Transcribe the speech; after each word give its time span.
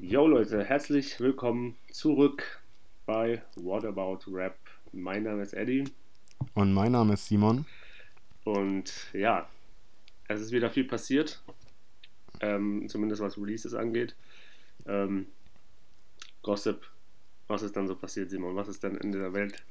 Yo 0.00 0.26
Leute, 0.26 0.64
herzlich 0.64 1.20
willkommen 1.20 1.76
zurück 1.92 2.60
bei 3.06 3.42
What 3.56 3.84
About 3.84 4.20
Rap. 4.28 4.56
Mein 4.92 5.24
Name 5.24 5.42
ist 5.42 5.52
Eddie 5.52 5.84
Und 6.54 6.72
mein 6.72 6.92
Name 6.92 7.14
ist 7.14 7.26
Simon. 7.26 7.66
und 8.44 8.92
ja, 9.12 9.48
es 10.28 10.40
ist 10.40 10.52
wieder 10.52 10.70
viel 10.70 10.84
passiert, 10.84 11.42
ähm, 12.40 12.88
zumindest 12.88 13.20
was 13.22 13.36
Releases 13.36 13.74
angeht. 13.74 14.16
Ähm, 14.86 15.26
Gossip, 16.42 16.86
was 17.48 17.62
ist 17.62 17.76
dann 17.76 17.86
so 17.86 17.94
passiert, 17.94 18.30
Simon? 18.30 18.56
Was 18.56 18.68
ist 18.68 18.82
denn 18.82 18.96
in 18.96 19.12
der 19.12 19.32
Welt, 19.34 19.62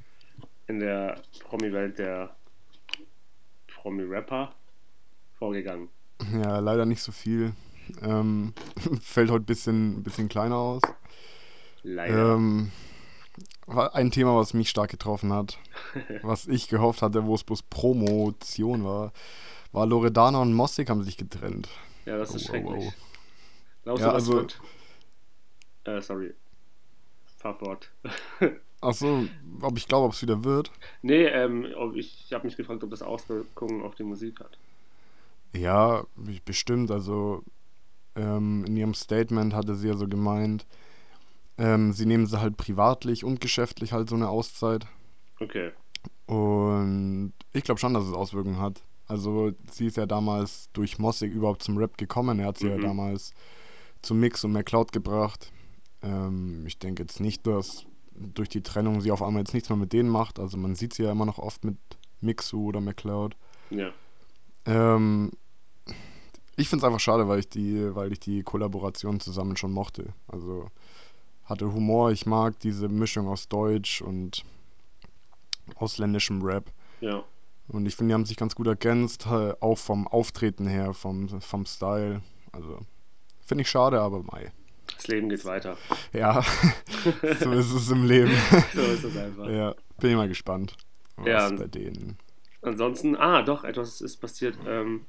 in 0.67 0.79
der 0.79 1.19
Promi-Welt 1.39 1.97
der 1.97 2.35
Promi-Rapper 3.67 4.53
vorgegangen? 5.39 5.89
Ja, 6.33 6.59
leider 6.59 6.85
nicht 6.85 7.01
so 7.01 7.11
viel. 7.11 7.53
Ähm, 8.01 8.53
fällt 9.01 9.29
heute 9.31 9.43
ein 9.43 9.45
bisschen, 9.45 10.03
bisschen 10.03 10.29
kleiner 10.29 10.55
aus. 10.55 10.81
Leider. 11.83 12.35
Ähm, 12.35 12.71
ein 13.67 14.11
Thema, 14.11 14.35
was 14.35 14.53
mich 14.53 14.69
stark 14.69 14.89
getroffen 14.89 15.31
hat, 15.31 15.59
was 16.23 16.47
ich 16.47 16.67
gehofft 16.67 17.01
hatte, 17.01 17.25
wo 17.25 17.35
es 17.35 17.43
bloß 17.43 17.63
Promotion 17.63 18.83
war, 18.83 19.13
war 19.71 19.85
Loredana 19.85 20.41
und 20.41 20.53
Mossig 20.53 20.89
haben 20.89 21.03
sich 21.03 21.17
getrennt. 21.17 21.69
ja, 22.05 22.17
das 22.17 22.33
ist 22.33 22.49
Oh, 22.49 22.49
oh, 22.49 22.51
schrecklich. 22.51 22.85
oh. 22.87 22.93
Glaubst 23.83 24.01
Ja, 24.01 24.07
du, 24.09 24.15
was 24.15 24.23
also- 24.23 24.33
wird? 24.33 24.61
Äh, 25.85 26.01
sorry. 26.01 26.33
Fahr 27.37 27.53
fort. 27.55 27.89
Achso, 28.81 29.25
ob 29.61 29.77
ich 29.77 29.87
glaube, 29.87 30.07
ob 30.07 30.13
es 30.13 30.21
wieder 30.21 30.43
wird? 30.43 30.71
Nee, 31.01 31.25
ähm, 31.25 31.67
ob 31.77 31.95
ich, 31.95 32.25
ich 32.25 32.33
habe 32.33 32.45
mich 32.45 32.55
gefragt, 32.57 32.83
ob 32.83 32.89
das 32.89 33.01
Auswirkungen 33.01 33.81
auf 33.83 33.95
die 33.95 34.03
Musik 34.03 34.39
hat. 34.39 34.57
Ja, 35.53 36.05
bestimmt. 36.45 36.91
Also 36.91 37.43
ähm, 38.15 38.65
in 38.65 38.75
ihrem 38.77 38.93
Statement 38.93 39.53
hatte 39.53 39.75
sie 39.75 39.87
ja 39.87 39.95
so 39.95 40.07
gemeint, 40.07 40.65
ähm, 41.57 41.93
sie 41.93 42.05
nehmen 42.05 42.25
sie 42.25 42.39
halt 42.39 42.57
privatlich 42.57 43.23
und 43.23 43.41
geschäftlich 43.41 43.91
halt 43.93 44.09
so 44.09 44.15
eine 44.15 44.29
Auszeit. 44.29 44.87
Okay. 45.39 45.71
Und 46.25 47.33
ich 47.53 47.63
glaube 47.63 47.79
schon, 47.79 47.93
dass 47.93 48.05
es 48.05 48.13
Auswirkungen 48.13 48.59
hat. 48.59 48.83
Also 49.07 49.51
sie 49.71 49.87
ist 49.87 49.97
ja 49.97 50.05
damals 50.05 50.69
durch 50.73 50.99
Mossig 50.99 51.33
überhaupt 51.33 51.63
zum 51.63 51.77
Rap 51.77 51.97
gekommen. 51.97 52.39
Er 52.39 52.47
hat 52.47 52.57
sie 52.59 52.65
Mhm. 52.67 52.71
ja 52.71 52.77
damals 52.87 53.33
zum 54.01 54.19
Mix 54.19 54.43
und 54.43 54.51
McCloud 54.53 54.91
gebracht. 54.91 55.51
Ähm, 56.03 56.63
ich 56.67 56.77
denke 56.79 57.03
jetzt 57.03 57.19
nicht, 57.19 57.45
dass 57.47 57.85
durch 58.15 58.49
die 58.49 58.61
Trennung 58.61 59.01
sie 59.01 59.11
auf 59.11 59.23
einmal 59.23 59.41
jetzt 59.41 59.53
nichts 59.53 59.69
mehr 59.69 59.77
mit 59.77 59.93
denen 59.93 60.09
macht. 60.09 60.39
Also 60.39 60.57
man 60.57 60.75
sieht 60.75 60.93
sie 60.93 61.03
ja 61.03 61.11
immer 61.11 61.25
noch 61.25 61.39
oft 61.39 61.65
mit 61.65 61.77
Mixu 62.21 62.67
oder 62.67 62.81
McCloud. 62.81 63.35
Ja. 63.71 63.91
Ähm, 64.65 65.31
ich 66.59 66.69
finde 66.69 66.83
es 66.83 66.87
einfach 66.87 66.99
schade, 66.99 67.27
weil 67.27 67.39
ich 67.39 67.49
die, 67.49 67.93
weil 67.95 68.11
ich 68.11 68.19
die 68.19 68.43
Kollaboration 68.43 69.19
zusammen 69.19 69.55
schon 69.57 69.71
mochte. 69.71 70.13
Also 70.27 70.67
hatte 71.45 71.71
Humor, 71.73 72.11
ich 72.11 72.25
mag 72.25 72.59
diese 72.59 72.87
Mischung 72.89 73.27
aus 73.27 73.47
Deutsch 73.47 74.01
und 74.01 74.43
ausländischem 75.75 76.41
Rap. 76.41 76.71
Ja. 77.01 77.23
Und 77.67 77.85
ich 77.85 77.95
finde, 77.95 78.11
die 78.11 78.13
haben 78.15 78.25
sich 78.25 78.37
ganz 78.37 78.55
gut 78.55 78.67
ergänzt, 78.67 79.25
äh, 79.27 79.53
auch 79.59 79.77
vom 79.77 80.07
Auftreten 80.07 80.67
her, 80.67 80.93
vom, 80.93 81.29
vom 81.41 81.65
Style. 81.65 82.21
Also 82.51 82.79
finde 83.45 83.61
ich 83.61 83.69
schade, 83.69 84.01
aber 84.01 84.23
mei. 84.23 84.51
Das 84.95 85.07
Leben 85.07 85.29
geht 85.29 85.45
weiter. 85.45 85.77
Ja, 86.13 86.43
so 87.39 87.51
ist 87.51 87.71
es 87.71 87.89
im 87.91 88.03
Leben. 88.05 88.31
So 88.73 88.81
ist 88.81 89.03
es 89.03 89.15
einfach. 89.15 89.47
ja, 89.49 89.75
bin 89.99 90.09
ich 90.11 90.15
mal 90.15 90.27
gespannt, 90.27 90.75
was 91.15 91.27
Ja. 91.27 91.49
bei 91.51 91.67
denen. 91.67 92.17
Ansonsten, 92.61 93.15
ah, 93.15 93.41
doch, 93.43 93.63
etwas 93.63 94.01
ist 94.01 94.17
passiert. 94.17 94.57
Ähm, 94.67 95.05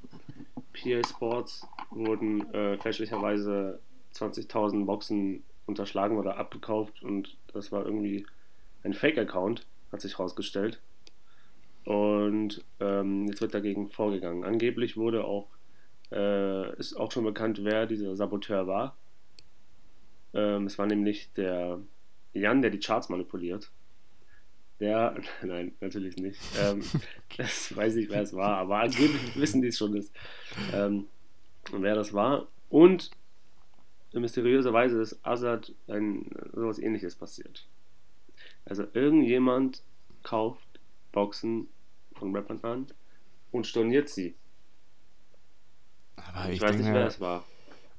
PA 0.73 1.07
Sports 1.07 1.67
wurden 1.91 2.53
äh, 2.55 2.79
fälschlicherweise 2.79 3.81
20.000 4.15 4.85
Boxen 4.85 5.43
unterschlagen 5.67 6.19
oder 6.19 6.37
abgekauft 6.37 7.03
und 7.03 7.37
das 7.53 7.73
war 7.73 7.85
irgendwie 7.85 8.27
ein 8.83 8.93
Fake-Account, 8.93 9.67
hat 9.93 10.01
sich 10.01 10.19
rausgestellt. 10.19 10.81
Und 11.85 12.65
ähm, 12.79 13.27
jetzt 13.27 13.41
wird 13.41 13.55
dagegen 13.55 13.89
vorgegangen. 13.89 14.45
Angeblich 14.45 14.97
wurde 14.97 15.25
auch, 15.25 15.49
äh, 16.13 16.77
ist 16.77 16.95
auch 16.95 17.11
schon 17.11 17.25
bekannt, 17.25 17.65
wer 17.65 17.87
dieser 17.87 18.17
Saboteur 18.17 18.67
war. 18.67 18.97
Ähm, 20.35 20.67
es 20.67 20.79
war 20.79 20.87
nämlich 20.87 21.33
der 21.33 21.81
Jan, 22.33 22.63
der 22.63 22.71
die 22.71 22.79
Charts 22.79 23.09
manipuliert. 23.09 23.71
Der, 24.81 25.15
nein, 25.43 25.73
natürlich 25.81 26.17
nicht. 26.17 26.41
Ähm, 26.59 26.83
das 27.37 27.75
weiß 27.77 27.97
ich, 27.97 28.09
wer 28.09 28.23
es 28.23 28.33
war, 28.35 28.57
aber 28.59 28.81
angeblich 28.81 29.35
wissen 29.37 29.63
die 29.63 29.69
es 29.69 29.79
schon, 29.79 29.95
ist, 29.97 30.13
ähm, 30.73 31.07
wer 31.71 31.95
das 31.95 32.13
war. 32.13 32.49
Und 32.71 33.11
mysteriöserweise 34.13 35.01
ist 35.01 35.19
Azad 35.23 35.73
ein 35.89 36.31
sowas 36.53 36.79
ähnliches 36.79 37.15
passiert. 37.15 37.69
Also 38.65 38.85
irgendjemand 38.95 39.83
kauft 40.23 40.67
Boxen 41.13 41.69
von 42.15 42.35
Rappern 42.35 42.61
an 42.63 42.87
und 43.53 43.67
storniert 43.67 44.09
sie. 44.09 44.35
Aber 46.17 46.49
Ich, 46.51 46.57
ich, 46.57 46.61
weiß 46.63 46.77
nicht, 46.77 46.87
wer 46.87 46.93
denke, 46.95 47.09
es 47.09 47.21
war. 47.21 47.45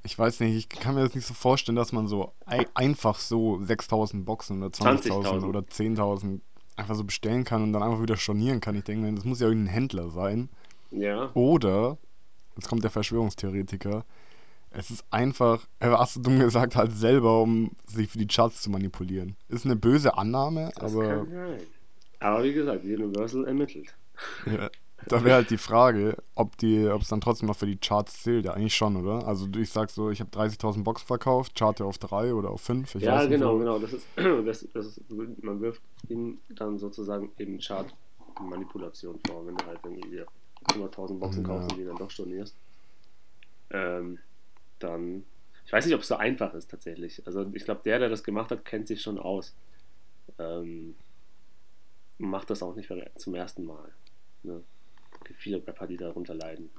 ich 0.04 0.18
weiß 0.18 0.40
nicht, 0.42 0.56
ich 0.56 0.70
kann 0.70 0.96
mir 0.96 1.02
das 1.04 1.16
nicht 1.16 1.26
so 1.26 1.34
vorstellen, 1.34 1.76
dass 1.76 1.92
man 1.92 2.08
so 2.08 2.34
ei- 2.46 2.68
einfach 2.74 3.20
so 3.20 3.62
6000 3.64 4.26
Boxen 4.26 4.62
oder 4.64 4.74
20.000 4.74 5.12
20.000. 5.12 5.46
oder 5.48 5.60
10.000 5.62 6.42
einfach 6.82 6.96
so 6.96 7.04
bestellen 7.04 7.44
kann 7.44 7.64
und 7.64 7.74
dann 7.74 7.84
einfach 7.84 8.02
wieder 8.02 8.18
stornieren 8.18 8.60
kann. 8.60 8.76
Ich 8.76 8.84
denke, 8.84 9.06
mir, 9.06 9.16
das 9.16 9.26
muss 9.26 9.40
ja 9.40 9.48
irgendein 9.48 9.74
Händler 9.74 10.10
sein. 10.10 10.50
Ja, 10.92 11.32
Oder, 11.34 11.98
jetzt 12.58 12.68
kommt 12.68 12.84
der 12.84 12.92
Verschwörungstheoretiker, 12.92 14.04
es 14.72 14.90
ist 14.90 15.06
einfach, 15.10 15.68
er 15.80 15.98
hast 16.00 16.16
du 16.16 16.22
dumm 16.22 16.40
gesagt, 16.40 16.76
halt 16.76 16.94
selber, 16.94 17.42
um 17.42 17.72
sich 17.86 18.10
für 18.10 18.18
die 18.18 18.28
Charts 18.28 18.62
zu 18.62 18.70
manipulieren. 18.70 19.36
Ist 19.50 19.66
eine 19.66 19.76
böse 19.76 20.18
Annahme, 20.18 20.72
das 20.76 20.94
aber 20.94 21.08
kann 21.08 21.30
sein. 21.30 21.60
Aber 22.20 22.44
wie 22.44 22.54
gesagt, 22.54 22.84
Universal 22.84 23.48
ermittelt. 23.48 23.96
ja, 24.46 24.70
da 25.08 25.24
wäre 25.24 25.36
halt 25.36 25.50
die 25.50 25.58
Frage, 25.58 26.18
ob 26.36 26.56
es 26.62 27.08
dann 27.10 27.22
trotzdem 27.22 27.48
noch 27.48 27.56
für 27.56 27.66
die 27.66 27.78
Charts 27.78 28.24
zählt. 28.24 28.46
Ja, 28.46 28.54
eigentlich 28.54 28.76
schon, 28.76 28.96
oder? 28.96 29.28
Also 29.28 29.48
du- 29.48 29.60
ich 29.60 29.70
sag 29.72 29.90
so, 29.90 30.10
ich 30.10 30.20
habe 30.20 30.30
30.000 30.32 30.84
Boxen 30.84 31.06
verkauft, 31.08 31.56
charte 31.56 31.86
auf 31.86 31.98
3 31.98 32.34
oder 32.34 32.50
auf 32.52 32.62
5. 32.62 32.96
Ich 32.96 33.04
ja, 33.04 33.26
genau, 33.26 33.58
genau. 33.58 33.80
Das 33.80 33.94
ist, 33.94 34.08
das, 34.16 34.68
das 34.74 34.86
ist, 34.98 35.02
man 35.10 35.62
wirft 35.62 35.82
ihm 36.10 36.40
dann 36.50 36.78
sozusagen 36.78 37.32
eben 37.38 37.60
Chart-Manipulation 37.60 39.20
vor, 39.28 39.46
wenn 39.48 39.56
du 39.58 39.66
halt 39.66 39.80
irgendwie 39.84 40.10
dir 40.10 40.26
100.000 40.70 41.20
Boxen 41.20 41.42
Ja. 41.44 41.48
kaufst 41.48 41.72
und 41.72 41.78
die 41.78 41.86
dann 41.86 41.98
doch 41.98 42.10
stornierst. 42.12 42.56
Ähm, 43.72 44.20
dann, 44.80 45.24
ich 45.66 45.72
weiß 45.74 45.86
nicht, 45.86 45.96
ob 45.96 46.02
es 46.02 46.08
so 46.08 46.16
einfach 46.16 46.54
ist 46.54 46.70
tatsächlich. 46.70 47.26
Also 47.26 47.46
ich 47.54 47.64
glaube, 47.66 47.82
der, 47.84 48.00
der 48.00 48.10
das 48.10 48.24
gemacht 48.24 48.52
hat, 48.52 48.66
kennt 48.66 48.88
sich 48.88 49.02
schon 49.02 49.18
aus. 49.18 49.54
Ähm, 50.40 50.96
macht 52.18 52.50
das 52.50 52.62
auch 52.62 52.76
nicht 52.76 52.92
zum 53.18 53.36
ersten 53.36 53.66
Mal. 53.66 53.92
Ne? 54.44 54.62
Es 55.30 55.36
viele 55.38 55.66
Rapper, 55.66 55.88
die 55.88 55.98
darunter 55.98 56.34
leiden. 56.36 56.70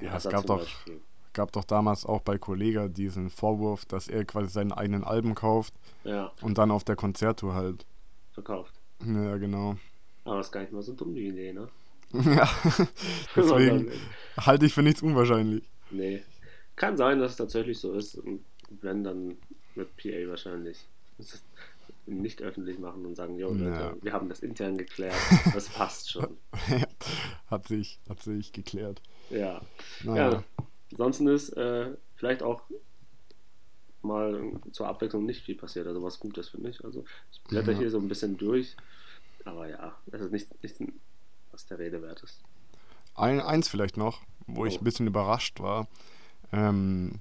Ja, 0.00 0.14
es 0.16 0.26
Hazard 0.26 0.32
gab 0.32 0.46
doch, 0.46 0.58
Beispiel. 0.60 1.00
gab 1.32 1.52
doch 1.52 1.64
damals 1.64 2.04
auch 2.06 2.22
bei 2.22 2.38
Kollega 2.38 2.88
diesen 2.88 3.30
Vorwurf, 3.30 3.84
dass 3.84 4.08
er 4.08 4.24
quasi 4.24 4.50
seinen 4.50 4.72
eigenen 4.72 5.04
Alben 5.04 5.34
kauft 5.34 5.74
Ja, 6.04 6.32
und 6.40 6.58
dann 6.58 6.70
auf 6.70 6.84
der 6.84 6.96
Konzerttour 6.96 7.54
halt. 7.54 7.86
verkauft. 8.32 8.74
Ja, 9.04 9.36
genau. 9.38 9.76
Aber 10.24 10.36
das 10.38 10.46
ist 10.46 10.52
gar 10.52 10.60
nicht 10.60 10.72
mal 10.72 10.82
so 10.82 10.92
dumm, 10.94 11.14
die 11.14 11.28
Idee, 11.28 11.52
ne? 11.52 11.68
ja, 12.12 12.48
deswegen 13.36 13.90
halte 14.36 14.66
ich 14.66 14.74
für 14.74 14.82
nichts 14.82 15.02
unwahrscheinlich. 15.02 15.64
Nee. 15.90 16.22
Kann 16.76 16.96
sein, 16.96 17.18
dass 17.20 17.32
es 17.32 17.36
tatsächlich 17.36 17.78
so 17.78 17.92
ist. 17.94 18.16
Und 18.16 18.44
wenn, 18.80 19.04
dann 19.04 19.36
wird 19.74 19.96
PA 19.96 20.28
wahrscheinlich 20.28 20.86
es 21.18 21.42
nicht 22.06 22.42
öffentlich 22.42 22.78
machen 22.78 23.04
und 23.06 23.14
sagen, 23.14 23.38
jo, 23.38 23.52
Leute, 23.52 23.70
Ja. 23.80 23.94
wir 24.02 24.12
haben 24.12 24.28
das 24.28 24.40
intern 24.40 24.76
geklärt. 24.78 25.14
Das 25.54 25.68
passt 25.68 26.10
schon. 26.10 26.36
hat, 27.46 27.68
sich, 27.68 27.98
hat 28.08 28.22
sich 28.22 28.52
geklärt. 28.52 29.00
Ja. 29.30 29.60
Naja. 30.04 30.32
Ja. 30.32 30.44
Ansonsten 30.92 31.28
ist 31.28 31.50
äh, 31.50 31.94
vielleicht 32.16 32.42
auch 32.42 32.62
mal 34.02 34.52
zur 34.72 34.88
Abwechslung 34.88 35.26
nicht 35.26 35.42
viel 35.44 35.56
passiert. 35.56 35.86
Also 35.86 36.02
was 36.02 36.18
Gutes, 36.18 36.48
finde 36.48 36.70
ich. 36.70 36.82
Also 36.84 37.04
ich 37.32 37.42
blätter 37.44 37.72
Ja. 37.72 37.78
hier 37.78 37.90
so 37.90 37.98
ein 37.98 38.08
bisschen 38.08 38.36
durch. 38.38 38.76
Aber 39.44 39.68
ja, 39.68 39.96
es 40.10 40.20
ist 40.20 40.32
nicht, 40.32 40.62
nicht 40.62 40.76
was 41.52 41.66
der 41.66 41.78
Rede 41.78 42.02
wert 42.02 42.22
ist. 42.22 42.40
Ein, 43.14 43.40
eins 43.40 43.68
vielleicht 43.68 43.96
noch, 43.96 44.20
wo 44.46 44.64
ich 44.66 44.76
Oh. 44.76 44.80
ein 44.80 44.84
bisschen 44.84 45.06
überrascht 45.06 45.60
war. 45.60 45.86
Ähm, 46.52 47.20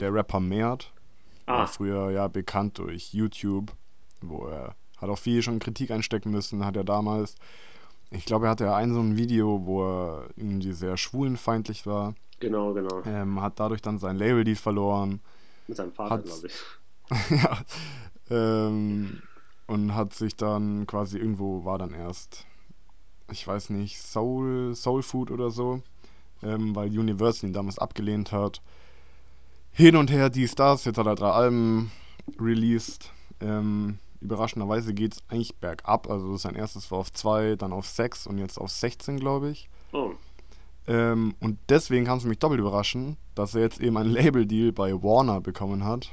der 0.00 0.12
Rapper 0.12 0.40
Mert 0.40 0.92
Ah, 1.46 1.60
war 1.60 1.66
früher 1.68 2.10
ja 2.10 2.28
bekannt 2.28 2.78
durch 2.78 3.14
YouTube, 3.14 3.72
wo 4.20 4.46
er 4.46 4.74
hat 4.98 5.08
auch 5.08 5.18
viel 5.18 5.42
schon 5.42 5.60
Kritik 5.60 5.90
einstecken 5.90 6.30
müssen, 6.30 6.64
hat 6.64 6.76
er 6.76 6.84
damals. 6.84 7.36
Ich 8.10 8.24
glaube, 8.24 8.46
er 8.46 8.50
hatte 8.50 8.64
ja 8.64 8.76
ein 8.76 8.92
so 8.92 9.00
ein 9.00 9.16
Video, 9.16 9.64
wo 9.64 9.84
er 9.84 10.28
irgendwie 10.36 10.72
sehr 10.72 10.96
schwulenfeindlich 10.96 11.86
war. 11.86 12.14
genau, 12.40 12.72
genau. 12.72 13.02
Ähm, 13.04 13.40
hat 13.40 13.60
dadurch 13.60 13.82
dann 13.82 13.98
sein 13.98 14.16
Label-Deal 14.16 14.56
verloren. 14.56 15.20
Mit 15.66 15.76
seinem 15.76 15.92
Vater, 15.92 16.18
glaube 16.18 16.46
ich. 16.48 17.30
ja. 17.30 17.58
Ähm, 18.30 19.22
und 19.66 19.94
hat 19.94 20.14
sich 20.14 20.36
dann 20.36 20.86
quasi 20.86 21.18
irgendwo 21.18 21.64
war 21.64 21.78
dann 21.78 21.92
erst, 21.92 22.46
ich 23.30 23.46
weiß 23.46 23.70
nicht, 23.70 24.00
Soul, 24.00 24.74
Soul 24.74 25.02
Food 25.02 25.30
oder 25.30 25.50
so, 25.50 25.82
ähm, 26.42 26.74
weil 26.74 26.88
Universal 26.88 27.50
ihn 27.50 27.54
damals 27.54 27.78
abgelehnt 27.78 28.32
hat. 28.32 28.62
hin 29.70 29.94
und 29.94 30.10
her, 30.10 30.30
die 30.30 30.48
Stars. 30.48 30.86
Jetzt 30.86 30.98
hat 30.98 31.06
er 31.06 31.14
drei 31.14 31.30
Alben 31.30 31.92
released. 32.40 33.12
Ähm, 33.40 33.98
überraschenderweise 34.20 34.94
geht 34.94 35.14
es 35.14 35.22
eigentlich 35.28 35.56
bergab. 35.56 36.08
Also 36.10 36.36
sein 36.36 36.54
erstes 36.54 36.90
war 36.90 36.98
auf 36.98 37.12
2, 37.12 37.56
dann 37.56 37.72
auf 37.72 37.86
6 37.86 38.26
und 38.26 38.38
jetzt 38.38 38.58
auf 38.58 38.70
16, 38.70 39.18
glaube 39.18 39.50
ich. 39.50 39.68
Oh, 39.92 40.12
Ähm, 40.86 41.34
und 41.40 41.58
deswegen 41.68 42.06
kann 42.06 42.18
es 42.18 42.24
mich 42.24 42.38
doppelt 42.38 42.60
überraschen, 42.60 43.16
dass 43.34 43.54
er 43.54 43.62
jetzt 43.62 43.80
eben 43.80 43.96
einen 43.96 44.10
Label-Deal 44.10 44.72
bei 44.72 44.92
Warner 44.94 45.40
bekommen 45.40 45.84
hat. 45.84 46.10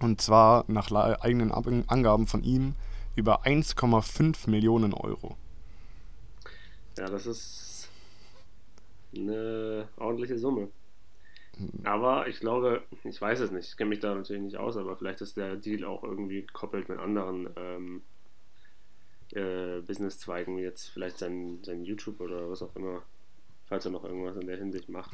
Und 0.00 0.20
zwar 0.20 0.64
nach 0.66 0.90
eigenen 1.20 1.52
Ab 1.52 1.66
Angaben 1.86 2.26
von 2.26 2.42
ihm 2.42 2.74
über 3.14 3.44
1,5 3.44 4.48
Millionen 4.50 4.94
Euro. 4.94 5.36
ja, 6.98 7.08
das 7.08 7.26
ist 7.26 7.88
eine 9.14 9.88
ordentliche 9.96 10.38
Summe. 10.38 10.68
Aber 11.84 12.26
ich 12.28 12.40
glaube, 12.40 12.82
ich 13.04 13.20
weiß 13.20 13.40
es 13.40 13.50
nicht, 13.50 13.68
ich 13.68 13.76
kenne 13.76 13.90
mich 13.90 14.00
da 14.00 14.14
natürlich 14.14 14.42
nicht 14.42 14.56
aus, 14.56 14.76
aber 14.76 14.96
vielleicht 14.96 15.20
ist 15.20 15.36
der 15.36 15.56
Deal 15.56 15.84
auch 15.84 16.02
irgendwie 16.02 16.42
gekoppelt 16.42 16.88
mit 16.88 16.98
anderen 16.98 17.50
ähm, 17.56 18.02
äh, 19.32 19.80
Businesszweigen, 19.80 20.56
wie 20.56 20.62
jetzt 20.62 20.88
vielleicht 20.88 21.18
sein, 21.18 21.60
sein 21.62 21.84
YouTube 21.84 22.20
oder 22.20 22.50
was 22.50 22.62
auch 22.62 22.74
immer, 22.76 23.02
falls 23.66 23.84
er 23.84 23.90
noch 23.90 24.04
irgendwas 24.04 24.36
in 24.36 24.46
der 24.46 24.56
Hinsicht 24.56 24.88
macht. 24.88 25.12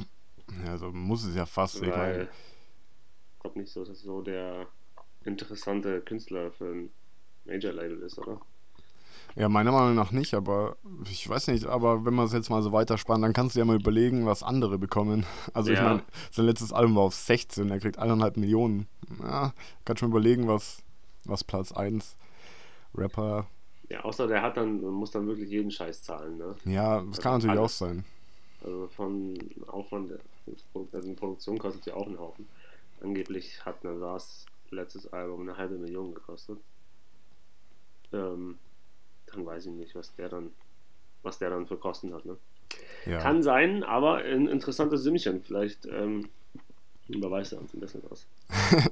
Ja, 0.65 0.73
also 0.73 0.93
muss 0.93 1.25
es 1.25 1.35
ja 1.35 1.47
fast. 1.47 1.77
Ich 1.77 1.83
Weil 1.83 1.89
meine, 1.91 2.29
ich 3.33 3.39
glaube 3.41 3.59
nicht 3.59 3.73
so, 3.73 3.85
dass 3.85 4.01
so 4.01 4.23
der 4.23 4.67
interessante 5.25 6.01
Künstler 6.01 6.51
für 6.53 6.73
ein 6.73 6.91
Major-Label 7.45 8.03
ist, 8.03 8.19
oder? 8.19 8.41
Ja, 9.39 9.49
meiner 9.49 9.71
Meinung 9.73 9.95
nach 9.95 10.11
nicht, 10.11 10.35
aber 10.35 10.77
ich 11.11 11.29
weiß 11.29 11.47
nicht, 11.49 11.67
aber 11.67 12.05
wenn 12.05 12.15
man 12.15 12.27
es 12.27 12.33
jetzt 12.33 12.51
mal 12.51 12.63
so 12.63 12.73
weiterspannt, 12.73 13.23
dann 13.23 13.33
kannst 13.33 13.55
du 13.55 13.61
ja 13.61 13.65
mal 13.65 13.77
überlegen, 13.77 14.27
was 14.27 14.43
andere 14.43 14.79
bekommen. 14.79 15.25
Also 15.55 15.71
ich 15.71 15.79
Ja. 15.79 15.89
meine, 15.91 16.03
sein 16.33 16.47
letztes 16.47 16.73
Album 16.73 16.97
war 16.97 17.05
auf 17.05 17.15
16, 17.15 17.71
er 17.71 17.79
kriegt 17.79 17.99
eineinhalb 17.99 18.37
Millionen. 18.37 18.89
Ja, 19.23 19.53
kann 19.85 19.97
schon 19.97 20.11
überlegen, 20.11 20.49
was, 20.49 20.83
was 21.25 21.45
Platz 21.45 21.73
1 21.73 22.17
Rapper. 22.95 23.47
Ja, 23.89 24.01
außer 24.05 24.27
der 24.27 24.43
hat 24.43 24.57
dann, 24.57 24.81
muss 24.81 25.13
dann 25.13 25.27
wirklich 25.27 25.49
jeden 25.51 25.71
Scheiß 25.71 26.03
zahlen, 26.03 26.37
ne? 26.37 26.57
Ja, 26.65 27.01
das 27.03 27.21
kann 27.21 27.35
Also 27.35 27.47
natürlich 27.47 27.59
auch 27.59 27.63
alles. 27.63 27.79
sein. 27.79 28.05
Also 28.65 28.89
von 28.89 29.39
Aufwand, 29.69 30.13
also 30.93 31.15
Produktion 31.15 31.59
kostet 31.59 31.87
ja 31.87 31.95
auch 31.95 32.07
einen 32.07 32.19
Haufen. 32.19 32.47
Angeblich 33.01 33.65
hat 33.65 33.85
Nasars 33.85 34.47
letztes 34.71 35.07
Album 35.13 35.43
eine 35.43 35.57
halbe 35.57 35.79
Million 35.79 36.13
gekostet. 36.13 36.59
Ähm, 38.13 38.59
dann 39.33 39.45
weiß 39.47 39.67
ich 39.67 39.73
nicht, 39.73 39.95
was 39.95 40.15
der 40.15 40.29
dann, 40.29 40.51
was 41.23 41.39
der 41.39 41.51
dann 41.51 41.67
für 41.67 41.77
Kosten 41.77 42.13
hat. 42.15 42.25
Ne? 42.25 42.37
Ja. 43.07 43.19
Kann 43.19 43.43
sein, 43.43 43.85
aber 43.85 44.17
ein 44.19 44.47
interessantes 44.49 45.03
Sümmchen. 45.03 45.43
Vielleicht 45.43 45.87
ähm, 45.87 46.29
überweist 47.09 47.53
er 47.53 47.61
uns 47.61 47.73
ein 47.75 47.81
bisschen 47.81 48.03
was. 48.09 48.27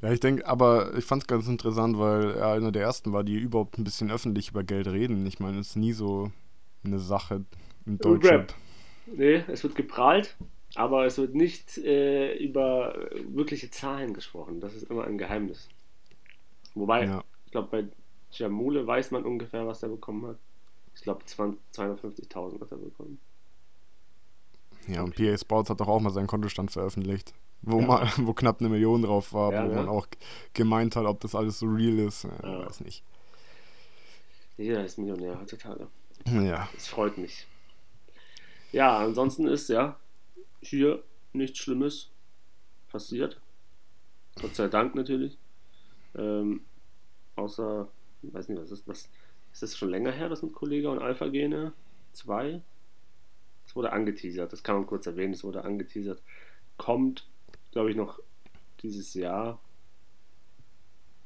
Ja, 0.00 0.12
ich 0.12 0.20
denke, 0.20 0.46
aber 0.46 0.96
ich 0.96 1.04
fand 1.04 1.22
es 1.22 1.26
ganz 1.26 1.48
interessant, 1.48 1.98
weil 1.98 2.30
er 2.30 2.52
einer 2.52 2.70
der 2.72 2.82
ersten 2.82 3.12
war, 3.12 3.24
die 3.24 3.34
überhaupt 3.36 3.78
ein 3.78 3.84
bisschen 3.84 4.10
öffentlich 4.10 4.50
über 4.50 4.62
Geld 4.62 4.86
reden. 4.86 5.26
Ich 5.26 5.40
meine, 5.40 5.58
es 5.58 5.70
ist 5.70 5.76
nie 5.76 5.92
so 5.92 6.30
eine 6.84 6.98
Sache 7.00 7.44
im 7.84 7.98
Deutschrap. 7.98 8.32
Rap. 8.32 8.54
Nee, 9.06 9.42
es 9.48 9.62
wird 9.64 9.74
geprahlt, 9.74 10.36
aber 10.76 11.04
es 11.04 11.18
wird 11.18 11.34
nicht 11.34 11.76
äh, 11.78 12.36
über 12.36 13.08
wirkliche 13.28 13.70
Zahlen 13.70 14.14
gesprochen. 14.14 14.60
Das 14.60 14.74
ist 14.74 14.84
immer 14.84 15.04
ein 15.04 15.18
Geheimnis. 15.18 15.68
Wobei, 16.74 17.06
Ja. 17.06 17.24
ich 17.46 17.52
glaube, 17.52 17.68
bei 17.70 17.84
Jamule 18.30 18.86
weiß 18.86 19.10
man 19.10 19.24
ungefähr, 19.24 19.66
was 19.66 19.82
er 19.82 19.88
bekommen 19.88 20.26
hat. 20.26 20.38
Ich 20.94 21.02
glaube, 21.02 21.24
250.000 21.24 22.60
hat 22.60 22.70
er 22.72 22.76
bekommen. 22.78 23.18
Ja, 24.86 25.02
und 25.02 25.14
PA 25.14 25.36
Sports 25.36 25.70
hat 25.70 25.80
doch 25.80 25.88
auch 25.88 26.00
mal 26.00 26.10
seinen 26.10 26.26
Kontostand 26.26 26.70
veröffentlicht, 26.70 27.34
wo 27.62 27.80
Ja. 27.80 27.86
mal, 27.86 28.12
wo 28.18 28.32
knapp 28.32 28.60
eine 28.60 28.68
Million 28.68 29.02
drauf 29.02 29.32
war, 29.32 29.52
Ja, 29.52 29.64
wo 29.64 29.68
ne? 29.68 29.74
man 29.76 29.88
auch 29.88 30.06
gemeint 30.54 30.96
hat, 30.96 31.06
ob 31.06 31.20
das 31.20 31.34
alles 31.34 31.58
so 31.58 31.66
real 31.66 31.98
ist. 32.00 32.24
Ja, 32.24 32.30
Ja. 32.42 32.66
Weiß 32.66 32.80
nicht. 32.80 33.02
Jeder 34.56 34.84
ist 34.84 34.98
Millionär 34.98 35.38
heutzutage. 35.40 35.86
Ja. 36.26 36.68
Es 36.76 36.88
freut 36.88 37.16
mich. 37.16 37.46
Ja, 38.72 38.98
ansonsten 38.98 39.46
ist 39.46 39.68
ja 39.68 39.96
hier 40.60 41.02
nichts 41.32 41.58
Schlimmes 41.58 42.10
passiert. 42.90 43.40
Gott 44.40 44.54
sei 44.56 44.66
Dank 44.68 44.94
natürlich. 44.94 45.38
Ähm, 46.16 46.62
außer, 47.36 47.88
weiß 48.22 48.48
nicht, 48.48 48.60
was 48.60 48.70
ist 48.70 48.88
das? 48.88 49.08
Ist 49.52 49.62
das 49.62 49.76
schon 49.76 49.90
länger 49.90 50.12
her, 50.12 50.28
das 50.28 50.42
mit 50.42 50.52
Kollega 50.52 50.90
und 50.90 51.00
Alpha 51.00 51.28
Gene 51.28 51.72
2? 52.12 52.60
Es 53.66 53.76
wurde 53.76 53.92
angeteasert, 53.92 54.52
das 54.52 54.62
kann 54.62 54.76
man 54.76 54.86
kurz 54.86 55.06
erwähnen, 55.06 55.34
es 55.34 55.44
wurde 55.44 55.64
angeteasert. 55.64 56.22
Kommt, 56.76 57.28
glaube 57.72 57.90
ich, 57.90 57.96
noch 57.96 58.20
dieses 58.82 59.14
Jahr. 59.14 59.60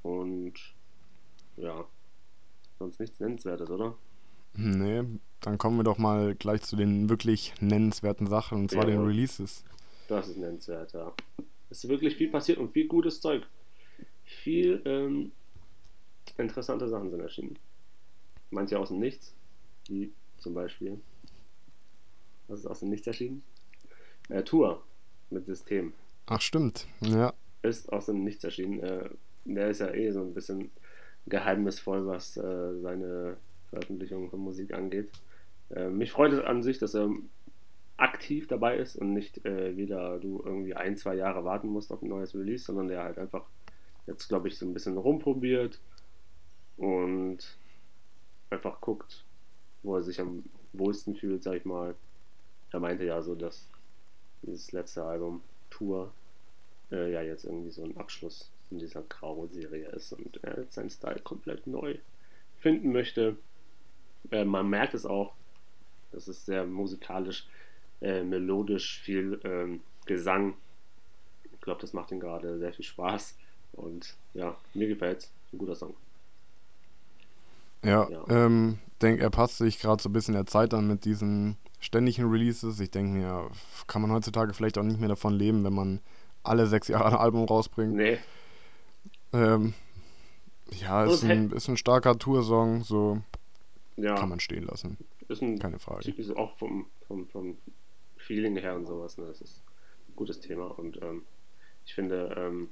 Und 0.03 0.55
ja, 1.56 1.85
sonst 2.79 2.99
nichts 2.99 3.21
Nennenswertes, 3.21 3.71
oder? 3.71 3.97
Nee, 4.55 5.05
dann 5.41 5.59
kommen 5.59 5.77
wir 5.77 5.85
doch 5.85 5.99
mal 5.99 6.35
gleich 6.35 6.62
zu 6.62 6.77
den 6.77 7.09
wirklich 7.09 7.55
nennenswerten 7.61 8.27
Sachen, 8.27 8.59
und 8.62 8.71
zwar 8.71 8.85
den 8.85 8.97
Jawohl. 8.97 9.09
Releases. 9.09 9.65
Das 10.09 10.29
ist 10.29 10.37
nennenswert, 10.37 10.93
ja. 10.93 11.12
Es 11.71 11.85
ist 11.85 11.91
wirklich 11.91 12.17
viel 12.17 12.31
passiert 12.31 12.59
und 12.59 12.71
viel 12.73 12.87
gutes 12.87 13.21
Zeug. 13.21 13.47
Viel 14.25 14.83
ähm, 14.85 15.33
interessante 16.38 16.88
Sachen 16.88 17.11
sind 17.11 17.20
erschienen. 17.20 17.58
Manche 18.50 18.79
aus 18.79 18.88
dem 18.88 18.99
Nichts, 18.99 19.34
wie 19.88 20.12
zum 20.38 20.55
Beispiel. 20.55 21.00
Was 22.49 22.61
ist 22.61 22.67
aus 22.67 22.81
dem 22.81 22.90
Nichts 22.90 23.06
erschienen? 23.06 23.43
Äh, 24.29 24.43
Tour 24.43 24.82
mit 25.31 25.46
System 25.46 25.93
Ach, 26.26 26.40
stimmt. 26.40 26.87
Ja. 27.00 27.32
ist 27.62 27.93
aus 27.93 28.06
dem 28.06 28.25
Nichts 28.25 28.44
erschienen. 28.44 28.81
Äh, 28.81 29.11
der 29.44 29.70
ist 29.70 29.81
ja 29.81 29.93
eh 29.93 30.11
so 30.11 30.20
ein 30.20 30.34
bisschen 30.34 30.70
geheimnisvoll, 31.26 32.06
was 32.06 32.37
äh, 32.37 32.81
seine 32.81 33.37
Veröffentlichung 33.70 34.31
von 34.31 34.40
Musik 34.40 34.75
angeht. 34.75 35.11
Äh, 35.70 35.88
mich 35.88 36.12
freut 36.12 36.32
es 36.32 36.44
an 36.44 36.62
sich, 36.62 36.79
dass 36.79 36.94
er 36.94 37.11
aktiv 37.96 38.46
dabei 38.46 38.79
ist 38.79 38.96
und 38.96 39.12
nicht 39.12 39.44
äh, 39.44 39.76
wieder 39.76 40.19
du 40.19 40.43
irgendwie 40.44 40.75
ein, 40.75 40.96
zwei 40.96 41.14
Jahre 41.14 41.44
warten 41.44 41.69
musst 41.69 41.93
auf 41.93 42.02
ein 42.02 42.08
neues 42.08 42.34
Release, 42.34 42.64
sondern 42.64 42.88
der 42.88 43.02
halt 43.02 43.19
einfach 43.19 43.46
jetzt, 44.06 44.29
glaube 44.29 44.49
ich, 44.49 44.58
so 44.58 44.67
ein 44.67 44.75
bisschen 44.75 44.96
rumprobiert 44.96 45.81
und 46.76 47.38
einfach 48.50 48.80
guckt, 48.80 49.24
wo 49.82 49.96
er 49.96 50.02
sich 50.02 50.20
am 50.20 50.44
wohlsten 50.72 51.14
fühlt, 51.16 51.42
sag 51.42 51.56
ich 51.56 51.64
mal. 51.64 51.94
Er 52.70 52.80
meinte 52.80 53.04
ja 53.04 53.20
so, 53.22 53.34
dass 53.34 53.69
dieses 54.42 54.72
letzte 54.72 55.04
Album 55.04 55.42
Tour 55.70 56.12
äh, 56.90 57.12
ja 57.12 57.22
jetzt 57.22 57.44
irgendwie 57.44 57.70
so 57.70 57.84
ein 57.84 57.96
Abschluss 57.96 58.50
in 58.70 58.78
dieser 58.78 59.02
Grau-Serie 59.02 59.88
ist 59.88 60.12
und 60.12 60.43
er 60.43 60.60
jetzt 60.60 60.74
seinen 60.74 60.91
Style 60.91 61.20
komplett 61.20 61.67
neu 61.67 61.96
finden 62.58 62.93
möchte. 62.93 63.36
Äh, 64.31 64.44
man 64.44 64.69
merkt 64.69 64.94
es 64.94 65.06
auch, 65.06 65.34
das 66.12 66.29
ist 66.29 66.46
sehr 66.46 66.64
musikalisch, 66.67 67.46
äh, 68.00 68.22
melodisch, 68.22 69.00
viel 69.00 69.41
ähm, 69.44 69.81
Gesang. 70.06 70.55
Ich 71.52 71.60
glaube, 71.60 71.81
das 71.81 71.93
macht 71.93 72.10
ihm 72.10 72.20
gerade 72.20 72.58
sehr 72.58 72.72
viel 72.72 72.84
Spaß 72.84 73.36
und 73.72 74.17
ja, 74.34 74.56
mir 74.74 74.88
gefällt 74.88 75.20
es. 75.20 75.32
Ein 75.52 75.58
guter 75.58 75.74
Song. 75.74 75.94
Ja, 77.84 78.08
Ja. 78.08 78.24
ähm, 78.29 78.79
denke, 79.01 79.22
er 79.22 79.31
passt 79.31 79.58
sich 79.58 79.81
gerade 79.81 80.03
so 80.03 80.08
ein 80.08 80.12
bisschen 80.12 80.34
der 80.34 80.46
Zeit 80.46 80.72
an 80.74 80.86
mit 80.86 81.05
diesen 81.05 81.56
ständigen 81.81 82.31
Releases. 82.31 82.79
Ich 82.81 82.91
denke 82.91 83.12
mir, 83.19 83.51
kann 83.86 84.03
man 84.03 84.12
heutzutage 84.12 84.55
vielleicht 84.55 84.79
auch 84.79 84.84
nicht 84.84 85.01
mehr 85.01 85.08
davon 85.08 85.34
leben, 85.34 85.65
wenn 85.65 85.74
man 85.74 86.01
alle 86.44 86.67
sechs 86.67 86.89
Jahre 86.89 87.06
ein 87.06 87.15
Album 87.15 87.44
rausbringt. 87.44 87.94
Nee, 87.94 88.19
Ähm, 89.32 89.74
ja, 90.81 91.05
ist 91.05 91.24
ein, 91.24 91.51
ist 91.51 91.69
ein 91.69 91.77
starker 91.77 92.19
Toursong, 92.19 92.82
so 92.84 93.20
ja, 93.96 94.15
kann 94.15 94.29
man 94.29 94.41
stehen 94.41 94.65
lassen, 94.65 94.96
ist 95.29 95.43
ein 95.43 95.58
keine 95.58 95.79
Frage. 95.79 96.10
ist 96.10 96.36
auch 96.36 96.56
vom, 96.58 96.86
vom, 97.08 97.27
vom 97.29 97.56
Feeling 98.17 98.56
her 98.56 98.74
und 98.77 98.86
sowas. 98.86 99.19
Ne? 99.19 99.27
Das 99.27 99.41
ist 99.41 99.62
ein 100.08 100.17
gutes 100.17 100.41
Thema 100.41 100.67
und 100.79 101.01
ähm, 101.03 101.22
ich 101.84 101.94
finde 101.94 102.34
ähm, 102.39 102.69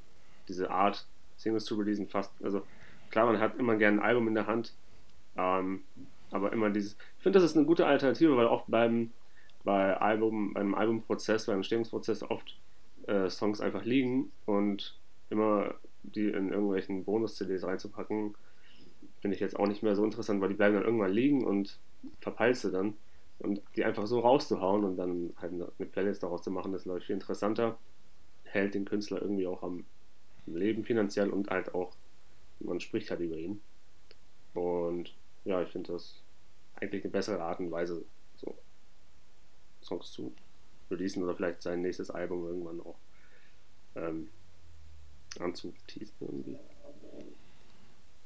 diese 0.48 0.70
Art, 0.70 1.06
Singles 1.36 1.64
zu 1.64 1.74
releasen, 1.76 2.08
fast, 2.08 2.32
also 2.42 2.62
klar, 3.10 3.26
man 3.26 3.40
hat 3.40 3.58
immer 3.58 3.76
gerne 3.76 3.98
ein 3.98 4.04
Album 4.04 4.28
in 4.28 4.34
der 4.34 4.46
Hand, 4.46 4.74
ähm, 5.36 5.82
aber 6.30 6.52
immer 6.52 6.70
dieses, 6.70 6.96
ich 7.16 7.22
finde, 7.22 7.38
das 7.38 7.50
ist 7.50 7.56
eine 7.56 7.66
gute 7.66 7.86
Alternative, 7.86 8.36
weil 8.36 8.46
oft 8.46 8.66
beim, 8.68 9.10
bei 9.64 9.96
Album, 9.96 10.54
beim 10.54 10.74
Albumprozess, 10.74 11.46
beim 11.46 11.56
Entstehungsprozess 11.56 12.22
oft 12.22 12.56
äh, 13.06 13.28
Songs 13.28 13.60
einfach 13.60 13.84
liegen 13.84 14.30
und 14.46 14.98
immer 15.28 15.74
die 16.02 16.28
in 16.28 16.50
irgendwelchen 16.50 17.04
Bonus-CDs 17.04 17.64
reinzupacken, 17.64 18.34
finde 19.18 19.34
ich 19.34 19.40
jetzt 19.40 19.58
auch 19.58 19.66
nicht 19.66 19.82
mehr 19.82 19.96
so 19.96 20.04
interessant, 20.04 20.40
weil 20.40 20.48
die 20.48 20.54
bleiben 20.54 20.74
dann 20.74 20.84
irgendwann 20.84 21.12
liegen 21.12 21.44
und 21.44 21.78
verpeilst 22.20 22.64
du 22.64 22.70
dann. 22.70 22.94
Und 23.38 23.62
die 23.74 23.84
einfach 23.84 24.06
so 24.06 24.20
rauszuhauen 24.20 24.84
und 24.84 24.96
dann 24.96 25.32
halt 25.40 25.52
eine 25.52 25.88
Playlist 25.88 26.22
daraus 26.22 26.42
zu 26.42 26.50
machen, 26.50 26.72
das 26.72 26.84
ich, 26.84 27.06
viel 27.06 27.14
interessanter. 27.14 27.78
Hält 28.44 28.74
den 28.74 28.84
Künstler 28.84 29.22
irgendwie 29.22 29.46
auch 29.46 29.62
am 29.62 29.84
Leben 30.46 30.84
finanziell 30.84 31.30
und 31.30 31.48
halt 31.48 31.74
auch, 31.74 31.92
man 32.60 32.80
spricht 32.80 33.10
halt 33.10 33.20
über 33.20 33.36
ihn. 33.36 33.60
Und 34.52 35.14
ja, 35.44 35.62
ich 35.62 35.70
finde 35.70 35.92
das 35.92 36.22
eigentlich 36.76 37.04
eine 37.04 37.10
bessere 37.10 37.42
Art 37.42 37.60
und 37.60 37.70
Weise, 37.70 38.04
so 38.36 38.56
Songs 39.82 40.12
zu 40.12 40.34
releasen 40.90 41.22
oder 41.22 41.34
vielleicht 41.34 41.62
sein 41.62 41.82
nächstes 41.82 42.10
Album 42.10 42.44
irgendwann 42.46 42.80
auch 42.80 42.98
ähm, 43.94 44.28
anzuteasen 45.38 46.16
irgendwie. 46.20 46.58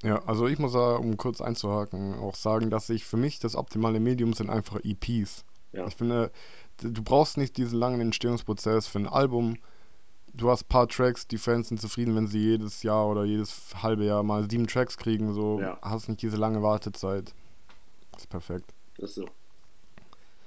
Ja, 0.02 0.22
also 0.26 0.46
ich 0.46 0.58
muss 0.58 0.72
da, 0.72 0.96
um 0.96 1.16
kurz 1.16 1.40
einzuhaken, 1.40 2.14
auch 2.14 2.34
sagen, 2.34 2.68
dass 2.68 2.90
ich 2.90 3.06
für 3.06 3.16
mich 3.16 3.38
das 3.38 3.56
optimale 3.56 4.00
Medium 4.00 4.34
sind 4.34 4.50
einfach 4.50 4.80
EPs. 4.84 5.46
Ja. 5.72 5.86
Ich 5.86 5.96
finde, 5.96 6.30
du 6.78 7.02
brauchst 7.02 7.38
nicht 7.38 7.56
diesen 7.56 7.78
langen 7.78 8.00
Entstehungsprozess 8.00 8.86
für 8.86 8.98
ein 8.98 9.08
Album. 9.08 9.56
Du 10.36 10.50
hast 10.50 10.64
ein 10.64 10.68
paar 10.68 10.88
Tracks, 10.88 11.28
die 11.28 11.38
Fans 11.38 11.68
sind 11.68 11.80
zufrieden, 11.80 12.16
wenn 12.16 12.26
sie 12.26 12.40
jedes 12.40 12.82
Jahr 12.82 13.08
oder 13.08 13.24
jedes 13.24 13.72
halbe 13.82 14.04
Jahr 14.04 14.22
mal 14.24 14.48
sieben 14.50 14.66
Tracks 14.66 14.96
kriegen. 14.96 15.32
So 15.32 15.60
Ja. 15.60 15.78
hast 15.80 16.08
nicht 16.08 16.22
diese 16.22 16.36
lange 16.36 16.62
Wartezeit. 16.62 17.32
ist 18.16 18.28
perfekt. 18.28 18.72
Das 18.98 19.10
ist 19.10 19.16
so. 19.16 19.28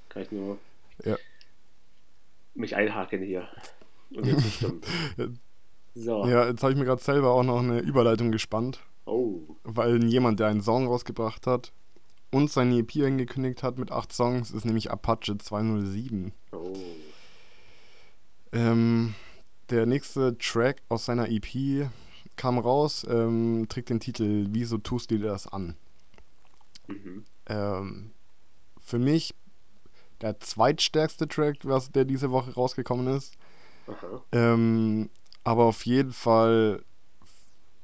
Kann 0.09 0.23
ich 0.23 0.31
nur 0.31 0.57
Ja. 1.05 1.15
mich 2.53 2.75
einhaken 2.75 3.21
hier 3.23 3.47
und 4.15 4.25
dir 4.25 4.37
zustimmen. 4.37 4.81
So. 5.99 6.27
Ja, 6.27 6.47
jetzt 6.47 6.61
habe 6.61 6.73
ich 6.73 6.77
mir 6.77 6.85
gerade 6.85 7.01
selber 7.01 7.31
auch 7.31 7.41
noch 7.41 7.57
eine 7.57 7.79
Überleitung 7.79 8.31
gespannt, 8.31 8.81
Oh. 9.07 9.39
weil 9.63 10.03
jemand, 10.03 10.39
der 10.39 10.45
einen 10.45 10.61
Song 10.61 10.85
rausgebracht 10.85 11.47
hat 11.47 11.71
und 12.29 12.51
seine 12.51 12.77
EP 12.77 13.03
angekündigt 13.03 13.63
hat 13.63 13.79
mit 13.79 13.91
acht 13.91 14.13
Songs, 14.13 14.51
ist 14.51 14.63
nämlich 14.63 14.91
Apache 14.91 15.39
207. 15.39 16.33
Oh. 16.51 16.77
Ähm, 18.51 19.15
der 19.69 19.85
nächste 19.85 20.37
Track 20.37 20.81
aus 20.89 21.05
seiner 21.05 21.29
EP 21.29 21.89
kam 22.35 22.59
raus, 22.59 23.05
ähm, 23.09 23.65
trägt 23.69 23.89
den 23.89 23.99
Titel 23.99 24.47
Wieso 24.49 24.77
tust 24.77 25.11
du 25.11 25.17
dir 25.17 25.27
das 25.27 25.47
an? 25.47 25.75
Mhm. 26.87 27.25
Ähm, 27.47 28.11
für 28.79 28.99
mich 28.99 29.33
der 30.21 30.39
zweitstärkste 30.39 31.27
Track, 31.27 31.57
was 31.63 31.91
der 31.91 32.05
diese 32.05 32.31
Woche 32.31 32.53
rausgekommen 32.53 33.07
ist. 33.15 33.37
Ähm, 34.31 35.09
aber 35.43 35.65
auf 35.65 35.85
jeden 35.85 36.11
Fall 36.11 36.83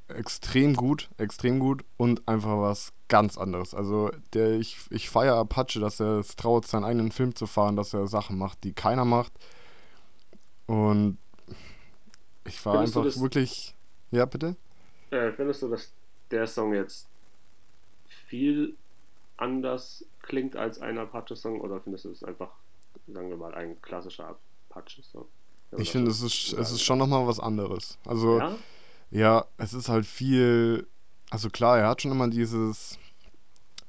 extrem 0.07 0.75
gut, 0.75 1.09
extrem 1.17 1.59
gut 1.59 1.83
und 1.97 2.27
einfach 2.27 2.59
was 2.59 2.93
ganz 3.07 3.37
anderes. 3.37 3.73
Also 3.73 4.11
der, 4.33 4.53
ich, 4.53 4.77
ich 4.89 5.09
feiere 5.09 5.35
Apache, 5.35 5.79
dass 5.79 5.99
er 5.99 6.19
es 6.19 6.35
traut, 6.35 6.67
seinen 6.67 6.83
eigenen 6.83 7.11
Film 7.11 7.35
zu 7.35 7.47
fahren, 7.47 7.75
dass 7.75 7.93
er 7.93 8.07
Sachen 8.07 8.37
macht, 8.37 8.63
die 8.63 8.73
keiner 8.73 9.05
macht. 9.05 9.31
Und 10.65 11.17
ich 12.45 12.65
war 12.65 12.75
Findest 12.75 12.97
einfach 12.97 13.21
wirklich. 13.21 13.75
Ja, 14.11 14.25
bitte? 14.25 14.55
Äh, 15.09 15.31
findest 15.31 15.61
du, 15.61 15.69
dass 15.69 15.91
der 16.31 16.47
Song 16.47 16.73
jetzt 16.73 17.07
viel 18.27 18.75
anders 19.37 20.05
klingt 20.21 20.55
als 20.55 20.79
ein 20.79 20.97
Apache-Song 20.97 21.59
oder 21.61 21.79
findest 21.81 22.05
du 22.05 22.11
es 22.11 22.23
einfach, 22.23 22.51
sagen 23.07 23.29
wir 23.29 23.37
mal, 23.37 23.53
ein 23.53 23.81
klassischer 23.81 24.37
Apache-Song? 24.69 25.25
Ich 25.77 25.91
finde, 25.91 26.11
es 26.11 26.21
ist, 26.21 26.53
es 26.53 26.71
ist 26.71 26.83
schon 26.83 26.99
nochmal 26.99 27.25
was 27.25 27.39
anderes. 27.39 27.97
Also, 28.05 28.37
Ja? 28.39 28.55
Ja, 29.13 29.45
es 29.57 29.73
ist 29.73 29.89
halt 29.89 30.07
viel. 30.07 30.87
Also 31.29 31.49
klar, 31.49 31.77
er 31.77 31.87
hat 31.87 32.01
schon 32.01 32.11
immer 32.11 32.27
dieses, 32.29 32.97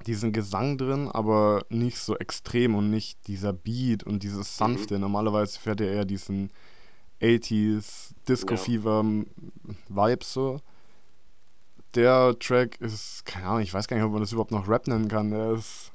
diesen 0.07 0.33
Gesang 0.33 0.77
drin, 0.77 1.09
aber 1.09 1.65
nicht 1.71 1.99
so 1.99 2.17
extrem 2.17 2.75
und 2.75 2.91
nicht 2.91 3.27
dieser 3.27 3.55
Beat 3.55 4.05
und 4.05 4.23
dieses 4.23 4.57
sanfte. 4.57 4.99
Normalerweise 4.99 5.59
fährt 5.59 5.81
er 5.81 5.91
eher 5.93 6.05
diesen 6.05 6.51
80s 7.25 8.13
Disco. 8.29 8.57
Fever 8.57 9.05
Vibes 9.89 10.33
so. 10.33 10.61
Der 11.95 12.37
Track 12.39 12.81
ist, 12.81 13.25
keine 13.25 13.47
Ahnung, 13.47 13.63
ich 13.63 13.73
weiß 13.73 13.87
gar 13.87 13.97
nicht, 13.97 14.05
ob 14.05 14.13
man 14.13 14.21
das 14.21 14.33
überhaupt 14.33 14.51
noch 14.51 14.69
Rap 14.69 14.87
nennen 14.89 15.09
kann. 15.09 15.31
Der 15.31 15.53
ist 15.53 15.93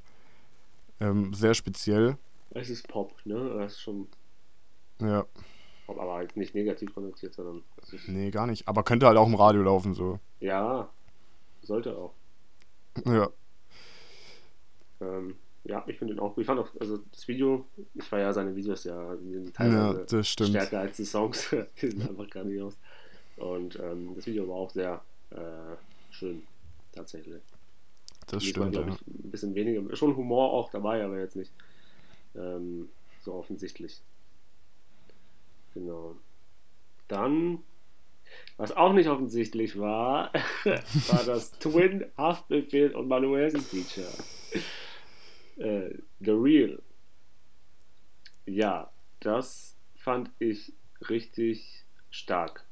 ähm, 0.98 1.32
sehr 1.34 1.54
speziell. 1.54 2.16
Es 2.50 2.70
ist 2.70 2.88
Pop, 2.88 3.14
ne? 3.24 3.54
Das 3.58 3.72
ist 3.72 3.80
schon 3.80 4.08
Ja, 5.00 5.26
Pop, 5.86 5.98
aber 5.98 6.14
halt 6.14 6.36
nicht 6.36 6.54
negativ 6.54 6.94
konnotiert, 6.94 7.34
sondern 7.34 7.62
nee, 8.06 8.30
gar 8.30 8.46
nicht. 8.46 8.66
Aber 8.66 8.82
könnte 8.82 9.06
halt 9.06 9.18
auch 9.18 9.28
im 9.28 9.34
Radio 9.34 9.62
laufen 9.62 9.94
so. 9.94 10.18
ja, 10.40 10.88
sollte 11.62 11.96
auch. 11.96 12.14
Ja, 13.04 13.28
Ähm, 15.00 15.36
ja, 15.64 15.84
ich 15.86 15.98
finde 15.98 16.14
ihn 16.14 16.20
auch. 16.20 16.36
Ich 16.38 16.46
fand 16.46 16.60
auch, 16.60 16.68
also 16.80 16.98
das 17.12 17.28
Video, 17.28 17.66
ich 17.94 18.04
feiere 18.04 18.32
seine 18.32 18.56
Videos 18.56 18.84
ja, 18.84 19.14
die 19.16 19.32
sind 19.34 19.46
ja 19.46 19.50
teilweise 19.52 20.24
stimmt. 20.24 20.50
stärker 20.50 20.80
als 20.80 20.96
die 20.96 21.04
Songs. 21.04 21.50
die 21.82 21.90
sind 21.90 22.08
einfach 22.08 22.28
grandios. 22.28 22.78
Und 23.36 23.78
ähm, 23.78 24.12
das 24.14 24.26
Video 24.26 24.48
war 24.48 24.56
auch 24.56 24.70
sehr 24.70 25.02
äh, 25.30 25.76
schön, 26.10 26.42
tatsächlich. 26.94 27.42
Das 28.26 28.44
stimmt, 28.44 28.72
glaub 28.72 28.86
ja. 28.86 28.94
ich, 28.94 29.00
ein 29.06 29.30
bisschen 29.30 29.54
weniger, 29.54 29.96
schon 29.96 30.16
Humor 30.16 30.52
auch 30.52 30.70
dabei, 30.70 31.04
aber 31.04 31.18
jetzt 31.18 31.36
nicht 31.36 31.52
ähm, 32.36 32.88
so 33.22 33.34
offensichtlich. 33.34 34.00
Genau. 35.74 36.16
Dann, 37.08 37.58
was 38.56 38.72
auch 38.72 38.92
nicht 38.92 39.08
offensichtlich 39.08 39.78
war, 39.78 40.32
war 40.64 41.24
das 41.24 41.52
Twin 41.58 42.06
Haftbefehl 42.16 42.94
und 42.94 43.08
Manuelsen 43.08 43.60
Feature. 43.60 44.12
Äh, 45.60 45.98
The 46.20 46.30
Real. 46.30 46.82
Ja, 48.46 48.90
das 49.20 49.76
fand 49.94 50.30
ich 50.38 50.72
richtig 51.08 51.84
stark 52.10 52.64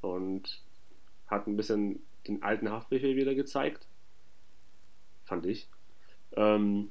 und 0.00 0.60
hat 1.28 1.46
ein 1.46 1.56
bisschen 1.56 2.02
den 2.26 2.42
alten 2.42 2.68
Haftbefehl 2.68 3.14
wieder 3.14 3.34
gezeigt. 3.34 3.86
Fand 5.24 5.46
ich. 5.46 5.68
Ähm, 6.32 6.90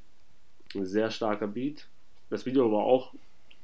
ein 0.73 0.85
sehr 0.85 1.11
starker 1.11 1.47
Beat. 1.47 1.87
Das 2.29 2.45
Video 2.45 2.71
war 2.71 2.83
auch 2.83 3.13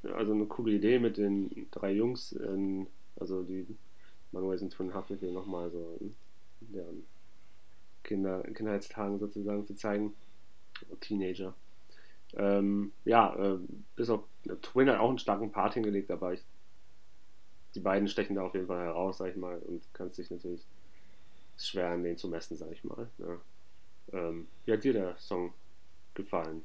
also 0.04 0.34
eine 0.34 0.46
coole 0.48 0.74
Idee 0.74 1.00
mit 1.00 1.18
den 1.18 1.68
drei 1.72 1.94
Jungs, 1.94 2.34
in, 2.34 2.88
also 3.18 3.44
die 3.44 3.66
Manuel 4.34 4.58
sind 4.58 4.74
von 4.74 4.94
Haftbefehl 4.94 5.32
nochmal 5.32 5.70
so 5.72 5.98
in 6.02 6.16
deren 6.60 7.06
Kinder, 8.04 8.42
Kindheitstagen 8.42 9.20
sozusagen 9.20 9.66
zu 9.66 9.76
zeigen. 9.76 10.14
Teenager. 11.00 11.54
Ähm, 12.38 12.92
ja, 13.06 13.36
äh, 13.36 13.60
bis 13.96 14.10
auf 14.10 14.24
Twin 14.62 14.90
hat 14.90 15.00
auch 15.00 15.10
einen 15.10 15.20
starken 15.20 15.52
Part 15.52 15.74
hingelegt, 15.74 16.12
aber 16.12 16.34
ich, 16.34 16.44
die 17.76 17.80
beiden 17.80 18.08
stechen 18.08 18.36
da 18.36 18.44
auf 18.44 18.54
jeden 18.54 18.68
Fall 18.68 18.86
heraus, 18.86 19.18
sag 19.18 19.32
ich 19.32 19.38
mal, 19.38 19.60
und 19.60 19.84
kannst 19.94 20.18
dich 20.18 20.32
natürlich 20.32 20.62
ist 21.62 21.70
schwer 21.70 21.92
an 21.92 22.04
denen 22.04 22.18
zu 22.18 22.28
messen, 22.28 22.58
sag 22.58 22.72
ich 22.72 22.84
mal. 22.84 23.08
Ja. 23.20 24.20
Ähm, 24.20 24.48
wie 24.66 24.74
hat 24.74 24.84
dir 24.84 24.94
der 24.94 25.16
Song 25.18 25.54
gefallen? 26.14 26.64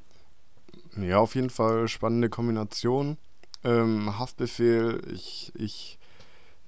Ja, 0.96 1.18
auf 1.18 1.34
jeden 1.34 1.50
Fall 1.50 1.88
spannende 1.88 2.28
Kombination. 2.28 3.18
Ähm, 3.62 4.18
Haftbefehl, 4.18 5.02
ich, 5.12 5.52
ich 5.54 5.98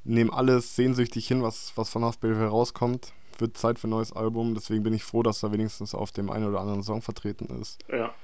nehme 0.04 0.32
alles 0.32 0.76
sehnsüchtig 0.76 1.26
hin, 1.26 1.42
was, 1.42 1.72
was 1.76 1.88
von 1.90 2.04
Haftbefehl 2.04 2.46
rauskommt. 2.46 3.12
Wird 3.38 3.56
Zeit 3.56 3.78
für 3.78 3.86
ein 3.86 3.90
neues 3.90 4.12
Album, 4.12 4.54
deswegen 4.54 4.82
bin 4.82 4.92
ich 4.92 5.04
froh, 5.04 5.22
dass 5.22 5.42
er 5.42 5.52
wenigstens 5.52 5.94
auf 5.94 6.10
dem 6.10 6.28
einen 6.30 6.46
oder 6.46 6.60
anderen 6.60 6.82
Song 6.82 7.02
vertreten 7.02 7.46
ist. 7.60 7.78
Ja, 7.88 8.14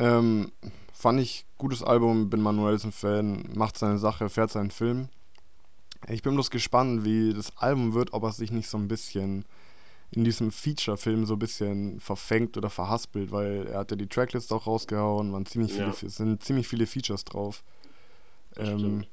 Ähm, 0.00 0.50
fand 0.94 1.20
ich 1.20 1.44
gutes 1.58 1.82
Album, 1.82 2.30
bin 2.30 2.40
Manuelsen-Fan, 2.40 3.50
macht 3.54 3.76
seine 3.76 3.98
Sache, 3.98 4.28
fährt 4.30 4.50
seinen 4.50 4.70
Film. 4.70 5.08
Ich 6.08 6.22
bin 6.22 6.34
bloß 6.34 6.50
gespannt, 6.50 7.04
wie 7.04 7.34
das 7.34 7.56
Album 7.58 7.92
wird, 7.92 8.14
ob 8.14 8.22
er 8.22 8.32
sich 8.32 8.50
nicht 8.50 8.68
so 8.68 8.78
ein 8.78 8.88
bisschen 8.88 9.44
in 10.10 10.24
diesem 10.24 10.50
Feature-Film 10.50 11.26
so 11.26 11.34
ein 11.34 11.38
bisschen 11.38 12.00
verfängt 12.00 12.56
oder 12.56 12.70
verhaspelt, 12.70 13.30
weil 13.30 13.66
er 13.66 13.80
hat 13.80 13.90
ja 13.90 13.96
die 13.96 14.08
Tracklist 14.08 14.52
auch 14.52 14.66
rausgehauen, 14.66 15.32
waren 15.32 15.46
ziemlich 15.46 15.72
viele, 15.72 15.88
Ja. 16.00 16.08
sind 16.08 16.42
ziemlich 16.42 16.66
viele 16.66 16.86
Features 16.86 17.24
drauf. 17.24 17.62
Ähm, 18.56 19.04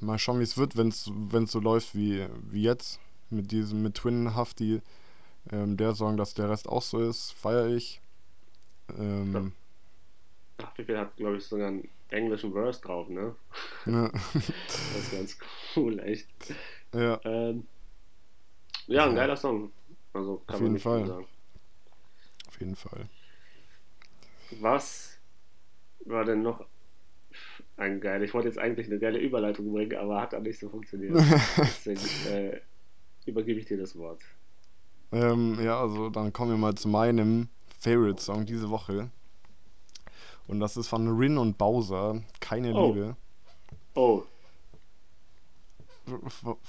mal 0.00 0.18
schauen, 0.18 0.40
wie 0.40 0.44
es 0.44 0.56
wird, 0.56 0.76
wenn 0.76 0.88
es 0.88 1.04
so 1.52 1.60
läuft 1.60 1.94
wie, 1.94 2.26
wie 2.50 2.62
jetzt 2.62 2.98
mit 3.28 3.52
diesem 3.52 3.82
mit 3.82 3.94
Twin 3.94 4.34
Hafti. 4.34 4.80
Ähm, 5.52 5.76
der 5.76 5.94
Song, 5.94 6.16
dass 6.16 6.34
der 6.34 6.50
Rest 6.50 6.68
auch 6.68 6.82
so 6.82 6.98
ist, 6.98 7.32
feiere 7.32 7.68
ich. 7.68 8.00
Ähm, 8.98 9.52
Haftbefehl 10.62 10.98
hat, 10.98 11.16
glaube 11.16 11.36
ich, 11.38 11.44
sogar 11.44 11.68
einen 11.68 11.88
englischen 12.10 12.52
Verse 12.52 12.80
drauf, 12.80 13.08
ne? 13.08 13.36
ne, 13.86 14.10
Das 14.92 15.02
ist 15.04 15.12
ganz 15.12 15.38
cool, 15.76 15.98
echt. 16.00 16.28
ja, 16.92 17.20
Ähm, 17.24 17.66
ja, 18.86 19.06
ein 19.06 19.14
geiler 19.14 19.36
Song. 19.36 19.72
Also 20.12 20.38
kann 20.46 20.56
Auf 20.56 20.60
man 20.60 20.72
jeden 20.72 20.74
nicht 20.74 20.82
Fall. 20.82 21.06
sagen. 21.06 21.26
auf 22.48 22.60
jeden 22.60 22.76
Fall. 22.76 23.08
Was 24.50 25.18
war 26.06 26.24
denn 26.24 26.42
noch 26.42 26.66
ein 27.76 28.00
geil? 28.00 28.22
Ich 28.22 28.34
wollte 28.34 28.48
jetzt 28.48 28.58
eigentlich 28.58 28.86
eine 28.86 28.98
geile 28.98 29.18
Überleitung 29.18 29.72
bringen, 29.72 29.96
aber 29.98 30.20
hat 30.20 30.32
dann 30.32 30.42
nicht 30.42 30.58
so 30.58 30.68
funktioniert. 30.68 31.18
Deswegen 31.64 32.10
äh, 32.22 32.60
übergebe 33.26 33.60
ich 33.60 33.66
dir 33.66 33.78
das 33.78 33.96
Wort. 33.96 34.22
Ähm, 35.12 35.58
ja, 35.60 35.80
also 35.80 36.10
dann 36.10 36.32
kommen 36.32 36.50
wir 36.52 36.58
mal 36.58 36.74
zu 36.74 36.88
meinem 36.88 37.48
Favorite 37.78 38.20
Song 38.22 38.46
diese 38.46 38.70
Woche. 38.70 39.10
Und 40.50 40.58
das 40.60 40.76
ist 40.76 40.88
von 40.88 41.16
Rin 41.16 41.38
und 41.38 41.58
Bowser, 41.58 42.22
Keine 42.40 42.74
Oh. 42.74 42.88
Liebe. 42.88 43.16
Oh, 43.94 44.24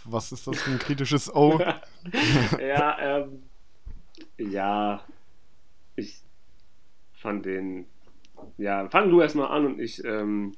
Was 0.06 0.32
ist 0.32 0.46
das 0.46 0.60
für 0.60 0.72
ein 0.72 0.80
kritisches 0.80 1.34
O? 1.34 1.60
ja, 2.60 2.98
ähm, 3.00 3.44
ja, 4.38 5.04
ich 5.96 6.22
fand 7.14 7.46
den, 7.46 7.86
ja, 8.58 8.88
fang 8.90 9.10
du 9.10 9.22
erstmal 9.22 9.48
an 9.48 9.66
und 9.66 9.80
ich 9.80 10.04
ähm, 10.04 10.56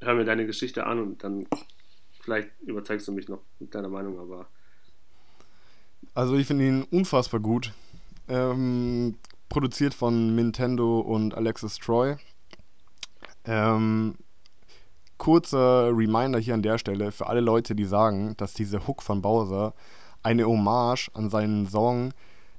höre 0.00 0.14
mir 0.14 0.24
deine 0.24 0.46
Geschichte 0.46 0.86
an 0.86 1.00
und 1.00 1.22
dann 1.22 1.46
vielleicht 2.20 2.50
überzeugst 2.62 3.06
du 3.06 3.12
mich 3.12 3.28
noch 3.28 3.42
mit 3.60 3.74
deiner 3.74 3.88
Meinung, 3.88 4.18
aber. 4.18 4.46
Also 6.14 6.36
ich 6.36 6.46
finde 6.48 6.66
ihn 6.66 6.82
unfassbar 6.90 7.40
gut. 7.40 7.72
Ähm, 8.28 9.16
produziert 9.48 9.94
von 9.94 10.34
Nintendo 10.34 11.00
und 11.00 11.34
Alexis 11.34 11.76
Troy. 11.78 12.16
Ähm, 13.44 14.16
kurzer 15.16 15.96
Reminder 15.96 16.38
hier 16.38 16.54
an 16.54 16.62
der 16.62 16.78
Stelle 16.78 17.12
für 17.12 17.26
alle 17.26 17.40
Leute, 17.40 17.74
die 17.74 17.84
sagen, 17.84 18.34
dass 18.36 18.54
diese 18.54 18.86
Hook 18.86 19.02
von 19.02 19.22
Bowser 19.22 19.74
eine 20.22 20.46
Hommage 20.46 21.10
an 21.14 21.30
seinen 21.30 21.66
Song 21.66 22.12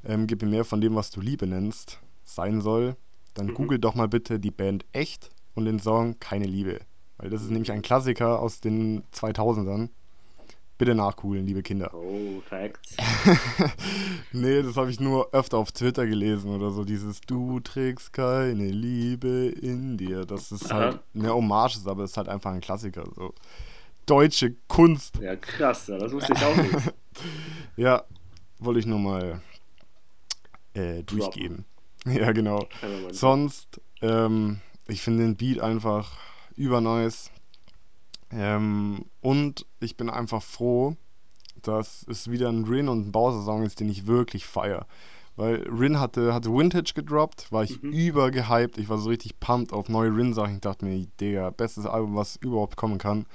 ähm, 0.06 0.28
Gib 0.28 0.42
mir 0.42 0.48
mehr 0.48 0.66
von 0.66 0.80
dem, 0.80 0.96
was 0.96 1.12
du 1.12 1.20
Liebe 1.20 1.46
nennst, 1.46 2.00
sein 2.24 2.62
soll. 2.62 2.96
Dann 3.34 3.48
Mhm. 3.48 3.54
googelt 3.54 3.84
doch 3.84 3.96
mal 3.96 4.08
bitte 4.08 4.40
die 4.40 4.52
Band 4.52 4.86
Echt 4.94 5.30
und 5.56 5.66
den 5.66 5.80
Song 5.80 6.18
Keine 6.20 6.46
Liebe. 6.46 6.80
Weil 7.18 7.30
das 7.30 7.42
ist 7.42 7.52
nämlich 7.52 7.72
ein 7.74 7.82
Klassiker 7.82 8.40
aus 8.40 8.62
den 8.62 9.04
2000ern. 9.12 9.90
Bitte 10.80 10.96
nachgoogeln, 10.96 11.46
liebe 11.46 11.62
Kinder. 11.62 11.94
Oh, 11.94 12.40
Facts. 12.48 12.96
Nee, 14.32 14.62
das 14.62 14.78
habe 14.78 14.90
ich 14.90 15.00
nur 15.02 15.34
öfter 15.34 15.58
auf 15.58 15.74
Twitter 15.74 16.08
gelesen 16.08 16.52
oder 16.52 16.72
so. 16.72 16.86
Dieses 16.86 17.20
Du 17.20 17.60
trägst 17.60 18.14
keine 18.14 18.70
Liebe 18.70 19.54
in 19.62 19.98
dir. 19.98 20.24
Das 20.26 20.54
ist 20.54 20.72
Aha. 20.72 20.80
halt 20.80 21.00
eine 21.14 21.34
Hommage, 21.34 21.76
ist, 21.76 21.88
aber 21.88 22.04
es 22.04 22.12
ist 22.12 22.18
halt 22.18 22.30
einfach 22.30 22.52
ein 22.52 22.62
Klassiker. 22.62 23.04
So. 23.14 23.34
Deutsche 24.06 24.56
Kunst. 24.70 25.18
Ja, 25.18 25.36
krass, 25.36 25.88
ja, 25.88 25.98
das 25.98 26.14
wusste 26.14 26.32
ich 26.34 26.44
auch 26.44 26.56
nicht. 26.56 26.76
Ja, 27.76 28.04
wollte 28.60 28.80
ich 28.80 28.86
nur 28.86 29.00
mal 29.00 29.42
äh, 30.76 31.04
durchgeben. 31.04 31.66
Ja, 32.06 32.32
genau. 32.32 32.66
Sonst, 33.12 33.82
ähm, 34.02 34.62
ich 34.88 35.02
finde 35.02 35.24
den 35.24 35.36
Beat 35.36 35.60
einfach 35.60 36.16
übernice. 36.56 37.32
Ähm, 38.32 39.06
und 39.22 39.66
ich 39.80 39.98
bin 39.98 40.10
einfach 40.10 40.44
froh, 40.44 40.96
dass 41.62 42.06
es 42.08 42.30
wieder 42.30 42.50
ein 42.50 42.64
Rin 42.66 42.88
und 42.88 43.08
ein 43.08 43.12
Bowser-Song 43.12 43.64
ist, 43.64 43.80
den 43.80 43.90
ich 43.90 44.08
wirklich 44.08 44.46
feier. 44.46 44.86
Weil 45.36 45.64
Rin 45.70 46.00
hatte, 46.00 46.34
hatte 46.34 46.52
Vintage 46.54 46.92
gedroppt, 46.94 47.52
war 47.52 47.64
ich 47.64 47.82
Mhm. 47.82 47.92
übergehypt. 47.92 48.78
Ich 48.78 48.90
war 48.90 48.98
so 48.98 49.10
richtig 49.10 49.40
pumped 49.40 49.72
auf 49.74 49.88
neue 49.90 50.14
Rin-Sachen. 50.16 50.56
Ich 50.56 50.62
dachte 50.62 50.86
mir, 50.86 51.08
Digga, 51.20 51.50
bestes 51.50 51.86
Album, 51.86 52.16
was 52.16 52.36
überhaupt 52.38 52.76
kommen 52.76 52.98
kann. 52.98 53.26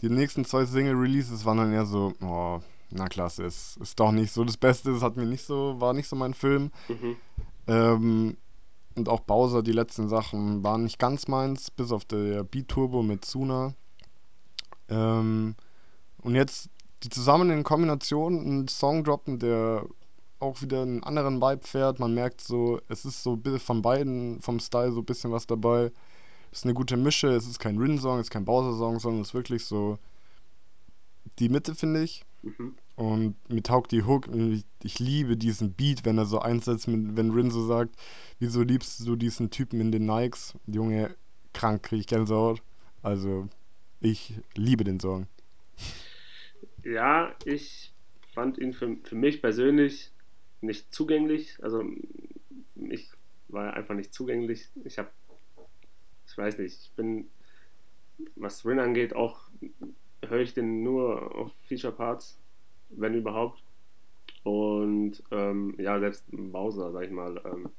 Die 0.00 0.10
nächsten 0.10 0.44
zwei 0.44 0.64
Single-Releases 0.64 1.44
waren 1.44 1.58
dann 1.58 1.72
eher 1.72 1.86
so, 1.86 2.12
oh, 2.22 2.60
na 2.90 3.06
klasse, 3.06 3.44
ist, 3.44 3.76
ist 3.78 3.98
doch 4.00 4.10
nicht 4.12 4.32
so 4.32 4.44
das 4.44 4.56
Beste. 4.56 4.90
Es 4.90 5.02
hat 5.02 5.16
mir 5.16 5.24
nicht 5.26 5.44
so, 5.44 5.80
war 5.80 5.92
nicht 5.92 6.08
so 6.08 6.16
mein 6.16 6.34
Film. 6.34 6.70
Mhm. 6.88 7.16
Ähm, 7.68 8.36
und 8.96 9.08
auch 9.08 9.20
Bowser, 9.20 9.62
die 9.62 9.72
letzten 9.72 10.08
Sachen 10.08 10.62
waren 10.64 10.82
nicht 10.82 10.98
ganz 10.98 11.28
meins, 11.28 11.70
bis 11.70 11.92
auf 11.92 12.04
der 12.04 12.42
Beat 12.44 12.68
Turbo 12.68 13.02
mit 13.02 13.24
Suna. 13.24 13.74
Ähm, 14.92 15.54
und 16.18 16.34
jetzt 16.34 16.68
die 17.02 17.08
zusammen 17.08 17.50
in 17.50 17.64
Kombination 17.64 18.38
einen 18.38 18.68
Song 18.68 19.02
droppen, 19.02 19.38
der 19.38 19.86
auch 20.38 20.60
wieder 20.60 20.82
einen 20.82 21.02
anderen 21.02 21.40
Vibe 21.40 21.66
fährt. 21.66 21.98
Man 21.98 22.14
merkt 22.14 22.40
so, 22.40 22.80
es 22.88 23.04
ist 23.04 23.22
so 23.22 23.38
von 23.58 23.82
beiden, 23.82 24.40
vom 24.40 24.60
Style 24.60 24.92
so 24.92 25.00
ein 25.00 25.04
bisschen 25.04 25.32
was 25.32 25.46
dabei. 25.46 25.90
Es 26.50 26.58
ist 26.58 26.64
eine 26.64 26.74
gute 26.74 26.96
Mische, 26.96 27.28
es 27.28 27.46
ist 27.46 27.58
kein 27.58 27.78
Rin-Song, 27.78 28.18
es 28.18 28.26
ist 28.26 28.30
kein 28.30 28.44
Bowser-Song, 28.44 28.98
sondern 28.98 29.22
es 29.22 29.28
ist 29.28 29.34
wirklich 29.34 29.64
so 29.64 29.98
die 31.38 31.48
Mitte, 31.48 31.74
finde 31.74 32.02
ich. 32.02 32.24
Mhm. 32.42 32.74
Und 32.96 33.36
mir 33.48 33.62
taugt 33.62 33.92
die 33.92 34.02
Hook. 34.02 34.28
Ich, 34.28 34.64
ich 34.82 34.98
liebe 34.98 35.36
diesen 35.36 35.72
Beat, 35.72 36.04
wenn 36.04 36.18
er 36.18 36.26
so 36.26 36.40
einsetzt, 36.40 36.86
wenn 36.88 37.30
Rin 37.30 37.50
so 37.50 37.66
sagt, 37.66 37.96
wieso 38.38 38.62
liebst 38.62 39.06
du 39.06 39.16
diesen 39.16 39.50
Typen 39.50 39.80
in 39.80 39.92
den 39.92 40.06
Nikes? 40.06 40.54
Junge, 40.66 41.14
krank, 41.54 41.84
kriege 41.84 42.00
ich 42.00 42.06
Gänsehaut. 42.06 42.62
Also, 43.02 43.48
ich 44.02 44.34
liebe 44.54 44.84
den 44.84 45.00
Song. 45.00 45.26
Ja, 46.84 47.34
ich 47.44 47.92
fand 48.32 48.58
ihn 48.58 48.72
für, 48.72 48.96
für 49.04 49.14
mich 49.14 49.40
persönlich 49.40 50.10
nicht 50.60 50.92
zugänglich. 50.92 51.58
Also 51.62 51.84
ich 52.88 53.10
war 53.48 53.74
einfach 53.74 53.94
nicht 53.94 54.12
zugänglich. 54.12 54.68
Ich 54.84 54.98
habe, 54.98 55.10
ich 56.26 56.36
weiß 56.36 56.58
nicht, 56.58 56.80
ich 56.82 56.92
bin, 56.92 57.28
was 58.36 58.64
Rin 58.66 58.80
angeht, 58.80 59.14
auch 59.14 59.48
höre 60.26 60.40
ich 60.40 60.54
den 60.54 60.82
nur 60.82 61.34
auf 61.34 61.52
Feature 61.64 61.92
Parts, 61.92 62.40
wenn 62.90 63.14
überhaupt. 63.14 63.62
Und 64.42 65.22
ähm, 65.30 65.76
ja, 65.78 66.00
selbst 66.00 66.24
Bowser, 66.30 66.90
sag 66.90 67.04
ich 67.04 67.10
mal, 67.10 67.40
ähm, 67.44 67.70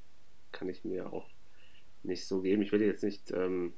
kann 0.52 0.70
ich 0.70 0.86
mir 0.86 1.12
auch 1.12 1.28
nicht 2.04 2.26
so 2.26 2.42
geben. 2.42 2.62
Ich 2.62 2.72
will 2.72 2.82
jetzt 2.82 3.04
nicht 3.04 3.32
ähm, 3.32 3.74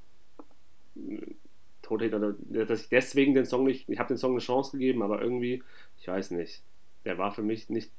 Tothater, 1.86 2.18
oder 2.18 2.66
dass 2.66 2.82
ich 2.84 2.90
deswegen 2.90 3.34
den 3.34 3.46
Song 3.46 3.64
nicht, 3.64 3.88
ich 3.90 4.00
habe 4.00 4.08
den 4.10 4.18
Song 4.18 4.32
eine 4.32 4.40
Chance 4.40 4.72
gegeben, 4.74 5.02
aber 5.04 5.22
irgendwie, 5.22 5.64
ich 6.00 6.08
weiß 6.08 6.32
nicht, 6.32 6.64
der 7.06 7.18
war 7.18 7.32
für 7.32 7.44
mich 7.44 7.70
nicht, 7.70 7.92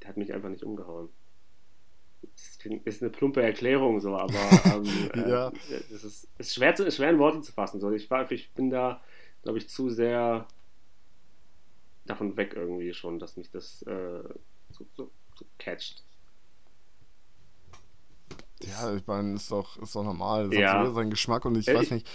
der 0.00 0.08
hat 0.10 0.16
mich 0.16 0.32
einfach 0.32 0.48
nicht 0.48 0.62
umgehauen. 0.64 1.08
Das 2.22 2.58
ist 2.94 3.02
eine 3.02 3.10
plumpe 3.10 3.42
Erklärung 3.42 4.00
so, 4.00 4.16
aber 4.16 4.32
ähm, 4.76 4.84
äh, 5.14 5.28
Ja. 5.30 5.52
das 5.90 6.04
ist, 6.04 6.28
ist, 6.38 6.54
schwer 6.54 6.74
zu, 6.74 6.84
ist 6.84 6.96
schwer 6.96 7.10
in 7.10 7.18
Worte 7.18 7.40
zu 7.40 7.52
fassen. 7.52 7.80
So. 7.80 7.90
Ich, 7.90 8.08
war, 8.10 8.30
ich 8.30 8.52
bin 8.52 8.70
da, 8.70 9.02
glaube 9.42 9.58
ich, 9.58 9.68
zu 9.68 9.90
sehr 9.90 10.46
davon 12.06 12.36
weg 12.36 12.54
irgendwie 12.54 12.92
schon, 12.94 13.18
dass 13.18 13.36
mich 13.36 13.50
das 13.50 13.82
äh, 13.82 14.22
so, 14.70 14.86
so, 14.94 15.10
so 15.34 15.44
catcht. 15.58 16.04
Ja, 18.62 18.94
ich 18.94 19.06
meine, 19.06 19.34
ist 19.34 19.50
doch, 19.50 19.76
ist 19.78 19.94
doch 19.96 20.04
normal. 20.04 20.48
Das 20.48 20.58
Ja. 20.58 20.72
hat 20.72 20.80
jeder 20.82 20.94
seinen 20.94 21.10
Geschmack 21.10 21.44
und 21.44 21.56
ich 21.56 21.66
Äh, 21.68 21.74
weiß 21.74 21.82
ich- 21.86 21.90
nicht, 21.90 22.08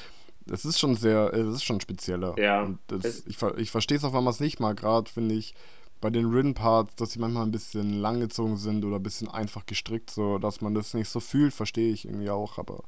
das 0.48 0.66
ist 0.66 0.80
schon 0.80 0.96
sehr, 0.96 1.34
es 1.34 1.48
ist 1.56 1.64
schon 1.64 1.82
spezieller. 1.82 2.38
Ja, 2.38 2.60
Und 2.60 2.80
das, 2.88 3.16
es- 3.16 3.28
ich 3.28 3.42
ich 3.58 3.72
verstehe 3.72 3.98
es 3.98 4.04
auch, 4.04 4.14
wenn 4.14 4.24
man 4.24 4.32
es 4.34 4.40
nicht 4.40 4.60
mag. 4.60 4.78
Gerade 4.78 5.10
finde 5.12 5.36
ich 5.36 5.56
bei 6.02 6.10
den 6.10 6.28
Rin-Parts, 6.28 6.96
dass 6.96 7.12
sie 7.14 7.20
manchmal 7.20 7.44
ein 7.46 7.52
bisschen 7.52 7.94
langgezogen 8.02 8.58
sind 8.58 8.86
oder 8.86 8.98
ein 8.98 9.04
bisschen 9.04 9.30
einfach 9.30 9.66
gestrickt, 9.66 10.12
so 10.12 10.38
dass 10.40 10.62
man 10.62 10.74
das 10.76 10.94
nicht 10.94 11.10
so 11.10 11.20
fühlt, 11.20 11.54
verstehe 11.54 11.92
ich 11.94 12.06
irgendwie 12.06 12.30
auch. 12.30 12.58
Aber 12.60 12.84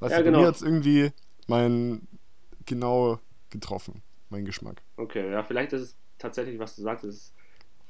weißt 0.00 0.16
Ja, 0.16 0.20
du, 0.20 0.22
genau. 0.22 0.46
mir 0.46 0.48
hat 0.48 0.56
es 0.56 0.62
irgendwie 0.62 1.12
mein 1.48 2.08
genau 2.66 3.20
getroffen, 3.50 4.02
mein 4.30 4.44
Geschmack. 4.46 4.82
Okay, 4.96 5.30
ja, 5.30 5.42
vielleicht 5.42 5.72
ist 5.72 5.82
es 5.82 5.96
tatsächlich, 6.18 6.58
was 6.58 6.76
du 6.76 6.82
sagst, 6.82 7.04
ist 7.04 7.34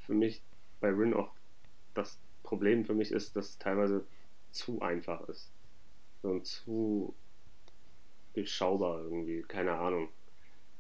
für 0.07 0.15
mich 0.15 0.43
bei 0.81 0.89
Rin 0.91 1.15
auch 1.15 1.35
das 1.95 2.21
Problem 2.43 2.85
für 2.85 2.95
mich 2.95 3.13
ist, 3.13 3.37
dass 3.37 3.51
es 3.51 3.59
teilweise 3.59 4.07
zu 4.51 4.81
einfach 4.83 5.23
ist. 5.29 5.53
So 6.23 6.31
und 6.31 6.47
zu 6.47 7.15
durchschaubar 8.35 9.03
irgendwie, 9.03 9.43
keine 9.43 9.73
Ahnung. 9.75 10.09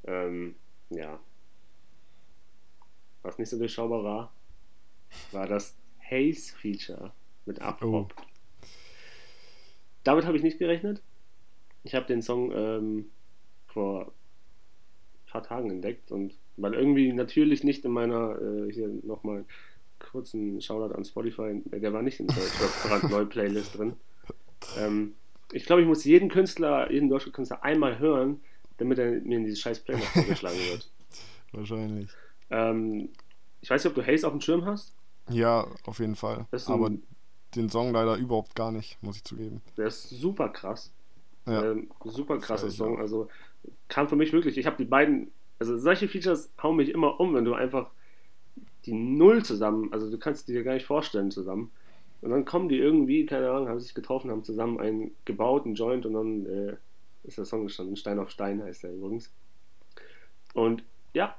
Ähm, 0.05 0.57
ja. 0.91 1.21
Was 3.23 3.38
nicht 3.38 3.51
so 3.51 3.59
durchschaubar 3.59 4.03
war, 4.03 4.33
war 5.31 5.47
das 5.47 5.77
Haze-Feature 6.11 7.12
mit 7.47 7.61
Afrop. 7.61 8.15
Damit 10.05 10.25
habe 10.25 10.37
ich 10.37 10.43
nicht 10.43 10.59
gerechnet. 10.59 11.03
Ich 11.85 11.95
habe 11.95 12.07
den 12.07 12.23
Song 12.23 12.53
ähm, 12.53 13.11
vor 13.67 14.07
ein 14.07 15.31
paar 15.31 15.43
Tagen 15.43 15.71
entdeckt 15.71 16.11
und 16.11 16.35
weil 16.57 16.75
irgendwie 16.75 17.12
natürlich 17.12 17.65
nicht 17.65 17.85
in 17.85 17.93
meiner, 17.93 18.41
äh, 18.41 18.73
hier 18.73 18.88
nochmal 18.88 19.45
kurzen 19.99 20.61
Shoutout 20.61 20.95
an 20.95 21.05
Spotify, 21.05 21.62
der 21.65 21.93
war 21.93 22.03
nicht 22.03 22.21
in 22.21 22.27
der 22.27 22.35
brandneue 22.85 23.27
Playlist 23.27 23.79
drin. 23.79 23.97
Ähm, 24.79 25.15
ich 25.53 25.65
glaube, 25.65 25.83
ich 25.83 25.88
muss 25.88 26.05
jeden 26.05 26.29
Künstler, 26.29 26.91
jeden 26.91 27.09
deutschen 27.09 27.33
Künstler 27.33 27.62
einmal 27.62 27.99
hören, 27.99 28.41
damit 28.79 28.99
er 28.99 29.11
mir 29.21 29.38
in 29.38 29.45
diese 29.45 29.57
scheiß 29.57 29.81
Playlist 29.81 30.09
vorgeschlagen 30.12 30.59
wird. 30.71 30.91
Wahrscheinlich. 31.53 32.11
Ähm, 32.51 33.11
ich 33.61 33.71
weiß 33.71 33.85
nicht, 33.85 33.91
ob 33.91 33.95
du 33.95 34.07
Haze 34.07 34.27
auf 34.27 34.33
dem 34.33 34.41
Schirm 34.41 34.65
hast. 34.65 34.95
Ja, 35.29 35.67
auf 35.85 36.01
jeden 36.01 36.17
Fall. 36.17 36.47
Aber 36.67 36.91
den 37.55 37.69
Song 37.69 37.93
leider 37.93 38.17
überhaupt 38.17 38.55
gar 38.55 38.73
nicht, 38.73 39.03
muss 39.03 39.17
ich 39.17 39.25
zugeben. 39.25 39.62
Der 39.77 39.87
ist 39.87 40.09
super 40.11 40.49
krass. 40.49 40.93
Ja. 41.47 41.71
Ähm, 41.71 41.91
super 42.05 42.38
krasser 42.38 42.71
Song. 42.71 42.99
Also 42.99 43.29
kam 43.88 44.09
für 44.09 44.17
mich 44.17 44.33
wirklich. 44.33 44.57
Ich 44.59 44.67
habe 44.67 44.77
die 44.77 44.85
beiden, 44.85 45.31
also 45.59 45.77
solche 45.77 46.09
Features 46.09 46.51
hauen 46.62 46.77
mich 46.77 46.91
immer 46.91 47.21
um, 47.21 47.35
wenn 47.35 47.45
du 47.45 47.55
einfach 47.55 47.91
die 48.87 48.95
Null 48.95 49.45
zusammen, 49.45 49.93
also 49.93 50.11
du 50.11 50.19
kannst 50.19 50.49
dir 50.49 50.65
gar 50.65 50.75
nicht 50.75 50.87
vorstellen 50.87 51.31
zusammen. 51.31 51.71
Und 52.23 52.31
dann 52.31 52.45
kommen 52.45 52.69
die 52.69 52.79
irgendwie, 52.79 53.27
keine 53.27 53.51
Ahnung, 53.51 53.69
haben 53.69 53.81
sich 53.81 53.95
getroffen, 53.95 54.31
haben 54.31 54.45
zusammen 54.45 54.79
einen 54.79 55.11
gebaut, 55.25 55.67
einen 55.67 55.75
Joint 55.75 56.07
und 56.07 56.15
dann 56.15 56.47
äh, 56.47 56.77
ist 57.25 57.37
der 57.37 57.45
Song 57.45 57.65
gestanden. 57.65 57.97
Stein 57.97 58.21
auf 58.21 58.31
Stein 58.31 58.63
heißt 58.63 58.85
der 58.85 58.93
übrigens. 58.93 59.33
Und 60.55 60.85
ja, 61.15 61.37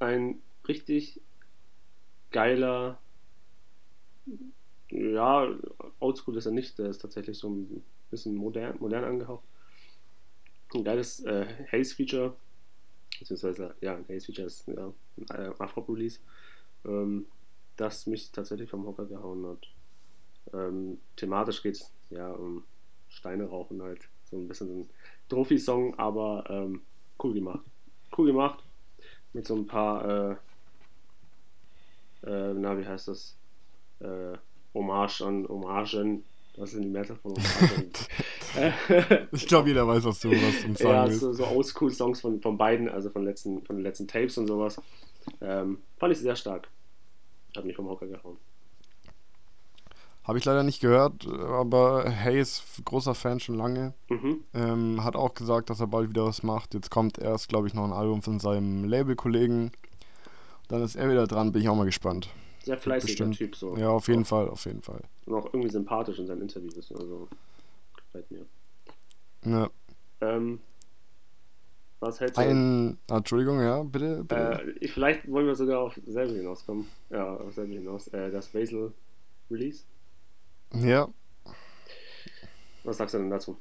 ein 0.00 0.42
richtig 0.66 1.20
geiler, 2.32 2.98
ja, 4.90 5.48
oldschool 6.00 6.36
ist 6.36 6.46
er 6.46 6.52
nicht, 6.52 6.76
der 6.80 6.90
ist 6.90 6.98
tatsächlich 6.98 7.38
so 7.38 7.48
ein 7.48 7.84
bisschen 8.10 8.34
modern, 8.34 8.76
modern 8.80 9.04
angehaucht. 9.04 9.44
Ein 10.74 10.82
geiles 10.82 11.20
äh, 11.24 11.46
Haze-Feature, 11.70 12.34
beziehungsweise, 13.20 13.76
ja, 13.80 13.94
ein 13.94 14.04
Haze-Feature 14.08 14.48
ist 14.48 14.66
ja, 14.66 14.92
ein 15.18 15.26
äh, 15.30 15.52
Afro-Release, 15.56 16.18
ähm, 16.84 17.26
das 17.76 18.06
mich 18.06 18.32
tatsächlich 18.32 18.68
vom 18.68 18.84
Hocker 18.86 19.06
gehauen 19.06 19.46
hat. 19.46 19.68
Ähm, 20.52 20.98
thematisch 21.16 21.62
geht 21.62 21.74
es 21.74 21.90
ja 22.10 22.30
um 22.30 22.64
Steine 23.08 23.44
rauchen 23.46 23.82
halt, 23.82 24.08
so 24.30 24.36
ein 24.36 24.48
bisschen 24.48 24.80
ein 24.80 24.90
Trophy-Song, 25.28 25.98
aber 25.98 26.44
ähm, 26.48 26.82
cool 27.22 27.34
gemacht. 27.34 27.60
cool 28.16 28.26
gemacht. 28.26 28.62
Mit 29.32 29.46
so 29.46 29.54
ein 29.56 29.66
paar, 29.66 30.38
äh, 32.24 32.30
äh, 32.30 32.54
na, 32.54 32.78
wie 32.78 32.86
heißt 32.86 33.08
das? 33.08 33.36
Äh, 34.00 34.36
Hommage 34.74 35.22
an 35.22 35.48
Hommagen. 35.48 36.24
Was 36.56 36.70
sind 36.70 36.82
die 36.82 36.88
Mehrzahl 36.88 37.16
von 37.16 37.32
Hommagen? 37.32 37.92
ich 39.32 39.46
glaube, 39.46 39.68
jeder 39.68 39.86
weiß, 39.86 40.04
was 40.04 40.20
du 40.20 40.30
was 40.30 40.64
uns 40.64 40.78
sagen 40.78 41.10
ja, 41.10 41.10
so, 41.10 41.32
so 41.32 41.46
Oldschool-Songs 41.46 42.20
von, 42.20 42.40
von 42.40 42.56
beiden, 42.56 42.88
also 42.88 43.10
von, 43.10 43.24
letzten, 43.24 43.62
von 43.62 43.76
den 43.76 43.82
letzten 43.82 44.08
Tapes 44.08 44.38
und 44.38 44.46
sowas. 44.46 44.80
Ähm, 45.40 45.78
fand 45.98 46.12
ich 46.12 46.18
sehr 46.18 46.36
stark. 46.36 46.68
Hat 47.56 47.64
mich 47.64 47.76
vom 47.76 47.88
Hocker 47.88 48.06
gehauen. 48.06 48.38
Habe 50.26 50.38
ich 50.38 50.44
leider 50.44 50.64
nicht 50.64 50.80
gehört, 50.80 51.24
aber 51.28 52.04
Hayes, 52.10 52.62
großer 52.84 53.14
Fan 53.14 53.38
schon 53.38 53.54
lange, 53.54 53.94
Mhm. 54.08 54.40
ähm, 54.54 55.04
hat 55.04 55.14
auch 55.14 55.34
gesagt, 55.34 55.70
dass 55.70 55.78
er 55.78 55.86
bald 55.86 56.08
wieder 56.10 56.24
was 56.24 56.42
macht. 56.42 56.74
Jetzt 56.74 56.90
kommt 56.90 57.18
erst, 57.18 57.48
glaube 57.48 57.68
ich, 57.68 57.74
noch 57.74 57.84
ein 57.84 57.92
Album 57.92 58.22
von 58.22 58.40
seinem 58.40 58.84
Labelkollegen. 58.84 59.70
Dann 60.68 60.82
ist 60.82 60.96
er 60.96 61.08
wieder 61.08 61.28
dran, 61.28 61.52
bin 61.52 61.62
ich 61.62 61.68
auch 61.68 61.76
mal 61.76 61.84
gespannt. 61.86 62.28
Sehr 62.64 62.76
fleißiger 62.76 63.06
Bestimmt. 63.26 63.36
Typ 63.36 63.54
so. 63.54 63.76
Ja, 63.76 63.90
auf 63.90 64.08
jeden 64.08 64.22
Auch- 64.24 64.26
Fall, 64.26 64.48
auf 64.48 64.64
jeden 64.64 64.82
Fall. 64.82 65.00
Und 65.26 65.34
auch 65.34 65.46
irgendwie 65.46 65.70
sympathisch 65.70 66.18
in 66.18 66.26
seinen 66.26 66.42
Interviews. 66.42 66.90
Also 66.90 67.28
gefällt 67.94 68.28
mir. 68.32 68.46
Ja. 69.44 69.70
Ähm, 70.22 70.58
was 72.00 72.18
hältst 72.18 72.36
du? 72.36 72.40
Ein, 72.40 72.98
ah, 73.08 73.18
Entschuldigung, 73.18 73.60
ja, 73.60 73.80
bitte, 73.84 74.24
bitte. 74.24 74.34
Äh, 74.64 74.70
ich, 74.80 74.92
vielleicht 74.92 75.30
wollen 75.30 75.46
wir 75.46 75.54
sogar 75.54 75.78
auf 75.78 75.96
selbe 76.04 76.34
hinauskommen. 76.34 76.88
Ja, 77.10 77.36
auf 77.36 77.54
selbe 77.54 77.74
hinaus. 77.74 78.08
Äh, 78.08 78.32
das 78.32 78.48
Basil 78.48 78.92
Release. 79.48 79.84
Ja, 80.74 81.08
Was 82.84 82.96
sagst 82.98 83.14
du 83.14 83.18
denn 83.18 83.30
dazu? 83.30 83.56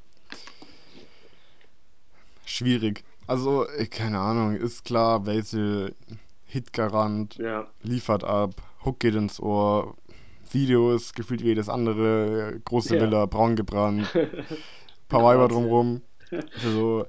schwierig. 2.45 3.03
Also, 3.27 3.65
keine 3.89 4.19
Ahnung, 4.19 4.55
ist 4.55 4.85
klar, 4.85 5.21
Basil, 5.21 5.95
Hitgarant, 6.45 7.35
Ja, 7.37 7.67
liefert 7.81 8.23
ab, 8.23 8.61
Hook 8.83 8.99
geht 8.99 9.15
ins 9.15 9.39
Ohr, 9.39 9.95
Video 10.51 10.93
ist 10.93 11.15
gefühlt 11.15 11.41
wie 11.41 11.47
jedes 11.47 11.67
andere, 11.69 12.61
große 12.63 12.95
Ja. 12.95 13.01
Villa, 13.01 13.25
braun 13.25 13.55
gebrannt, 13.55 14.07
paar 15.09 15.23
Weiber 15.23 15.47
drumrum. 15.47 16.01
Also, 16.63 17.05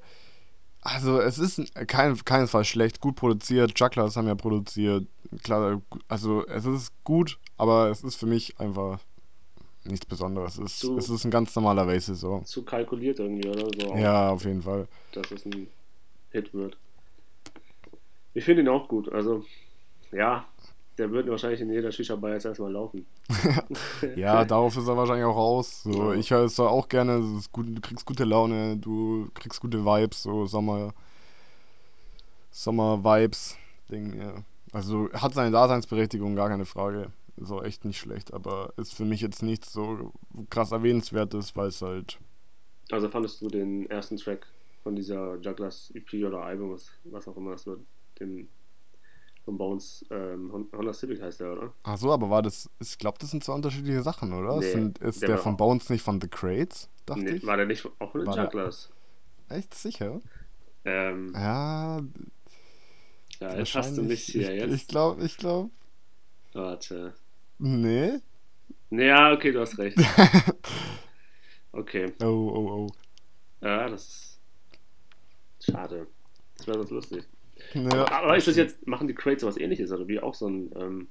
also 0.82 1.20
es 1.20 1.38
ist 1.38 1.74
kein, 1.88 2.16
keinesfalls 2.24 2.68
schlecht, 2.68 3.00
gut 3.00 3.16
produziert, 3.16 3.72
Jugglers 3.80 4.14
haben 4.16 4.26
ja 4.28 4.34
produziert, 4.34 5.06
klar, 5.42 5.80
also 6.06 6.46
es 6.46 6.64
ist 6.66 6.92
gut, 7.02 7.38
aber 7.56 7.88
es 7.90 8.04
ist 8.04 8.16
für 8.16 8.26
mich 8.26 8.60
einfach 8.60 9.00
nichts 9.88 10.06
Besonderes. 10.06 10.58
Es 10.58 10.72
ist, 10.72 10.78
Zu- 10.80 10.96
es 10.98 11.08
ist 11.08 11.24
ein 11.24 11.30
ganz 11.30 11.54
normaler 11.56 11.86
Basis 11.86 12.20
so. 12.20 12.40
zu 12.44 12.62
kalkuliert 12.64 13.18
irgendwie, 13.18 13.48
oder? 13.48 13.66
So 13.80 13.94
Ja, 13.96 14.30
auf 14.30 14.44
jeden 14.44 14.62
Fall. 14.62 14.86
dass 15.12 15.30
es 15.30 15.44
ein 15.46 15.66
Hit 16.30 16.52
wird. 16.54 16.76
Ich 18.34 18.44
finde 18.44 18.62
ihn 18.62 18.68
auch 18.68 18.86
gut. 18.88 19.10
Also, 19.12 19.44
ja, 20.12 20.44
der 20.98 21.10
wird 21.10 21.28
wahrscheinlich 21.28 21.60
in 21.60 21.70
jeder 21.70 21.90
Shisha-Bar 21.92 22.32
jetzt 22.32 22.44
erstmal 22.46 22.72
laufen. 22.72 23.06
Ja, 24.16 24.44
darauf 24.44 24.76
ist 24.76 24.86
er 24.88 24.96
wahrscheinlich 24.96 25.24
auch 25.26 25.36
aus. 25.36 25.82
So, 25.82 26.12
Ja. 26.12 26.18
ich 26.18 26.30
höre 26.30 26.44
es 26.44 26.58
auch 26.60 26.88
gerne, 26.88 27.36
ist 27.38 27.50
gut, 27.52 27.66
du 27.68 27.80
kriegst 27.80 28.04
gute 28.06 28.24
Laune, 28.24 28.76
du 28.76 29.28
kriegst 29.34 29.60
gute 29.60 29.84
Vibes, 29.84 30.22
so 30.22 30.46
Sommer, 30.46 30.92
Sommer-Vibes, 32.52 33.56
Ding, 33.90 34.18
ja. 34.20 34.34
Also 34.72 35.08
hat 35.12 35.34
seine 35.34 35.50
Daseinsberechtigung, 35.50 36.34
gar 36.36 36.48
keine 36.48 36.66
Frage. 36.66 37.10
Ist 37.36 37.50
auch 37.50 37.62
echt 37.62 37.84
nicht 37.84 37.98
schlecht, 37.98 38.32
aber 38.32 38.72
ist 38.76 38.94
für 38.94 39.04
mich 39.04 39.20
jetzt 39.20 39.42
nichts 39.42 39.72
so 39.72 40.12
krass 40.50 40.72
erwähnenswertes, 40.72 41.54
weil 41.54 41.68
es 41.68 41.82
halt. 41.82 42.18
Also 42.90 43.08
fandest 43.08 43.40
du 43.42 43.48
den 43.48 43.88
ersten 43.90 44.16
Track 44.16 44.46
von 44.82 44.94
dieser 44.96 45.36
Jugglers 45.40 45.90
EP 45.94 46.24
oder 46.24 46.42
Album, 46.42 46.72
was, 46.72 46.90
was 47.04 47.26
auch 47.28 47.36
immer 47.36 47.52
das 47.52 47.66
wird, 47.66 47.80
den 48.20 48.48
von 49.44 49.58
Bones, 49.58 50.04
ähm, 50.10 50.52
Hon- 50.52 50.68
Honda 50.72 50.92
Civic 50.92 51.22
heißt 51.22 51.40
der, 51.40 51.52
oder? 51.52 51.72
Ach 51.84 51.96
so, 51.96 52.12
aber 52.12 52.30
war 52.30 52.42
das. 52.42 52.68
Ich 52.80 52.98
glaube, 52.98 53.18
das 53.18 53.30
sind 53.30 53.44
zwei 53.44 53.54
unterschiedliche 53.54 54.02
Sachen, 54.02 54.32
oder? 54.32 54.58
Nee, 54.58 54.62
sind, 54.62 54.98
ist 54.98 55.22
der 55.22 55.28
der, 55.28 55.38
von 55.38 55.56
Bones 55.56 55.88
nicht 55.88 56.02
von 56.02 56.20
The 56.20 56.28
Crates? 56.28 56.88
Dachte 57.06 57.22
Nee, 57.22 57.30
ich. 57.36 57.46
war 57.46 57.56
der 57.56 57.66
nicht 57.66 57.86
auch 57.98 58.12
von 58.12 58.20
den 58.22 58.32
Jugglers? 58.32 58.90
Echt 59.48 59.74
sicher? 59.74 60.20
Ähm, 60.84 61.32
Ja, 61.34 62.00
ja, 63.40 63.56
jetzt 63.58 63.74
hast 63.74 63.96
du 63.98 64.02
mich 64.02 64.24
hier. 64.24 64.50
Ich, 64.54 64.60
Jetzt. 64.62 64.72
ich 64.72 64.88
glaube, 64.88 65.24
ich 65.24 65.36
glaube. 65.36 65.70
Warte. 66.54 67.14
Nee. 67.58 68.20
Ja, 68.90 69.32
okay, 69.32 69.52
du 69.52 69.60
hast 69.60 69.78
recht. 69.78 69.96
Okay. 71.76 72.10
Oh, 72.22 72.24
oh, 72.24 72.68
oh. 72.70 72.86
Ja, 73.60 73.88
das 73.88 74.40
ist 75.58 75.70
schade. 75.70 76.06
Das 76.56 76.66
wäre 76.66 76.78
sonst 76.78 76.90
lustig. 76.90 77.24
Ja, 77.74 78.10
Aber 78.10 78.36
ist 78.36 78.48
das 78.48 78.56
jetzt, 78.56 78.86
machen 78.86 79.08
die 79.08 79.14
Crates 79.14 79.42
sowas 79.42 79.58
ähnliches 79.58 79.92
oder 79.92 80.08
wie 80.08 80.20
auch 80.20 80.34
so 80.34 80.48
ein 80.48 80.70
ähm, 80.74 81.08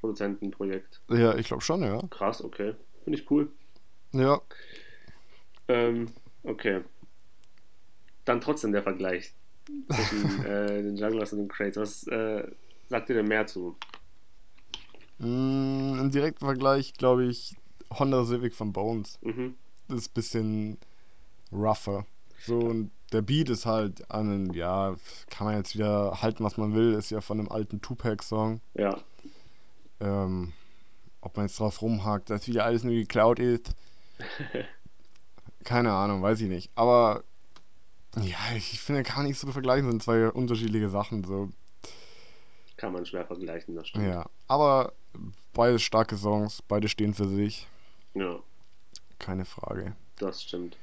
Produzentenprojekt? 0.00 1.02
Ja, 1.10 1.36
ich 1.36 1.46
glaube 1.46 1.62
schon, 1.62 1.82
ja. 1.82 2.00
Krass, 2.08 2.42
okay. 2.42 2.74
Finde 3.04 3.18
ich 3.18 3.30
cool. 3.30 3.50
Ja. 4.12 4.40
Ähm, 5.68 6.08
okay. 6.42 6.80
Dann 8.24 8.40
trotzdem 8.40 8.72
der 8.72 8.82
Vergleich 8.82 9.34
zwischen 9.88 10.44
äh, 10.46 10.82
den 10.82 10.96
Jugglers 10.96 11.34
und 11.34 11.40
den 11.40 11.48
Crates. 11.48 11.76
Was 11.76 12.06
äh, 12.06 12.50
sagt 12.88 13.10
ihr 13.10 13.16
denn 13.16 13.28
mehr 13.28 13.46
zu? 13.46 13.76
Mm, 15.22 15.98
Im 16.00 16.10
direkten 16.10 16.44
Vergleich 16.44 16.94
glaube 16.94 17.24
ich 17.24 17.56
Honda 17.96 18.24
Civic 18.24 18.54
von 18.54 18.72
Bones. 18.72 19.18
Mhm. 19.22 19.54
Das 19.88 19.98
ist 19.98 20.10
ein 20.10 20.14
bisschen 20.14 20.78
rougher. 21.52 22.04
So, 22.44 22.58
und 22.58 22.90
der 23.12 23.22
Beat 23.22 23.48
ist 23.50 23.66
halt 23.66 24.10
an, 24.10 24.52
ja, 24.52 24.96
kann 25.30 25.46
man 25.46 25.56
jetzt 25.56 25.74
wieder 25.74 26.22
halten, 26.22 26.42
was 26.42 26.56
man 26.56 26.74
will, 26.74 26.94
ist 26.94 27.10
ja 27.10 27.20
von 27.20 27.38
einem 27.38 27.48
alten 27.50 27.80
Tupac-Song. 27.80 28.60
Ja, 28.74 28.98
Ähm, 30.00 30.52
ob 31.20 31.36
man 31.36 31.46
jetzt 31.46 31.60
drauf 31.60 31.82
rumhakt, 31.82 32.30
dass 32.30 32.48
wieder 32.48 32.64
alles 32.64 32.82
nur 32.82 32.94
geklaut 32.94 33.38
ist. 33.38 33.76
Keine 35.64 35.92
Ahnung, 35.92 36.22
weiß 36.22 36.40
ich 36.40 36.48
nicht. 36.48 36.72
Aber 36.74 37.22
ja, 38.16 38.38
ich 38.56 38.80
finde, 38.80 39.04
kann 39.04 39.26
nicht 39.26 39.38
so 39.38 39.46
vergleichen, 39.52 39.88
sind 39.88 40.02
zwei 40.02 40.28
unterschiedliche 40.30 40.88
Sachen. 40.88 41.22
So. 41.22 41.50
kann 42.76 42.92
man 42.92 43.06
schwer 43.06 43.24
vergleichen, 43.24 43.76
das 43.76 43.88
stimmt. 43.88 44.06
Ja, 44.06 44.26
aber 44.48 44.92
beide 45.52 45.78
starke 45.78 46.16
Songs, 46.16 46.62
beide 46.62 46.88
stehen 46.88 47.14
für 47.14 47.28
sich, 47.28 47.66
ja 48.14 48.40
keine 49.22 49.46
Frage. 49.46 49.96
das 50.18 50.42
stimmt. 50.42 50.76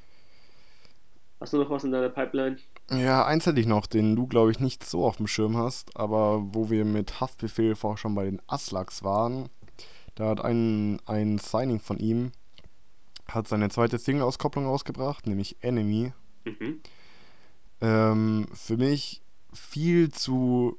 Hast 1.39 1.53
du 1.53 1.57
noch 1.57 1.69
was 1.69 1.83
in 1.83 1.91
deiner 1.91 2.09
Pipeline? 2.09 2.57
Ja, 2.89 3.25
eins 3.25 3.45
hätte 3.45 3.61
ich 3.61 3.67
noch, 3.67 3.85
den 3.85 4.15
du, 4.15 4.27
glaube 4.27 4.51
ich, 4.51 4.59
nicht 4.59 4.83
so 4.83 5.05
auf 5.05 5.17
dem 5.17 5.27
Schirm 5.27 5.55
hast, 5.55 5.95
aber 5.95 6.41
wo 6.53 6.69
wir 6.69 6.83
mit 6.83 7.21
Haftbefehl 7.21 7.75
vorher 7.75 7.97
schon 7.97 8.15
bei 8.15 8.25
den 8.25 8.41
Aslaks 8.47 9.03
waren, 9.03 9.47
da 10.15 10.27
hat 10.27 10.41
ein, 10.41 10.99
ein 11.05 11.37
Signing 11.37 11.79
von 11.79 11.97
ihm, 11.97 12.31
hat 13.27 13.47
seine 13.47 13.69
zweite 13.69 13.99
Single-Auskopplung 13.99 14.65
rausgebracht, 14.65 15.27
nämlich 15.27 15.57
Enemy. 15.61 16.11
Mhm. 16.43 16.81
Ähm, 17.79 18.47
für 18.53 18.75
mich 18.75 19.21
viel 19.53 20.11
zu, 20.11 20.77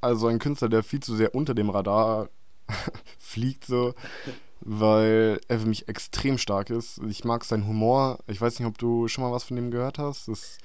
also 0.00 0.28
ein 0.28 0.38
Künstler, 0.38 0.70
der 0.70 0.82
viel 0.82 1.00
zu 1.00 1.16
sehr 1.16 1.34
unter 1.34 1.54
dem 1.54 1.68
Radar 1.68 2.30
fliegt, 3.18 3.64
so, 3.66 3.94
weil 4.60 5.40
er 5.48 5.60
für 5.60 5.66
mich 5.66 5.88
extrem 5.88 6.38
stark 6.38 6.70
ist. 6.70 6.98
Ich 7.08 7.24
mag 7.24 7.44
seinen 7.44 7.66
Humor. 7.66 8.18
Ich 8.26 8.40
weiß 8.40 8.58
nicht, 8.58 8.68
ob 8.68 8.78
du 8.78 9.08
schon 9.08 9.24
mal 9.24 9.32
was 9.32 9.44
von 9.44 9.56
dem 9.56 9.70
gehört 9.70 9.98
hast. 9.98 10.28
Das, 10.28 10.58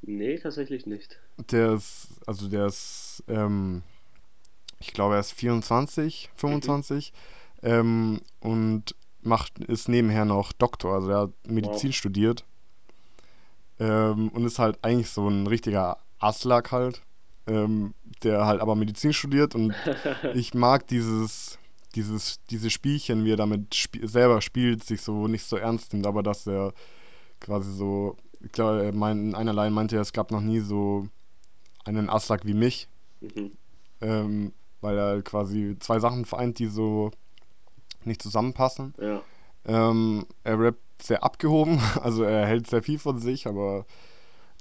Nee, 0.00 0.38
tatsächlich 0.38 0.86
nicht. 0.86 1.20
der 1.50 1.72
ist, 1.74 2.08
also 2.26 2.48
der 2.48 2.66
ist, 2.66 3.22
ähm, 3.28 3.82
ich 4.80 4.92
glaube, 4.92 5.14
er 5.14 5.20
ist 5.20 5.32
24, 5.32 6.30
25 6.36 7.12
ähm, 7.62 8.20
und 8.40 8.94
macht, 9.22 9.58
ist 9.58 9.88
nebenher 9.88 10.24
noch 10.24 10.52
Doktor, 10.52 10.94
also 10.94 11.10
er 11.10 11.20
hat 11.22 11.32
Medizin 11.48 11.90
Wow. 11.90 11.96
studiert 11.96 12.44
ähm, 13.78 14.28
und 14.30 14.44
ist 14.44 14.58
halt 14.58 14.78
eigentlich 14.82 15.10
so 15.10 15.28
ein 15.28 15.46
richtiger 15.46 15.98
Aslak 16.18 16.72
halt, 16.72 17.02
ähm, 17.46 17.94
der 18.22 18.46
halt 18.46 18.60
aber 18.60 18.74
Medizin 18.74 19.12
studiert 19.12 19.54
und 19.54 19.74
ich 20.34 20.54
mag 20.54 20.86
dieses, 20.88 21.58
dieses, 21.94 22.40
diese 22.50 22.70
Spielchen, 22.70 23.24
wie 23.24 23.32
er 23.32 23.36
damit 23.36 23.72
sp 23.74 24.02
selber 24.06 24.40
spielt, 24.42 24.84
sich 24.84 25.02
so 25.02 25.28
nicht 25.28 25.44
so 25.44 25.56
ernst 25.56 25.92
nimmt, 25.92 26.06
aber 26.06 26.22
dass 26.22 26.46
er 26.46 26.72
quasi 27.40 27.72
so, 27.72 28.16
ich 28.40 28.52
glaube, 28.52 28.92
meint, 28.92 29.20
in 29.20 29.34
einer 29.34 29.52
Line 29.52 29.70
meinte 29.70 29.96
er, 29.96 30.02
es 30.02 30.12
gab 30.12 30.30
noch 30.30 30.40
nie 30.40 30.60
so 30.60 31.06
einen 31.84 32.10
Aslak 32.10 32.44
wie 32.46 32.54
mich, 32.54 32.88
Mhm. 33.20 33.52
ähm, 34.02 34.52
weil 34.82 34.98
er 34.98 35.22
quasi 35.22 35.76
zwei 35.80 35.98
Sachen 36.00 36.24
vereint, 36.26 36.58
die 36.58 36.66
so 36.66 37.10
nicht 38.04 38.22
zusammenpassen. 38.22 38.94
Ja, 39.00 39.22
Ähm, 39.64 40.26
er 40.44 40.60
rappt 40.60 41.02
sehr 41.02 41.24
abgehoben, 41.24 41.80
also 42.02 42.22
er 42.24 42.46
hält 42.46 42.66
sehr 42.68 42.82
viel 42.82 42.98
von 42.98 43.18
sich, 43.18 43.46
aber 43.46 43.84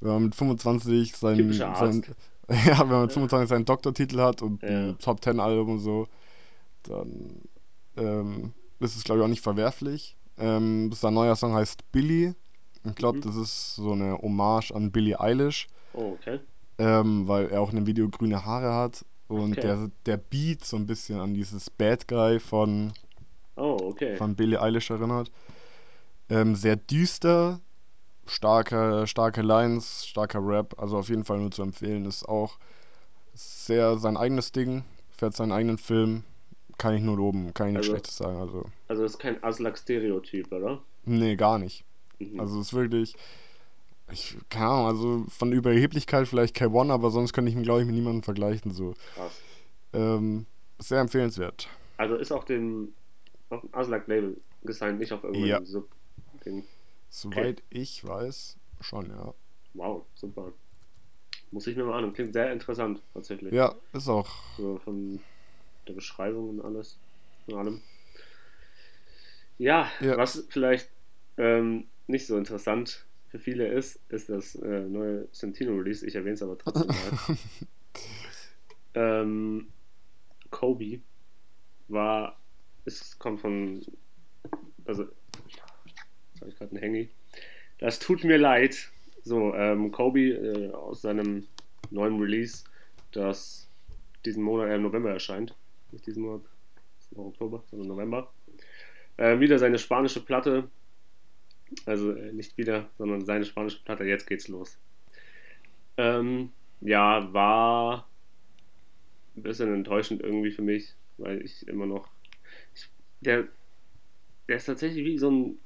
wenn 0.02 0.12
man 0.14 0.24
mit 0.26 0.36
25 0.36 1.16
seinen, 1.16 1.38
Typischer 1.38 1.76
sein, 1.76 2.04
Arzt. 2.04 2.12
ja, 2.66 2.80
wenn 2.80 2.90
man 2.90 3.02
mit 3.04 3.12
25 3.14 3.50
seinen 3.50 3.66
Doktortitel 3.66 4.20
hat 4.20 4.42
und 4.42 4.64
ein 4.64 4.98
Top 5.00 5.24
10 5.24 5.40
Album 5.40 5.70
und 5.74 5.80
so, 5.80 6.08
dann 6.84 7.42
ähm, 7.98 8.54
ist 8.80 8.96
es 8.96 9.04
glaube 9.04 9.20
ich 9.20 9.26
auch 9.26 9.30
nicht 9.30 9.42
verwerflich. 9.42 10.18
Ähm, 10.38 10.92
sein 10.92 11.14
neuer 11.14 11.36
Song 11.36 11.54
heißt 11.54 11.92
Billy. 11.92 12.36
Ich 12.88 12.96
glaube, 12.96 13.18
Mhm. 13.20 13.22
das 13.22 13.36
ist 13.36 13.76
so 13.76 13.94
eine 13.94 14.18
Hommage 14.20 14.72
an 14.72 14.92
Billie 14.92 15.20
Eilish. 15.20 15.68
oh, 15.94 16.12
okay. 16.20 16.40
ähm, 16.78 17.28
weil 17.28 17.48
er 17.50 17.62
auch 17.62 17.70
in 17.70 17.78
dem 17.78 17.88
Video 17.88 18.08
grüne 18.10 18.46
Haare 18.46 18.74
hat 18.74 19.06
und 19.28 19.54
Okay. 19.54 19.62
der, 19.62 19.90
der 20.06 20.18
Beat 20.18 20.64
so 20.66 20.76
ein 20.78 20.86
bisschen 20.86 21.20
an 21.20 21.34
dieses 21.34 21.70
Bad 21.70 22.08
Guy 22.08 22.40
von, 22.40 22.92
Oh, 23.56 23.78
okay. 23.82 24.18
von 24.18 24.36
Billie 24.36 24.62
Eilish 24.62 24.90
erinnert. 24.92 25.32
Ähm, 26.30 26.54
sehr 26.56 26.76
düster, 26.76 27.62
starke, 28.28 29.06
starke 29.08 29.42
Lines, 29.42 30.06
starker 30.08 30.40
Rap, 30.42 30.76
also 30.80 30.98
auf 30.98 31.10
jeden 31.10 31.24
Fall 31.26 31.40
nur 31.40 31.52
zu 31.52 31.62
empfehlen. 31.62 32.06
Ist 32.06 32.28
auch 32.28 32.58
sehr 33.34 33.98
sein 33.98 34.18
eigenes 34.18 34.52
Ding, 34.52 34.84
fährt 35.18 35.36
seinen 35.36 35.52
eigenen 35.52 35.78
Film, 35.78 36.24
kann 36.78 36.94
ich 36.96 37.02
nur 37.02 37.18
loben, 37.18 37.54
kann 37.54 37.68
ich 37.68 37.74
nichts 37.74 37.88
Also- 37.88 37.92
Schlechtes 37.92 38.18
sagen. 38.18 38.38
Also, 38.40 38.66
Also 38.88 39.04
ist 39.04 39.20
kein 39.20 39.44
Aslak-Stereotyp, 39.44 40.52
oder? 40.52 40.82
nee, 41.06 41.36
gar 41.36 41.60
nicht. 41.60 41.84
Mhm. 42.20 42.40
Also 42.40 42.60
es 42.60 42.68
ist 42.68 42.74
wirklich, 42.74 43.16
ich, 44.12 44.38
keine 44.50 44.68
Ahnung, 44.68 44.86
also 44.88 45.26
von 45.30 45.52
Überheblichkeit 45.52 46.28
vielleicht 46.28 46.56
K1, 46.58 46.92
aber 46.92 47.12
sonst 47.12 47.34
könnte 47.34 47.50
ich 47.50 47.56
mich, 47.56 47.66
glaube 47.66 47.82
ich, 47.82 47.86
mit 47.86 47.96
niemandem 47.96 48.24
vergleichen. 48.24 48.72
So. 48.72 48.94
Krass. 49.16 49.42
Ähm, 49.94 50.46
sehr 50.80 51.00
empfehlenswert. 51.02 51.68
Also 51.98 52.16
ist 52.16 52.32
auf 52.32 52.46
dem, 52.46 52.94
auf 53.50 53.62
dem 53.62 53.70
Aslak-Label 53.74 54.38
gesigned, 54.64 55.00
nicht 55.00 55.14
auf 55.14 55.24
irgendeinem 55.24 55.48
Ja. 55.50 55.64
Sub-Ding. 55.66 56.64
Soweit 57.16 57.64
ich 57.70 58.06
weiß, 58.06 58.58
schon, 58.82 59.10
ja. 59.10 59.34
Wow, 59.74 60.06
super. 60.16 60.52
Muss 61.50 61.66
ich 61.66 61.78
mir 61.78 61.86
mal 61.86 62.04
an. 62.04 62.12
Klingt 62.12 62.34
sehr 62.34 62.52
interessant, 62.52 63.02
tatsächlich. 63.14 63.54
Ja, 63.54 63.74
ist 63.94 64.10
auch. 64.10 64.28
So 64.58 64.80
von 64.80 65.22
der 65.88 65.94
Beschreibung 65.94 66.50
und 66.50 66.62
alles. 66.66 67.00
Und 67.48 67.54
allem. 67.56 67.82
Ja, 69.58 69.90
Ja. 70.02 70.18
was 70.18 70.46
vielleicht 70.50 70.90
ähm, 71.38 71.88
nicht 72.08 72.28
so 72.28 72.38
interessant 72.38 73.06
für 73.30 73.40
viele 73.40 73.70
ist, 73.70 73.98
ist 74.10 74.28
das 74.28 74.56
äh, 74.56 74.82
neue 74.82 75.30
Santino-Release. 75.32 76.06
Ich 76.06 76.16
erwähne 76.16 76.34
es 76.34 76.44
aber 76.44 76.58
trotzdem 76.58 76.88
mal. 76.88 77.38
ähm, 79.24 79.68
Kobe 80.50 81.00
war, 81.88 82.38
es 82.84 83.18
kommt 83.20 83.40
von, 83.40 83.86
also, 84.84 85.08
jetzt 86.36 86.42
habe 86.42 86.52
ich 86.52 86.58
gerade 86.58 86.72
einen 86.72 86.82
Handy. 86.82 87.10
Das 87.80 88.00
tut 88.00 88.24
mir 88.24 88.38
leid. 88.38 88.92
So, 89.24 89.56
ähm, 89.56 89.92
Kobe 89.92 90.30
äh, 90.30 90.72
aus 90.72 91.02
seinem 91.02 91.48
neuen 91.90 92.20
Release, 92.20 92.64
das 93.12 93.70
diesen 94.26 94.44
Monat, 94.44 94.70
äh, 94.70 94.76
im 94.76 94.84
November 94.84 95.12
erscheint. 95.12 95.56
Nicht 95.92 96.06
diesen 96.06 96.24
Monat, 96.24 96.42
ist 97.00 97.16
noch 97.16 97.26
Oktober, 97.26 97.64
sondern 97.72 97.88
November. 97.88 98.32
Äh, 99.18 99.40
wieder 99.40 99.58
seine 99.58 99.80
spanische 99.80 100.24
Platte. 100.24 100.70
Also 101.86 102.12
äh, 102.12 102.34
nicht 102.34 102.58
wieder, 102.58 102.90
sondern 102.98 103.26
seine 103.26 103.46
spanische 103.46 103.82
Platte. 103.84 104.04
Jetzt 104.04 104.28
geht's 104.28 104.48
los. 104.48 104.78
Ähm, 105.98 106.52
ja, 106.82 107.34
war 107.34 108.08
ein 109.36 109.44
bisschen 109.44 109.74
enttäuschend 109.74 110.22
irgendwie 110.22 110.52
für 110.52 110.62
mich, 110.62 110.94
weil 111.18 111.42
ich 111.42 111.68
immer 111.68 111.86
noch. 111.86 112.10
Ich, 112.76 112.90
der, 113.22 113.48
der 114.48 114.58
ist 114.58 114.66
tatsächlich 114.66 115.06
wie 115.06 115.18
so 115.18 115.32
ein 115.32 115.58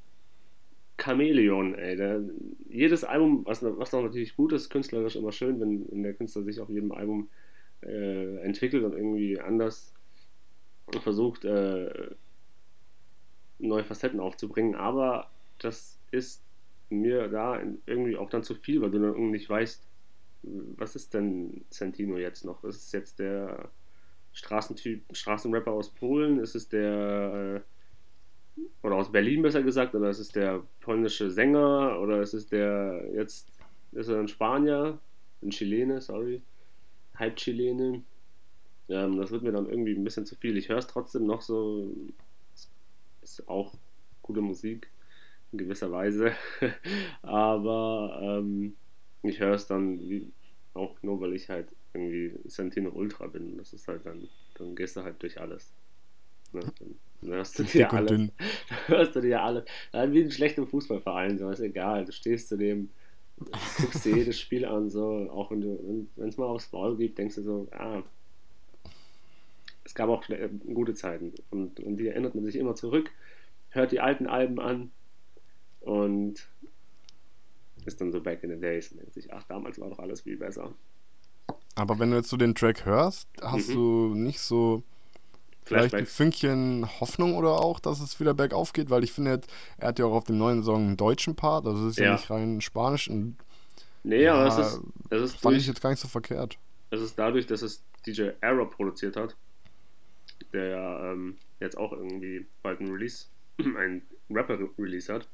Chamäleon, 0.99 1.75
ey. 1.75 1.95
Der, 1.95 2.21
jedes 2.69 3.03
Album, 3.03 3.45
was, 3.45 3.63
was 3.63 3.93
auch 3.93 4.03
natürlich 4.03 4.35
gut 4.35 4.53
ist, 4.53 4.69
künstlerisch 4.69 5.15
immer 5.15 5.31
schön, 5.31 5.59
wenn, 5.59 5.89
wenn 5.91 6.03
der 6.03 6.13
Künstler 6.13 6.43
sich 6.43 6.59
auf 6.59 6.69
jedem 6.69 6.91
Album 6.91 7.29
äh, 7.81 8.37
entwickelt 8.37 8.83
und 8.83 8.93
irgendwie 8.93 9.39
anders 9.39 9.93
versucht, 11.01 11.45
äh, 11.45 12.11
neue 13.59 13.83
Facetten 13.83 14.19
aufzubringen. 14.19 14.75
Aber 14.75 15.29
das 15.59 15.99
ist 16.11 16.43
mir 16.89 17.27
da 17.27 17.61
irgendwie 17.85 18.17
auch 18.17 18.29
dann 18.29 18.43
zu 18.43 18.55
viel, 18.55 18.81
weil 18.81 18.91
du 18.91 18.99
dann 18.99 19.13
irgendwie 19.13 19.31
nicht 19.31 19.49
weißt, 19.49 19.85
was 20.41 20.95
ist 20.95 21.13
denn 21.13 21.65
Santino 21.69 22.17
jetzt 22.17 22.45
noch? 22.45 22.63
Ist 22.63 22.85
es 22.85 22.91
jetzt 22.91 23.19
der 23.19 23.69
Straßentyp, 24.33 25.03
Straßenrapper 25.11 25.71
aus 25.71 25.89
Polen? 25.89 26.39
Ist 26.39 26.55
es 26.55 26.69
der 26.69 27.63
äh, 27.63 27.78
oder 28.83 28.95
aus 28.95 29.11
Berlin 29.11 29.41
besser 29.41 29.63
gesagt, 29.63 29.95
oder 29.95 30.09
ist 30.09 30.19
es 30.19 30.29
der 30.29 30.63
polnische 30.81 31.29
Sänger 31.29 31.99
oder 32.01 32.21
ist 32.21 32.33
es 32.33 32.47
der 32.47 33.03
jetzt 33.13 33.47
ist 33.91 34.07
er 34.07 34.19
ein 34.19 34.27
Spanier, 34.27 34.99
ein 35.41 35.49
Chilene, 35.51 36.01
sorry, 36.01 36.41
halb 37.15 37.35
Chilene. 37.37 38.03
Ähm, 38.87 39.17
das 39.17 39.31
wird 39.31 39.43
mir 39.43 39.51
dann 39.51 39.69
irgendwie 39.69 39.93
ein 39.93 40.03
bisschen 40.03 40.25
zu 40.25 40.35
viel. 40.35 40.57
Ich 40.57 40.69
höre 40.69 40.77
es 40.77 40.87
trotzdem 40.87 41.25
noch 41.25 41.41
so, 41.41 41.91
es 42.53 42.69
ist 43.21 43.47
auch 43.47 43.73
gute 44.21 44.41
Musik 44.41 44.89
in 45.51 45.57
gewisser 45.57 45.91
Weise, 45.91 46.33
aber 47.21 48.19
ähm, 48.21 48.75
ich 49.23 49.39
höre 49.39 49.55
es 49.55 49.67
dann 49.67 49.99
wie, 50.09 50.31
auch 50.73 51.01
nur, 51.01 51.19
weil 51.21 51.33
ich 51.33 51.49
halt 51.49 51.75
irgendwie 51.93 52.33
Santino 52.45 52.89
Ultra 52.91 53.27
bin. 53.27 53.57
Das 53.57 53.73
ist 53.73 53.87
halt 53.87 54.05
dann, 54.05 54.27
dann 54.55 54.75
gehst 54.75 54.95
du 54.95 55.03
halt 55.03 55.21
durch 55.21 55.39
alles. 55.39 55.73
Ne? 56.53 56.61
Dann, 57.21 57.31
hörst 57.31 57.59
du 57.59 57.63
dir 57.63 57.83
Dick 57.85 57.93
alles. 57.93 58.11
dünn. 58.11 58.31
Dann 58.69 58.97
hörst 58.97 59.15
du 59.15 59.21
dir 59.21 59.41
alles. 59.41 59.65
Dann 59.91 60.13
wie 60.13 60.23
ein 60.23 60.31
schlechter 60.31 60.65
Fußballverein, 60.65 61.37
so 61.37 61.49
ist 61.49 61.59
egal. 61.59 62.05
Du 62.05 62.11
stehst 62.11 62.49
zu 62.49 62.57
dem, 62.57 62.89
guckst 63.81 64.05
dir 64.05 64.15
jedes 64.17 64.39
Spiel 64.39 64.65
an, 64.65 64.89
so, 64.89 65.29
auch 65.31 65.51
wenn 65.51 65.61
du, 65.61 66.07
wenn 66.15 66.29
es 66.29 66.37
mal 66.37 66.45
aufs 66.45 66.71
Maul 66.71 66.97
gibt, 66.97 67.17
denkst 67.17 67.35
du 67.35 67.41
so, 67.43 67.67
ah, 67.71 68.01
es 69.83 69.95
gab 69.95 70.09
auch 70.09 70.27
äh, 70.29 70.49
gute 70.73 70.93
Zeiten. 70.93 71.33
Und, 71.49 71.79
und 71.79 71.97
die 71.97 72.07
erinnert 72.07 72.35
man 72.35 72.43
sich 72.45 72.55
immer 72.55 72.75
zurück, 72.75 73.09
hört 73.69 73.91
die 73.91 73.99
alten 73.99 74.27
Alben 74.27 74.59
an 74.59 74.91
und 75.81 76.47
ist 77.85 77.99
dann 78.01 78.11
so 78.11 78.21
back 78.21 78.43
in 78.43 78.51
the 78.51 78.59
days 78.59 78.91
und 78.91 78.99
denkt 78.99 79.13
sich, 79.13 79.33
ach, 79.33 79.43
damals 79.43 79.79
war 79.79 79.89
doch 79.89 79.99
alles 79.99 80.21
viel 80.21 80.37
besser. 80.37 80.73
Aber 81.75 81.97
wenn 81.97 82.11
du 82.11 82.17
jetzt 82.17 82.29
so 82.29 82.37
den 82.37 82.53
Track 82.55 82.85
hörst, 82.85 83.27
hast 83.41 83.69
Mhm. 83.69 83.73
du 83.73 84.13
nicht 84.15 84.39
so 84.41 84.83
vielleicht 85.65 85.93
ein. 85.95 86.05
Fünkchen 86.05 86.87
Hoffnung 86.99 87.35
oder 87.35 87.59
auch, 87.59 87.79
dass 87.79 87.99
es 87.99 88.19
wieder 88.19 88.33
bergauf 88.33 88.73
geht? 88.73 88.89
Weil 88.89 89.03
ich 89.03 89.11
finde 89.11 89.41
er 89.77 89.87
hat 89.89 89.99
ja 89.99 90.05
auch 90.05 90.13
auf 90.13 90.23
dem 90.25 90.37
neuen 90.37 90.63
Song 90.63 90.87
einen 90.87 90.97
deutschen 90.97 91.35
Part, 91.35 91.65
also 91.67 91.85
es 91.87 91.91
ist 91.93 91.99
ja, 91.99 92.05
Ja. 92.05 92.11
nicht 92.13 92.29
rein 92.29 92.61
Spanisch 92.61 93.09
und 93.09 93.37
Nee, 94.03 94.27
aber 94.27 94.47
Ja, 94.47 94.47
es 94.47 94.73
ist, 94.75 94.81
es 95.09 95.21
ist 95.21 95.31
fand 95.33 95.43
durch, 95.53 95.57
ich 95.57 95.67
jetzt 95.67 95.81
gar 95.81 95.89
nicht 95.89 95.99
so 95.99 96.07
verkehrt. 96.07 96.57
Es 96.89 97.01
ist 97.01 97.19
dadurch, 97.19 97.45
dass 97.45 97.61
es 97.61 97.83
DJ 98.05 98.29
Arrow 98.41 98.69
produziert 98.69 99.15
hat, 99.17 99.35
der 100.53 100.65
ja 100.69 101.11
ähm, 101.11 101.37
jetzt 101.59 101.77
auch 101.77 101.91
irgendwie 101.91 102.45
bald 102.63 102.79
ein 102.79 102.91
Release, 102.91 103.25
ein 103.59 104.01
Rapper-Release 104.29 105.13
hat. 105.13 105.27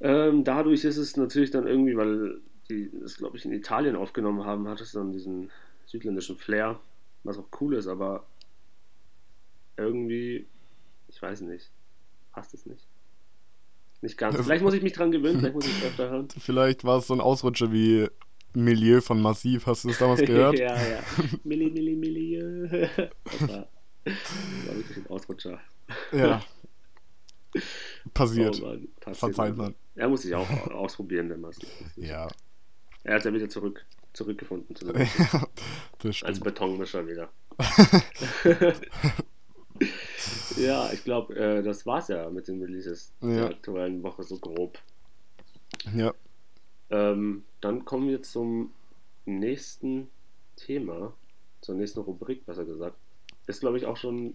Ähm, 0.00 0.44
dadurch 0.44 0.84
ist 0.84 0.96
es 0.96 1.16
natürlich 1.16 1.50
dann 1.50 1.66
irgendwie, 1.66 1.96
weil 1.96 2.40
die 2.68 2.90
es, 3.04 3.16
glaube 3.16 3.36
ich, 3.36 3.44
in 3.44 3.52
Italien 3.52 3.96
aufgenommen 3.96 4.44
haben, 4.44 4.68
hat 4.68 4.80
es 4.80 4.92
dann 4.92 5.12
diesen 5.12 5.50
südländischen 5.86 6.36
Flair, 6.36 6.78
was 7.24 7.38
auch 7.38 7.48
cool 7.60 7.74
ist, 7.74 7.86
aber 7.86 8.26
irgendwie, 9.82 10.46
ich 11.08 11.20
weiß 11.20 11.42
nicht, 11.42 11.70
passt 12.32 12.54
es 12.54 12.66
nicht. 12.66 12.86
Nicht 14.02 14.16
ganz. 14.16 14.36
Vielleicht 14.36 14.62
muss 14.62 14.74
ich 14.74 14.82
mich 14.82 14.94
dran 14.94 15.10
gewöhnen, 15.10 15.40
vielleicht 15.40 15.54
muss 15.54 15.66
ich 15.66 15.78
es 15.78 15.84
öfter 15.88 16.10
hören. 16.10 16.28
Vielleicht 16.38 16.84
war 16.84 16.98
es 16.98 17.06
so 17.06 17.14
ein 17.14 17.20
Ausrutscher 17.20 17.70
wie 17.72 18.08
Milieu 18.54 19.00
von 19.00 19.20
Massiv, 19.20 19.66
hast 19.66 19.84
du 19.84 19.88
das 19.88 19.98
damals 19.98 20.20
gehört? 20.26 20.58
ja, 20.58 20.74
ja. 20.74 21.02
Milli, 21.44 21.70
Milli, 21.70 21.96
Milli. 21.96 22.38
Das 23.24 23.48
war, 23.48 23.68
das 24.04 24.14
war 24.66 24.76
wirklich 24.76 24.96
ein 24.96 25.06
Ausrutscher. 25.08 25.60
ja. 26.12 26.42
Passiert. 28.14 28.60
Oh 28.62 28.66
Mann, 28.66 28.88
passiert. 29.00 29.34
Verzeiht 29.34 29.56
man. 29.56 29.74
Er 29.96 30.08
muss 30.08 30.22
sich 30.22 30.34
auch 30.34 30.48
ausprobieren, 30.70 31.28
der 31.28 31.36
Maske. 31.36 31.66
Ja. 31.96 32.28
Er 33.02 33.16
hat 33.16 33.24
ja 33.24 33.32
wieder 33.34 33.48
zurück, 33.48 33.84
zurückgefunden 34.12 34.76
zu 34.76 34.86
ja, 34.86 35.46
als. 36.22 36.38
Betonmischer 36.38 37.06
wieder. 37.06 37.28
ja, 40.56 40.92
ich 40.92 41.04
glaube, 41.04 41.34
äh, 41.36 41.62
das 41.62 41.86
war's 41.86 42.08
ja 42.08 42.28
mit 42.30 42.48
den 42.48 42.60
Releases 42.62 43.12
Ja. 43.20 43.28
der 43.28 43.46
aktuellen 43.50 44.02
Woche 44.02 44.22
so 44.22 44.38
grob. 44.38 44.78
Ja. 45.94 46.12
Ähm, 46.90 47.44
dann 47.60 47.84
kommen 47.84 48.08
wir 48.08 48.22
zum 48.22 48.72
nächsten 49.24 50.08
Thema, 50.56 51.14
zur 51.60 51.76
nächsten 51.76 52.00
Rubrik, 52.00 52.44
besser 52.46 52.64
gesagt. 52.64 52.96
Ist, 53.46 53.60
glaube 53.60 53.78
ich, 53.78 53.86
auch 53.86 53.96
schon 53.96 54.34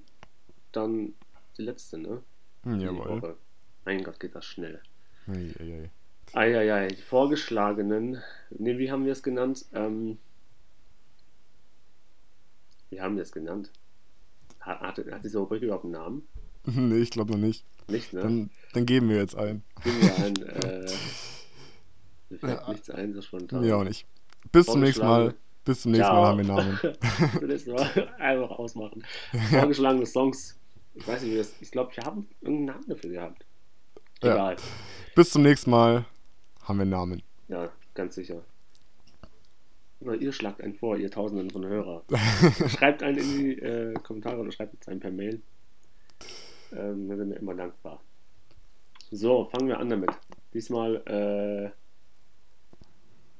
dann 0.72 1.14
die 1.58 1.64
letzte, 1.64 1.98
ne? 1.98 2.24
Hm, 2.64 2.80
Jawohl. 2.80 3.38
Mein 3.86 4.04
Gott, 4.04 4.20
geht 4.20 4.36
das 4.36 4.46
schnell. 4.46 4.82
Eieiei. 5.28 5.90
Eieiei, 6.34 6.88
die 6.90 7.02
vorgeschlagenen, 7.02 8.22
ne, 8.50 8.78
wie 8.80 8.92
haben 8.92 9.06
wir 9.06 9.12
es 9.12 9.22
genannt? 9.22 9.66
Ähm, 9.74 10.18
wie 12.90 13.00
haben 13.00 13.16
wir 13.16 13.24
es 13.24 13.32
genannt? 13.32 13.72
Hat, 14.66 14.82
hat, 14.82 15.24
diese 15.24 15.40
Rubrik 15.40 15.62
überhaupt 15.62 15.84
einen 15.86 15.94
Namen? 15.94 16.28
Nee, 16.68 16.98
ich 16.98 17.12
glaube 17.12 17.34
noch 17.34 17.40
nicht. 17.40 17.64
Nicht, 17.88 18.12
ne? 18.12 18.22
Dann, 18.22 18.50
dann 18.74 18.88
geben 18.88 19.08
wir 19.10 19.18
jetzt 19.18 19.36
ein. 19.36 19.62
Geben 19.84 20.02
wir 20.02 20.16
ein, 20.26 20.36
äh, 20.42 20.92
mir 22.32 22.40
fällt 22.40 22.60
Ja. 22.60 22.70
nichts 22.72 22.90
ein, 22.90 23.14
so 23.14 23.22
spontan. 23.22 23.62
Mir 23.62 23.78
auch 23.78 23.84
nicht. 23.84 24.08
Bis 24.52 24.66
zum 24.66 24.82
nächsten 24.82 25.06
Mal. 25.06 25.36
Bis 25.64 25.82
zum 25.84 25.92
nächsten 25.92 26.08
Ciao. 26.08 26.22
Mal 26.22 26.28
haben 26.30 26.38
wir 26.40 26.46
Namen. 26.46 26.80
einfach 28.20 28.50
ausmachen. 28.50 29.04
Vorgeschlagene 29.52 30.06
Songs. 30.08 30.60
Ich 30.96 31.08
weiß 31.08 31.22
nicht, 31.22 31.34
wie 31.34 31.38
das. 31.38 31.54
Ich 31.62 31.70
glaube, 31.72 31.96
wir 31.96 32.04
haben 32.04 32.28
irgendeinen 32.42 32.66
Namen 32.66 32.88
dafür 32.88 33.10
gehabt. 33.12 33.46
Ja. 34.24 34.34
Egal. 34.34 34.56
Bis 35.16 35.30
zum 35.30 35.44
nächsten 35.44 35.70
Mal 35.70 36.06
haben 36.64 36.80
wir 36.80 36.86
Namen. 36.86 37.22
Ja, 37.48 37.72
ganz 37.94 38.16
sicher. 38.16 38.44
Na, 40.02 40.14
ihr 40.14 40.32
schlagt 40.34 40.62
einen 40.62 40.76
vor, 40.76 40.98
ihr 40.98 41.10
Tausenden 41.10 41.50
von 41.50 41.66
Hörer. 41.66 42.04
schreibt 42.68 43.02
einen 43.02 43.18
in 43.18 43.38
die 43.38 43.60
äh, 43.60 43.94
Kommentare 43.96 44.40
oder 44.40 44.52
schreibt 44.52 44.74
uns 44.74 44.88
einen 44.88 45.00
per 45.00 45.12
Mail. 45.12 45.42
Ähm, 46.76 47.10
wir 47.10 47.18
sind 47.18 47.30
mir 47.30 47.36
immer 47.36 47.56
dankbar. 47.56 48.02
So, 49.12 49.46
fangen 49.46 49.68
wir 49.68 49.80
an 49.80 49.90
damit. 49.90 50.12
Diesmal 50.54 50.96
äh, 51.08 51.70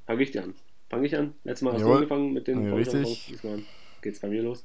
fange 0.06 0.22
ich 0.22 0.30
dir 0.30 0.44
an. 0.44 0.54
Fange 0.88 1.06
ich 1.06 1.16
an? 1.16 1.34
Letztes 1.44 1.62
Mal 1.62 1.74
hast 1.74 1.80
Jawohl. 1.80 1.92
du 1.92 1.98
angefangen 1.98 2.32
mit 2.32 2.46
den 2.46 2.64
Ja. 2.64 2.76
Diesmal 2.82 3.62
geht's 4.02 4.20
bei 4.20 4.28
mir 4.28 4.42
los. 4.42 4.64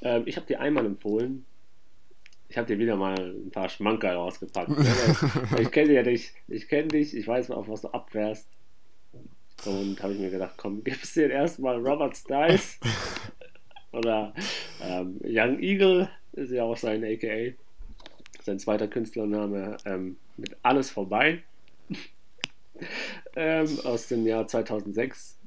Ähm, 0.00 0.22
ich 0.26 0.36
habe 0.36 0.46
dir 0.46 0.60
einmal 0.60 0.86
empfohlen. 0.86 1.44
Ich 2.48 2.56
habe 2.56 2.68
dir 2.68 2.78
wieder 2.78 2.96
mal 2.96 3.18
ein 3.18 3.50
paar 3.50 3.68
Schmankerl 3.68 4.14
rausgepackt. 4.16 4.68
ne? 4.70 4.86
Ich 5.60 5.70
kenne 5.70 5.92
ja 5.92 6.02
dich, 6.02 6.32
ich 6.46 6.68
kenne 6.68 6.88
dich, 6.88 7.16
ich 7.16 7.26
weiß, 7.26 7.50
auf 7.50 7.68
was 7.68 7.82
du 7.82 7.88
abfährst. 7.88 8.48
Und 9.66 10.02
habe 10.02 10.12
ich 10.12 10.18
mir 10.18 10.30
gedacht, 10.30 10.54
komm, 10.56 10.84
gibst 10.84 11.16
dir 11.16 11.30
erstmal 11.30 11.76
Robert 11.76 12.16
Stiles 12.16 12.78
oder 13.92 14.34
ähm, 14.82 15.20
Young 15.24 15.58
Eagle, 15.60 16.10
ist 16.32 16.50
ja 16.50 16.64
auch 16.64 16.76
sein 16.76 17.04
AKA, 17.04 17.54
sein 18.42 18.58
zweiter 18.58 18.88
Künstlername, 18.88 19.76
ähm, 19.84 20.16
mit 20.36 20.56
Alles 20.62 20.90
vorbei. 20.90 21.42
ähm, 23.36 23.78
aus 23.84 24.08
dem 24.08 24.26
Jahr 24.26 24.46
2006. 24.46 25.38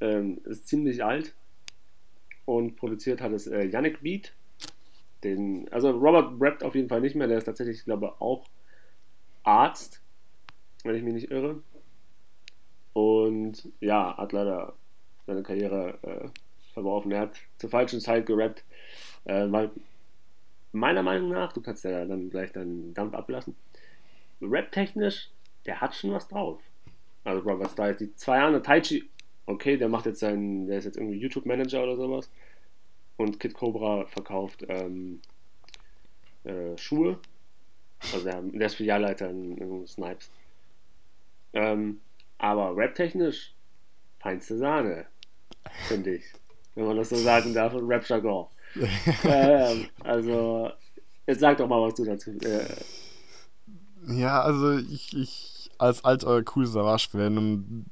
Ähm, 0.00 0.40
ist 0.44 0.66
ziemlich 0.66 1.04
alt 1.04 1.32
und 2.44 2.76
produziert 2.76 3.20
hat 3.20 3.32
es 3.32 3.46
äh, 3.46 3.64
Yannick 3.64 4.02
Beat. 4.02 4.34
Den, 5.22 5.68
also 5.70 5.90
Robert 5.90 6.40
rappt 6.40 6.64
auf 6.64 6.74
jeden 6.74 6.88
Fall 6.88 7.00
nicht 7.00 7.14
mehr, 7.14 7.28
der 7.28 7.38
ist 7.38 7.44
tatsächlich, 7.44 7.78
ich 7.78 7.84
glaube, 7.84 8.20
auch 8.20 8.48
Arzt, 9.44 10.02
wenn 10.82 10.96
ich 10.96 11.02
mich 11.02 11.14
nicht 11.14 11.30
irre. 11.30 11.62
Und 12.92 13.68
ja, 13.80 14.16
hat 14.16 14.32
leider 14.32 14.74
seine 15.26 15.42
Karriere 15.42 15.98
äh, 16.02 16.28
verworfen. 16.74 17.12
Er 17.12 17.20
hat 17.20 17.36
zur 17.58 17.70
falschen 17.70 18.00
Zeit 18.00 18.26
gerappt, 18.26 18.64
äh, 19.24 19.46
weil 19.50 19.70
meiner 20.72 21.02
Meinung 21.02 21.30
nach, 21.30 21.52
du 21.52 21.60
kannst 21.60 21.84
ja 21.84 22.04
dann 22.04 22.30
gleich 22.30 22.52
deinen 22.52 22.94
Dampf 22.94 23.14
ablassen, 23.14 23.56
rap-technisch, 24.40 25.30
der 25.66 25.80
hat 25.80 25.94
schon 25.94 26.12
was 26.12 26.28
drauf. 26.28 26.60
Also 27.24 27.48
Robert 27.48 27.70
Styles, 27.70 27.98
die 27.98 28.14
zwei 28.16 28.38
Jahre 28.38 28.60
Taichi, 28.62 29.08
okay, 29.46 29.76
der 29.76 29.88
macht 29.88 30.06
jetzt 30.06 30.20
seinen, 30.20 30.66
der 30.66 30.78
ist 30.78 30.84
jetzt 30.84 30.96
irgendwie 30.96 31.18
YouTube-Manager 31.18 31.84
oder 31.84 31.96
sowas. 31.96 32.30
Und 33.16 33.38
Kid 33.38 33.54
Cobra 33.54 34.06
verkauft 34.06 34.64
ähm, 34.68 35.20
äh, 36.44 36.76
Schuhe. 36.76 37.18
Also 38.12 38.24
der, 38.24 38.42
der 38.42 38.66
ist 38.66 38.74
Filialleiter 38.74 39.30
in, 39.30 39.56
in 39.58 39.86
Snipes. 39.86 40.30
Ähm, 41.52 42.00
aber 42.42 42.76
rap-technisch 42.76 43.54
feinste 44.18 44.58
Sahne, 44.58 45.06
finde 45.88 46.16
ich. 46.16 46.24
Wenn 46.74 46.86
man 46.86 46.96
das 46.98 47.10
so 47.10 47.16
sagen 47.16 47.54
darf, 47.54 47.74
Rap-Jargon. 47.74 48.48
ähm, 49.24 49.88
also, 50.04 50.70
jetzt 51.26 51.40
sag 51.40 51.58
doch 51.58 51.68
mal, 51.68 51.82
was 51.82 51.94
du 51.94 52.04
dazu. 52.04 52.30
Äh, 52.42 52.66
Ja, 54.08 54.42
also 54.42 54.78
ich, 54.78 55.16
ich 55.16 55.70
als 55.78 56.04
alter 56.04 56.42
Cool 56.54 56.66
Savage-Fan 56.66 57.38
und 57.38 57.86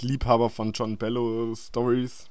Liebhaber 0.00 0.50
von 0.50 0.72
John 0.72 0.96
Bello 0.98 1.54
Stories 1.56 2.28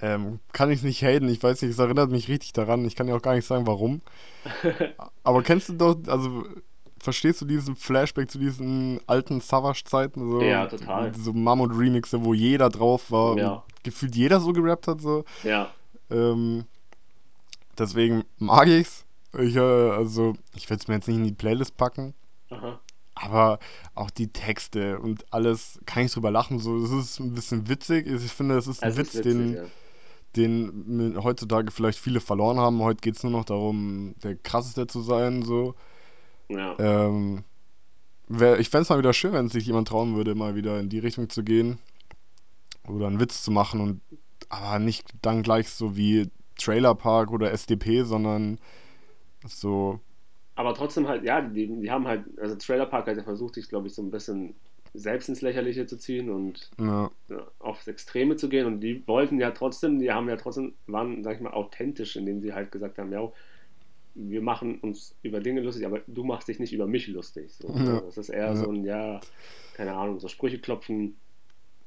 ähm, 0.00 0.40
kann 0.52 0.70
ich 0.70 0.78
es 0.78 0.84
nicht 0.84 1.02
haten. 1.02 1.28
Ich 1.28 1.42
weiß 1.42 1.62
nicht, 1.62 1.70
es 1.72 1.78
erinnert 1.78 2.10
mich 2.10 2.28
richtig 2.28 2.52
daran. 2.52 2.84
Ich 2.84 2.96
kann 2.96 3.08
ja 3.08 3.16
auch 3.16 3.22
gar 3.22 3.34
nicht 3.34 3.46
sagen, 3.46 3.66
warum. 3.66 4.02
Aber 5.24 5.42
kennst 5.42 5.68
du 5.68 5.74
doch, 5.74 5.96
also 6.08 6.44
verstehst 7.06 7.40
du 7.40 7.44
diesen 7.46 7.76
Flashback 7.76 8.28
zu 8.30 8.38
diesen 8.38 9.00
alten 9.06 9.40
Savage-Zeiten? 9.40 10.28
So, 10.28 10.40
Ja, 10.42 10.66
total. 10.66 11.14
So 11.14 11.32
Mammut-Remixe, 11.32 12.24
wo 12.24 12.34
jeder 12.34 12.68
drauf 12.68 13.10
war 13.12 13.38
Ja. 13.38 13.52
und 13.54 13.62
gefühlt 13.84 14.16
jeder 14.16 14.40
so 14.40 14.52
gerappt 14.52 14.88
hat. 14.88 15.00
So. 15.00 15.24
ja, 15.44 15.70
Ähm, 16.10 16.64
deswegen 17.78 18.24
mag 18.38 18.66
ich's. 18.68 19.04
Ich, 19.38 19.54
äh, 19.56 19.60
also, 19.60 20.34
ich 20.56 20.68
will 20.68 20.76
es 20.78 20.88
mir 20.88 20.94
jetzt 20.94 21.06
nicht 21.08 21.18
in 21.18 21.24
die 21.24 21.32
Playlist 21.32 21.76
packen, 21.76 22.14
aha. 22.50 22.80
aber 23.14 23.58
auch 23.94 24.10
die 24.10 24.28
Texte 24.28 24.98
und 24.98 25.24
alles 25.30 25.78
kann 25.86 26.04
ich 26.04 26.12
drüber 26.12 26.30
lachen. 26.30 26.58
So, 26.58 26.76
es 26.82 26.90
ist 26.90 27.20
ein 27.20 27.34
bisschen 27.34 27.68
witzig. 27.68 28.06
Ich 28.06 28.32
finde, 28.32 28.56
es 28.56 28.66
ist 28.66 28.82
ein 28.82 28.90
Es 28.90 28.96
Witz, 28.96 29.08
ist 29.14 29.24
witzig, 29.24 29.32
den, 29.32 29.54
ja. 29.54 29.62
den 30.36 31.22
heutzutage 31.22 31.70
vielleicht 31.70 31.98
viele 31.98 32.20
verloren 32.20 32.58
haben. 32.58 32.80
Heute 32.82 33.00
geht 33.00 33.16
es 33.16 33.22
nur 33.22 33.32
noch 33.32 33.44
darum, 33.44 34.14
der 34.24 34.34
krasseste 34.36 34.86
zu 34.86 35.02
sein. 35.02 35.42
So. 35.42 35.74
Ja. 36.48 36.76
Ähm, 36.78 37.44
wär, 38.28 38.58
ich 38.60 38.70
fände 38.70 38.82
es 38.82 38.88
mal 38.90 38.98
wieder 38.98 39.12
schön, 39.12 39.32
wenn 39.32 39.48
sich 39.48 39.66
jemand 39.66 39.88
trauen 39.88 40.16
würde, 40.16 40.34
mal 40.34 40.54
wieder 40.54 40.80
in 40.80 40.88
die 40.88 40.98
Richtung 40.98 41.28
zu 41.30 41.42
gehen. 41.44 41.78
Oder 42.88 43.08
einen 43.08 43.20
Witz 43.20 43.42
zu 43.42 43.50
machen 43.50 43.80
und 43.80 44.00
aber 44.48 44.78
nicht 44.78 45.08
dann 45.22 45.42
gleich 45.42 45.68
so 45.70 45.96
wie 45.96 46.30
Trailer 46.56 46.94
Park 46.94 47.30
oder 47.32 47.50
SDP, 47.52 48.04
sondern 48.04 48.58
so, 49.46 50.00
Aber 50.54 50.74
trotzdem 50.74 51.06
halt, 51.08 51.24
ja, 51.24 51.42
die, 51.42 51.68
die 51.80 51.90
haben 51.90 52.06
halt, 52.06 52.24
also 52.40 52.56
Trailer 52.56 52.86
Park 52.86 53.08
hat 53.08 53.16
ja 53.16 53.22
versucht, 53.22 53.54
sich, 53.54 53.68
glaube 53.68 53.88
ich, 53.88 53.94
so 53.94 54.02
ein 54.02 54.10
bisschen 54.10 54.54
selbst 54.94 55.28
ins 55.28 55.42
Lächerliche 55.42 55.86
zu 55.86 55.98
ziehen 55.98 56.30
und 56.30 56.70
ja, 56.78 57.10
ja, 57.28 57.46
aufs 57.58 57.86
Extreme 57.86 58.36
zu 58.36 58.48
gehen. 58.48 58.66
Und 58.66 58.80
die 58.80 59.06
wollten 59.06 59.38
ja 59.38 59.50
trotzdem, 59.50 59.98
die 59.98 60.10
haben 60.12 60.28
ja 60.28 60.36
trotzdem, 60.36 60.74
waren, 60.86 61.22
sag 61.22 61.36
ich 61.36 61.42
mal, 61.42 61.52
authentisch, 61.52 62.16
indem 62.16 62.40
sie 62.40 62.54
halt 62.54 62.72
gesagt 62.72 62.98
haben, 62.98 63.12
ja, 63.12 63.30
wir 64.18 64.40
machen 64.42 64.78
uns 64.80 65.14
über 65.22 65.40
Dinge 65.40 65.60
lustig, 65.60 65.84
aber 65.86 66.00
du 66.06 66.24
machst 66.24 66.48
dich 66.48 66.58
nicht 66.58 66.72
über 66.72 66.86
mich 66.86 67.06
lustig. 67.08 67.52
So, 67.52 67.68
Ja. 67.68 68.00
Das 68.00 68.16
ist 68.16 68.30
eher 68.30 68.46
Ja. 68.48 68.56
so 68.56 68.70
ein, 68.70 68.84
ja, 68.84 69.20
keine 69.74 69.94
Ahnung, 69.94 70.18
so 70.20 70.28
Sprüche 70.28 70.58
klopfen 70.58 71.16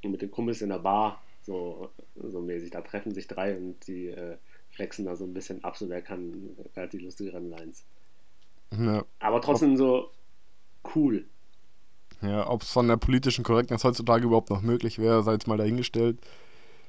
mit 0.04 0.22
den 0.22 0.32
Kumpels 0.32 0.62
in 0.62 0.70
der 0.70 0.80
Bar, 0.80 1.22
so, 1.42 1.90
so 2.16 2.40
mäßig. 2.42 2.70
Da 2.72 2.82
treffen 2.82 3.14
sich 3.14 3.28
drei 3.28 3.58
und 3.58 3.86
die 3.88 4.08
äh, 4.08 4.38
flexen 4.70 5.06
da 5.06 5.16
so 5.16 5.26
ein 5.26 5.34
bisschen 5.34 5.64
ab, 5.64 5.76
so 5.78 5.90
wer 5.90 6.02
kann, 6.02 6.56
wer 6.76 6.84
hat 6.84 6.94
die 6.94 7.00
lustigeren 7.00 7.50
Lines. 7.50 7.84
ja, 8.78 9.04
Aber 9.20 9.42
trotzdem 9.42 9.76
so 9.76 10.12
cool. 10.96 11.26
ja 12.22 12.48
ob 12.50 12.62
es 12.62 12.72
von 12.72 12.88
der 12.88 12.98
politischen 12.98 13.44
Korrektness 13.44 13.84
heutzutage 13.84 14.26
überhaupt 14.26 14.50
noch 14.52 14.62
möglich 14.62 15.00
wäre, 15.00 15.24
sei 15.24 15.34
jetzt 15.34 15.48
mal 15.48 15.58
dahingestellt, 15.58 16.20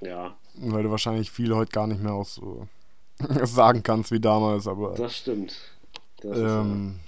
Ja, 0.02 0.36
weil 0.56 0.82
du 0.82 0.90
wahrscheinlich 0.90 1.30
viel 1.30 1.54
heute 1.54 1.72
gar 1.72 1.86
nicht 1.86 2.02
mehr 2.02 2.12
auch 2.12 2.26
so 2.26 2.68
sagen 3.44 3.82
kannst 3.82 4.10
wie 4.12 4.20
damals, 4.20 4.66
aber 4.66 4.94
das 4.94 5.16
stimmt. 5.16 5.56
Das 6.22 6.38
ähm, 6.38 7.00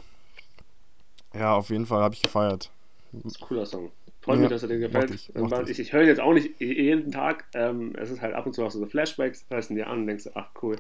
ja, 1.35 1.55
auf 1.55 1.71
jeden 1.71 1.87
Fall 1.87 2.03
habe 2.03 2.15
ich 2.15 2.23
gefeiert. 2.23 2.71
das 3.13 3.25
ist 3.35 3.41
ein 3.43 3.47
cooler 3.47 3.67
Song. 3.67 3.91
Freut 4.21 4.37
Ja, 4.37 4.43
mich, 4.43 4.51
dass 4.51 4.63
er 4.63 4.69
dir 4.69 4.79
gefällt. 4.79 5.11
ich, 5.11 5.35
Ähm, 5.35 5.47
ich. 5.65 5.71
ich 5.71 5.79
ich 5.81 5.93
höre 5.93 6.03
ihn 6.03 6.09
jetzt 6.09 6.21
auch 6.21 6.33
nicht 6.33 6.61
je- 6.61 6.83
jeden 6.83 7.11
Tag. 7.11 7.45
Ähm, 7.55 7.95
es 7.97 8.11
ist 8.11 8.21
halt 8.21 8.35
ab 8.35 8.47
und 8.47 8.55
zu 8.55 8.65
auch 8.65 8.71
so 8.71 8.85
Flashbacks, 8.87 9.45
hörst 9.51 9.71
ihn 9.71 9.77
dir 9.77 9.89
an 9.89 10.01
und 10.01 10.07
denkst, 10.07 10.29
ach 10.35 10.49
cool. 10.63 10.77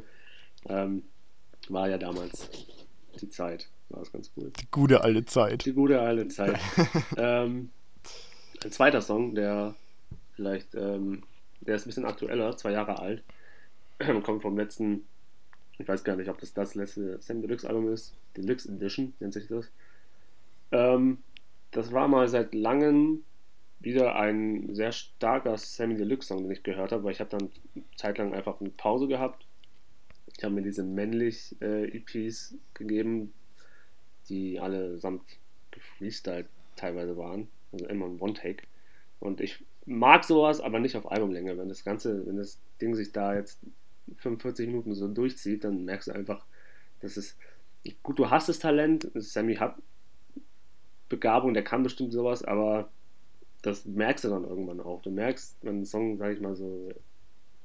Ähm, 0.69 1.03
war 1.69 1.89
ja 1.89 1.99
damals 1.99 2.51
die 3.21 3.29
Zeit. 3.29 3.69
War 3.89 4.01
das 4.01 4.13
ganz 4.13 4.31
cool. 4.37 4.53
Die 4.61 4.69
gute 4.71 5.03
alte 5.03 5.25
Zeit. 5.25 5.65
Die 5.67 5.73
gute 5.73 6.01
alte 6.01 6.29
Zeit. 6.29 6.59
ähm, 7.17 7.71
ein 8.65 8.71
zweiter 8.71 9.03
Song, 9.03 9.35
der 9.35 9.75
vielleicht, 10.35 10.75
ähm, 10.75 11.25
der 11.61 11.77
ist 11.77 11.85
ein 11.85 11.89
bisschen 11.91 12.05
aktueller, 12.07 12.57
zwei 12.57 12.71
Jahre 12.73 12.99
alt. 13.01 13.23
Kommt 14.25 14.43
vom 14.43 14.57
letzten, 14.57 15.05
ich 15.83 15.89
weiß 15.89 16.05
gar 16.05 16.17
nicht, 16.17 16.31
ob 16.31 16.39
das 16.39 16.55
das 16.55 16.75
letzte 16.77 17.21
Sam 17.21 17.43
Deluxe 17.43 17.69
Album 17.69 17.93
ist. 17.93 18.15
Deluxe 18.37 18.69
Edition 18.69 19.15
nennt 19.19 19.33
sich 19.33 19.49
das. 19.49 19.71
Ähm, 20.71 21.19
das 21.73 21.93
war 21.93 22.07
mal 22.07 22.29
seit 22.29 22.55
langem 22.55 23.25
wieder 23.81 24.15
ein 24.15 24.73
sehr 24.75 24.93
starker 24.93 25.59
Sammy 25.59 25.97
Deluxe 25.97 26.29
Song, 26.29 26.45
den 26.45 26.53
ich 26.53 26.63
gehört 26.63 26.93
habe, 26.93 27.03
weil 27.03 27.13
ich 27.13 27.21
habe 27.21 27.31
dann 27.31 27.51
zeitlang 27.97 28.33
einfach 28.33 28.61
eine 28.61 28.71
Pause 28.71 29.09
gehabt. 29.09 29.45
Ich 30.37 30.45
habe 30.45 30.55
mir 30.55 30.63
diese 30.63 30.85
männlich 30.85 31.57
äh, 31.61 31.89
EPs 31.89 32.55
gegeben, 32.75 33.33
die 34.29 34.61
allesamt 34.61 35.23
gefreestylt 35.73 36.47
teilweise 36.77 37.17
waren. 37.17 37.49
Also 37.73 37.87
immer 37.87 38.07
ein 38.07 38.21
One-Take. 38.21 38.63
Und 39.19 39.41
ich 39.41 39.65
mag 39.85 40.23
sowas, 40.23 40.61
aber 40.61 40.79
nicht 40.79 40.97
auf 40.97 41.11
Albumlänge. 41.11 41.59
Wenn 41.59 41.69
das 41.69 41.85
Ganze, 41.85 42.25
wenn 42.25 42.37
das 42.37 42.61
Ding 42.81 42.95
sich 42.95 43.11
da 43.11 43.35
jetzt 43.35 43.59
45 44.19 44.67
Minuten 44.67 44.95
so 44.95 45.09
durchzieht, 45.09 45.65
dann 45.65 45.85
merkst 45.85 46.09
du 46.09 46.13
einfach, 46.13 46.45
dass 47.01 47.17
es. 47.17 47.37
Gut, 48.03 48.19
du 48.19 48.31
hast 48.31 48.49
das 48.49 48.61
Talent, 48.61 49.11
Sammy 49.15 49.57
hat 49.57 49.77
Begabung, 51.09 51.53
der 51.53 51.65
kann 51.65 51.83
bestimmt 51.83 52.13
sowas, 52.13 52.45
aber 52.45 52.91
das 53.63 53.85
merkst 53.85 54.25
du 54.25 54.29
dann 54.29 54.45
irgendwann 54.45 54.81
auch. 54.81 55.03
Du 55.03 55.11
merkst, 55.11 55.59
wenn 55.63 55.81
ein 55.81 55.85
Song, 55.85 56.17
sag 56.17 56.33
ich 56.33 56.41
mal 56.41 56.55
so, 56.55 56.93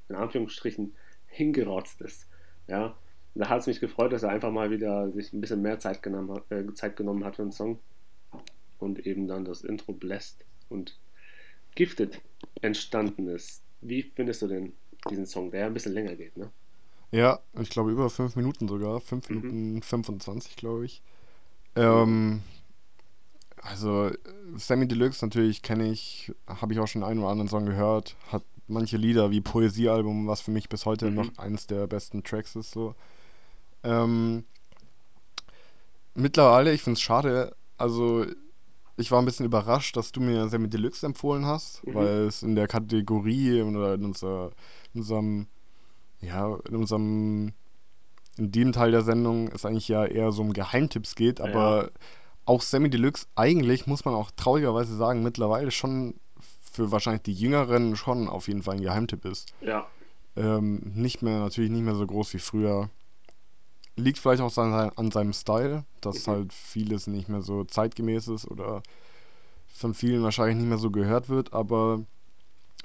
in 0.08 0.16
Anführungsstrichen, 0.16 0.94
hingerotzt 1.26 2.00
ist. 2.00 2.26
Ja, 2.66 2.96
da 3.34 3.48
hat 3.48 3.60
es 3.60 3.66
mich 3.66 3.80
gefreut, 3.80 4.12
dass 4.12 4.22
er 4.22 4.30
einfach 4.30 4.50
mal 4.50 4.70
wieder 4.70 5.10
sich 5.10 5.32
ein 5.32 5.40
bisschen 5.40 5.62
mehr 5.62 5.78
Zeit 5.78 6.02
genommen 6.02 6.32
hat, 6.32 6.50
äh, 6.50 6.74
Zeit 6.74 6.96
genommen 6.96 7.24
hat 7.24 7.36
für 7.36 7.42
den 7.42 7.52
Song 7.52 7.78
und 8.78 9.06
eben 9.06 9.28
dann 9.28 9.44
das 9.44 9.62
Intro 9.62 9.92
bläst 9.92 10.44
und 10.68 10.98
Gifted 11.74 12.20
entstanden 12.60 13.28
ist. 13.28 13.62
Wie 13.80 14.02
findest 14.02 14.42
du 14.42 14.48
denn 14.48 14.72
diesen 15.08 15.26
Song, 15.26 15.50
der 15.50 15.60
ja 15.60 15.66
ein 15.66 15.74
bisschen 15.74 15.92
länger 15.92 16.14
geht, 16.16 16.36
ne? 16.36 16.50
Ja, 17.10 17.40
ich 17.58 17.70
glaube 17.70 17.90
über 17.90 18.10
5 18.10 18.36
Minuten 18.36 18.68
sogar. 18.68 19.00
5 19.00 19.28
Mhm. 19.30 19.36
Minuten 19.36 19.82
25, 19.82 20.56
glaube 20.56 20.84
ich. 20.84 21.02
Ähm, 21.76 22.42
Also, 23.60 24.10
Sammy 24.56 24.86
Deluxe 24.86 25.24
natürlich 25.24 25.62
kenne 25.62 25.90
ich, 25.90 26.32
habe 26.46 26.72
ich 26.72 26.78
auch 26.80 26.86
schon 26.86 27.02
einen 27.02 27.20
oder 27.20 27.30
anderen 27.30 27.48
Song 27.48 27.66
gehört. 27.66 28.16
Hat 28.30 28.42
manche 28.68 28.96
Lieder 28.96 29.30
wie 29.30 29.40
Poesiealbum, 29.40 30.26
was 30.28 30.40
für 30.40 30.52
mich 30.52 30.68
bis 30.68 30.86
heute 30.86 31.06
Mhm. 31.10 31.14
noch 31.14 31.38
eines 31.38 31.66
der 31.66 31.86
besten 31.86 32.22
Tracks 32.22 32.54
ist. 32.56 32.70
So. 32.70 32.94
Ähm, 33.82 34.44
mittlerweile, 36.14 36.72
ich 36.72 36.82
finde 36.82 36.94
es 36.96 37.00
schade, 37.00 37.54
also 37.76 38.24
ich 38.96 39.10
war 39.10 39.20
ein 39.20 39.24
bisschen 39.24 39.46
überrascht, 39.46 39.96
dass 39.96 40.12
du 40.12 40.20
mir 40.20 40.48
Sammy 40.48 40.68
Deluxe 40.68 41.06
empfohlen 41.06 41.46
hast, 41.46 41.84
Mhm. 41.86 41.94
weil 41.94 42.08
es 42.26 42.42
in 42.42 42.54
der 42.56 42.68
Kategorie 42.68 43.62
oder 43.62 43.94
in, 43.94 44.04
unser, 44.04 44.50
in 44.94 45.00
unserem, 45.00 45.46
ja, 46.20 46.56
in 46.68 46.76
unserem, 46.76 47.52
in 48.36 48.52
dem 48.52 48.72
Teil 48.72 48.90
der 48.90 49.02
Sendung 49.02 49.48
es 49.48 49.64
eigentlich 49.64 49.88
ja 49.88 50.04
eher 50.04 50.32
so 50.32 50.42
um 50.42 50.52
Geheimtipps 50.52 51.14
geht, 51.14 51.40
aber 51.40 51.90
auch 52.44 52.62
Sammy 52.62 52.88
Deluxe 52.88 53.26
eigentlich, 53.34 53.86
muss 53.86 54.04
man 54.04 54.14
auch 54.14 54.30
traurigerweise 54.30 54.96
sagen, 54.96 55.22
mittlerweile 55.22 55.70
schon 55.70 56.14
für 56.72 56.92
wahrscheinlich 56.92 57.22
die 57.22 57.34
Jüngeren 57.34 57.96
schon 57.96 58.28
auf 58.28 58.48
jeden 58.48 58.62
Fall 58.62 58.76
ein 58.76 58.82
Geheimtipp 58.82 59.24
ist. 59.24 59.52
Ja, 59.60 59.86
Ähm, 60.36 60.92
nicht 60.94 61.20
mehr, 61.22 61.40
natürlich 61.40 61.70
nicht 61.70 61.82
mehr 61.82 61.96
so 61.96 62.06
groß 62.06 62.32
wie 62.34 62.38
früher. 62.38 62.90
Liegt 63.96 64.18
vielleicht 64.18 64.40
auch 64.40 64.56
an, 64.58 64.72
an 64.94 65.10
seinem 65.10 65.32
Style, 65.32 65.84
dass 66.00 66.26
Mhm. 66.26 66.32
halt 66.32 66.52
vieles 66.52 67.08
nicht 67.08 67.28
mehr 67.28 67.42
so 67.42 67.64
zeitgemäß 67.64 68.28
ist 68.28 68.48
oder 68.48 68.82
von 69.66 69.94
vielen 69.94 70.22
wahrscheinlich 70.22 70.56
nicht 70.56 70.68
mehr 70.68 70.78
so 70.78 70.90
gehört 70.92 71.28
wird, 71.28 71.52
aber 71.52 72.04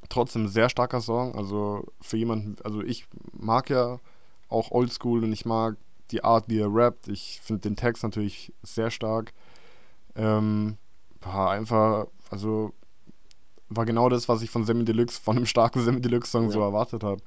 trotzdem 0.10 0.47
sehr 0.47 0.70
starker 0.70 1.01
Song. 1.01 1.36
Also 1.36 1.86
für 2.01 2.18
jemanden, 2.18 2.56
also 2.64 2.82
ich 2.82 3.06
mag 3.34 3.70
ja 3.70 3.99
auch 4.49 4.72
Oldschool 4.72 5.24
und 5.24 5.32
ich 5.34 5.45
mag 5.45 5.78
die 6.12 6.24
Art, 6.24 6.45
wie 6.47 6.60
er 6.60 6.74
rappt. 6.74 7.08
Ich 7.08 7.39
finde 7.41 7.62
den 7.62 7.76
Text 7.76 8.04
natürlich 8.04 8.54
sehr 8.62 8.91
stark. 8.91 9.34
Ähm, 10.16 10.78
war 11.22 11.51
einfach, 11.51 12.08
also 12.30 12.74
war 13.70 13.86
genau 13.86 14.10
das, 14.10 14.30
was 14.30 14.41
ich 14.41 14.49
von 14.49 14.66
Sammy 14.66 14.86
Deluxe, 14.86 15.20
von 15.20 15.38
einem 15.38 15.45
starken 15.45 15.84
Sammy 15.84 16.01
Deluxe 16.01 16.30
Song 16.32 16.51
so 16.51 16.60
Ja. 16.60 16.66
erwartet 16.68 17.04
habe. 17.04 17.22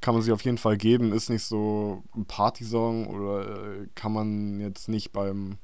Kann 0.00 0.14
man 0.14 0.22
sich 0.22 0.32
auf 0.32 0.42
jeden 0.42 0.58
Fall 0.58 0.76
geben, 0.76 1.12
ist 1.12 1.28
nicht 1.30 1.44
so 1.44 2.02
ein 2.16 2.24
Party-Song 2.24 3.06
oder 3.06 3.80
äh, 3.82 3.86
kann 3.94 4.12
man 4.12 4.58
jetzt 4.60 4.88
nicht 4.88 5.12
beim 5.12 5.58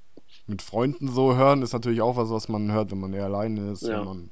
mit 0.46 0.62
Freunden 0.62 1.08
so 1.08 1.34
hören, 1.34 1.62
ist 1.62 1.72
natürlich 1.72 2.02
auch 2.02 2.16
was, 2.16 2.30
was 2.30 2.48
man 2.48 2.70
hört, 2.70 2.92
wenn 2.92 3.00
man 3.00 3.12
eher 3.14 3.24
alleine 3.24 3.72
ist, 3.72 3.82
Ja. 3.82 3.98
wenn 3.98 4.04
man 4.04 4.30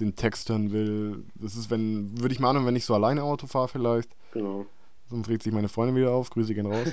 den 0.00 0.16
Text 0.16 0.48
hören 0.48 0.72
will. 0.72 1.24
Das 1.34 1.56
ist, 1.56 1.70
wenn, 1.70 2.20
würde 2.20 2.32
ich 2.32 2.40
mal 2.40 2.50
annehmen, 2.50 2.66
wenn 2.66 2.76
ich 2.76 2.84
so 2.84 2.94
alleine 2.94 3.22
Auto 3.22 3.46
fahre 3.46 3.68
vielleicht. 3.68 4.10
genau. 4.32 4.66
Sonst 5.10 5.28
regt 5.30 5.42
sich 5.42 5.54
meine 5.54 5.68
Freundin 5.70 5.96
wieder 5.96 6.10
auf. 6.12 6.28
Grüße 6.28 6.54
gehen 6.54 6.66
raus. 6.66 6.88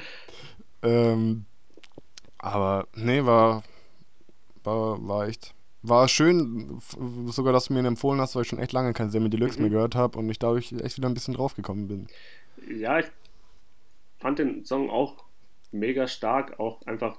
ähm, 0.82 1.44
aber 2.38 2.86
nee, 2.94 3.24
war, 3.24 3.62
war, 4.64 5.06
war 5.06 5.26
echt. 5.28 5.54
War 5.82 6.08
schön, 6.08 6.78
sogar, 7.28 7.54
dass 7.54 7.66
du 7.66 7.72
mir 7.72 7.80
ihn 7.80 7.86
empfohlen 7.86 8.20
hast, 8.20 8.36
weil 8.36 8.42
ich 8.42 8.48
schon 8.48 8.58
echt 8.58 8.72
lange 8.72 8.92
kein 8.92 9.08
Semi 9.10 9.30
Deluxe 9.30 9.56
Mhm. 9.56 9.62
mehr 9.62 9.70
gehört 9.70 9.94
habe 9.94 10.18
und 10.18 10.28
ich 10.28 10.38
dadurch 10.38 10.72
echt 10.72 10.98
wieder 10.98 11.08
ein 11.08 11.14
bisschen 11.14 11.32
draufgekommen 11.32 11.88
bin. 11.88 12.06
Ja, 12.70 12.98
ich 12.98 13.06
fand 14.18 14.38
den 14.38 14.66
Song 14.66 14.90
auch 14.90 15.24
mega 15.72 16.06
stark, 16.06 16.60
auch 16.60 16.82
einfach 16.86 17.16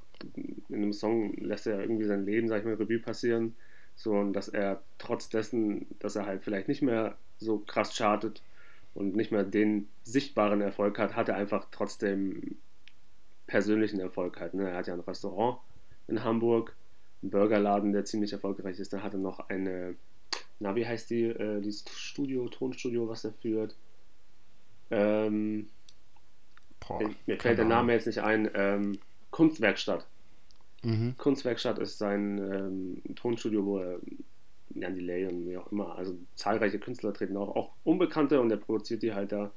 in 0.69 0.75
einem 0.75 0.93
Song 0.93 1.33
lässt 1.37 1.65
er 1.65 1.81
irgendwie 1.81 2.05
sein 2.05 2.25
Leben, 2.25 2.47
sag 2.47 2.59
ich 2.59 2.65
mal, 2.65 2.75
Revue 2.75 2.99
passieren. 2.99 3.55
So, 4.01 4.13
und 4.13 4.33
dass 4.33 4.47
er 4.47 4.81
trotz 4.97 5.29
dessen, 5.29 5.85
dass 5.99 6.15
er 6.15 6.25
halt 6.25 6.43
vielleicht 6.43 6.67
nicht 6.67 6.81
mehr 6.81 7.17
so 7.37 7.59
krass 7.59 7.95
chartet 7.95 8.41
und 8.95 9.15
nicht 9.15 9.31
mehr 9.31 9.43
den 9.43 9.89
sichtbaren 10.03 10.59
Erfolg 10.59 10.97
hat, 10.97 11.15
hat 11.15 11.29
er 11.29 11.35
einfach 11.35 11.67
trotzdem 11.69 12.57
persönlichen 13.45 13.99
Erfolg 13.99 14.39
halt. 14.39 14.55
Ne? 14.55 14.71
Er 14.71 14.77
hat 14.77 14.87
ja 14.87 14.95
ein 14.95 15.01
Restaurant 15.01 15.59
in 16.07 16.23
Hamburg, 16.23 16.75
einen 17.21 17.29
Burgerladen, 17.29 17.93
der 17.93 18.03
ziemlich 18.03 18.33
erfolgreich 18.33 18.79
ist. 18.79 18.91
Dann 18.91 19.03
hat 19.03 19.13
er 19.13 19.19
noch 19.19 19.49
eine, 19.49 19.93
na, 20.59 20.75
wie 20.75 20.87
heißt 20.87 21.11
die, 21.11 21.25
äh, 21.25 21.61
dieses 21.61 21.87
Studio, 21.95 22.49
Tonstudio, 22.49 23.07
was 23.07 23.23
er 23.23 23.33
führt. 23.33 23.75
Ähm, 24.89 25.69
Boah, 26.79 27.07
mir 27.27 27.37
fällt 27.37 27.59
der. 27.59 27.65
Name 27.65 27.93
jetzt 27.93 28.07
nicht 28.07 28.23
ein. 28.23 28.49
Ähm, 28.55 28.97
Kunstwerkstatt. 29.29 30.07
Mhm. 30.83 31.15
Kunstwerkstatt 31.17 31.79
ist 31.79 31.97
sein 31.97 32.37
ähm, 32.37 33.15
Tonstudio, 33.15 33.65
wo 33.65 33.77
er 33.79 33.99
Jan 34.73 34.93
Delay 34.93 35.25
und 35.27 35.47
wie 35.47 35.57
auch 35.57 35.71
immer, 35.71 35.95
also 35.95 36.17
zahlreiche 36.35 36.79
Künstler 36.79 37.13
treten 37.13 37.37
auch, 37.37 37.55
auch 37.55 37.73
Unbekannte 37.83 38.41
und 38.41 38.51
er 38.51 38.57
produziert 38.57 39.03
die 39.03 39.13
halt 39.13 39.31
da 39.31 39.51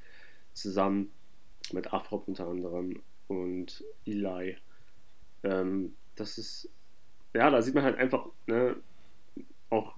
zusammen 0.52 1.10
mit 1.72 1.92
Afrop 1.92 2.28
unter 2.28 2.46
anderem 2.46 3.00
und 3.28 3.84
Eli. 4.06 4.56
Ähm, 5.42 5.94
das 6.16 6.38
ist, 6.38 6.68
ja, 7.32 7.50
da 7.50 7.62
sieht 7.62 7.74
man 7.74 7.84
halt 7.84 7.98
einfach, 7.98 8.26
ne, 8.46 8.76
auch 9.70 9.96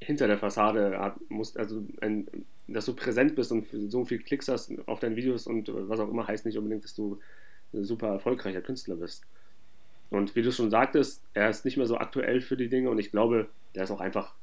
hinter 0.00 0.26
der 0.26 0.38
Fassade 0.38 0.98
hat, 0.98 1.18
musst, 1.30 1.56
also 1.58 1.86
ein, 2.00 2.26
dass 2.68 2.86
du 2.86 2.94
präsent 2.94 3.34
bist 3.34 3.52
und 3.52 3.66
so 3.90 4.04
viel 4.04 4.18
Klicks 4.18 4.48
hast 4.48 4.72
auf 4.86 5.00
deinen 5.00 5.16
Videos 5.16 5.46
und 5.46 5.68
was 5.72 6.00
auch 6.00 6.10
immer, 6.10 6.26
heißt 6.26 6.46
nicht 6.46 6.58
unbedingt, 6.58 6.84
dass 6.84 6.94
du 6.94 7.18
ein 7.72 7.84
super 7.84 8.08
erfolgreicher 8.08 8.62
Künstler 8.62 8.96
bist. 8.96 9.24
Und 10.10 10.36
wie 10.36 10.42
du 10.42 10.52
schon 10.52 10.70
sagtest, 10.70 11.22
er 11.34 11.50
ist 11.50 11.64
nicht 11.64 11.76
mehr 11.76 11.86
so 11.86 11.96
aktuell 11.96 12.40
für 12.40 12.56
die 12.56 12.68
Dinge 12.68 12.90
und 12.90 12.98
ich 12.98 13.10
glaube, 13.10 13.48
der 13.74 13.84
ist 13.84 13.90
auch 13.90 14.00
einfach, 14.00 14.34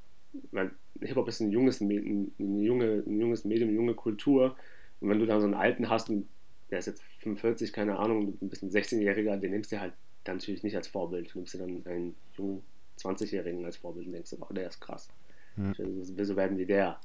weil 0.52 0.72
Hip-Hop 1.00 1.28
ist 1.28 1.40
ein 1.40 1.52
junges, 1.52 1.82
ein, 1.82 2.34
junge, 2.38 3.04
ein 3.06 3.20
junges 3.20 3.46
Medium, 3.46 3.70
eine 3.70 3.78
junge 3.78 3.94
Kultur. 3.94 4.56
Und 5.00 5.10
wenn 5.10 5.20
du 5.20 5.26
dann 5.26 5.40
so 5.40 5.48
einen 5.48 5.56
alten 5.56 5.90
hast 5.90 6.10
und 6.10 6.28
der 6.70 6.80
ist 6.80 6.86
jetzt 6.86 7.02
45, 7.20 7.74
keine 7.74 7.98
Ahnung, 7.98 8.38
ein 8.42 8.50
bisschen 8.50 8.70
16-Jähriger, 8.70 9.38
den 9.38 9.52
nimmst 9.52 9.72
du 9.72 9.80
halt 9.80 9.94
dann 10.24 10.38
natürlich 10.38 10.64
nicht 10.64 10.76
als 10.76 10.88
Vorbild. 10.88 11.34
Du 11.34 11.40
nimmst 11.40 11.54
dir 11.54 11.60
dann 11.60 11.86
einen 11.86 12.16
jungen 12.38 12.62
20-Jährigen 13.00 13.66
als 13.66 13.78
Vorbild 13.78 14.08
und 14.08 14.14
denkst, 14.14 14.36
oh, 14.40 14.54
der 14.54 14.68
ist 14.68 14.80
krass. 14.80 15.10
Hm. 15.56 15.72
Ich 15.72 16.18
will 16.18 16.26
so 16.26 16.36
werden 16.36 16.58
wie 16.58 16.66
der. 16.66 17.00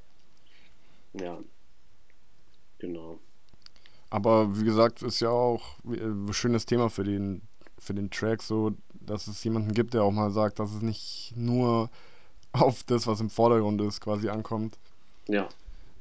Ja. 1.14 1.38
Genau. 2.78 3.18
Aber 4.10 4.58
wie 4.58 4.64
gesagt, 4.64 5.02
ist 5.02 5.20
ja 5.20 5.30
auch 5.30 5.78
äh, 5.84 5.96
ein 5.96 6.32
schönes 6.32 6.66
Thema 6.66 6.90
für 6.90 7.04
den, 7.04 7.42
für 7.78 7.94
den 7.94 8.10
Track, 8.10 8.42
so, 8.42 8.72
dass 8.94 9.26
es 9.26 9.42
jemanden 9.44 9.72
gibt, 9.74 9.94
der 9.94 10.02
auch 10.02 10.12
mal 10.12 10.30
sagt, 10.30 10.58
dass 10.58 10.72
es 10.72 10.82
nicht 10.82 11.32
nur 11.36 11.90
auf 12.52 12.82
das, 12.84 13.06
was 13.06 13.20
im 13.20 13.30
Vordergrund 13.30 13.80
ist, 13.82 14.00
quasi 14.00 14.28
ankommt. 14.28 14.78
Ja, 15.28 15.48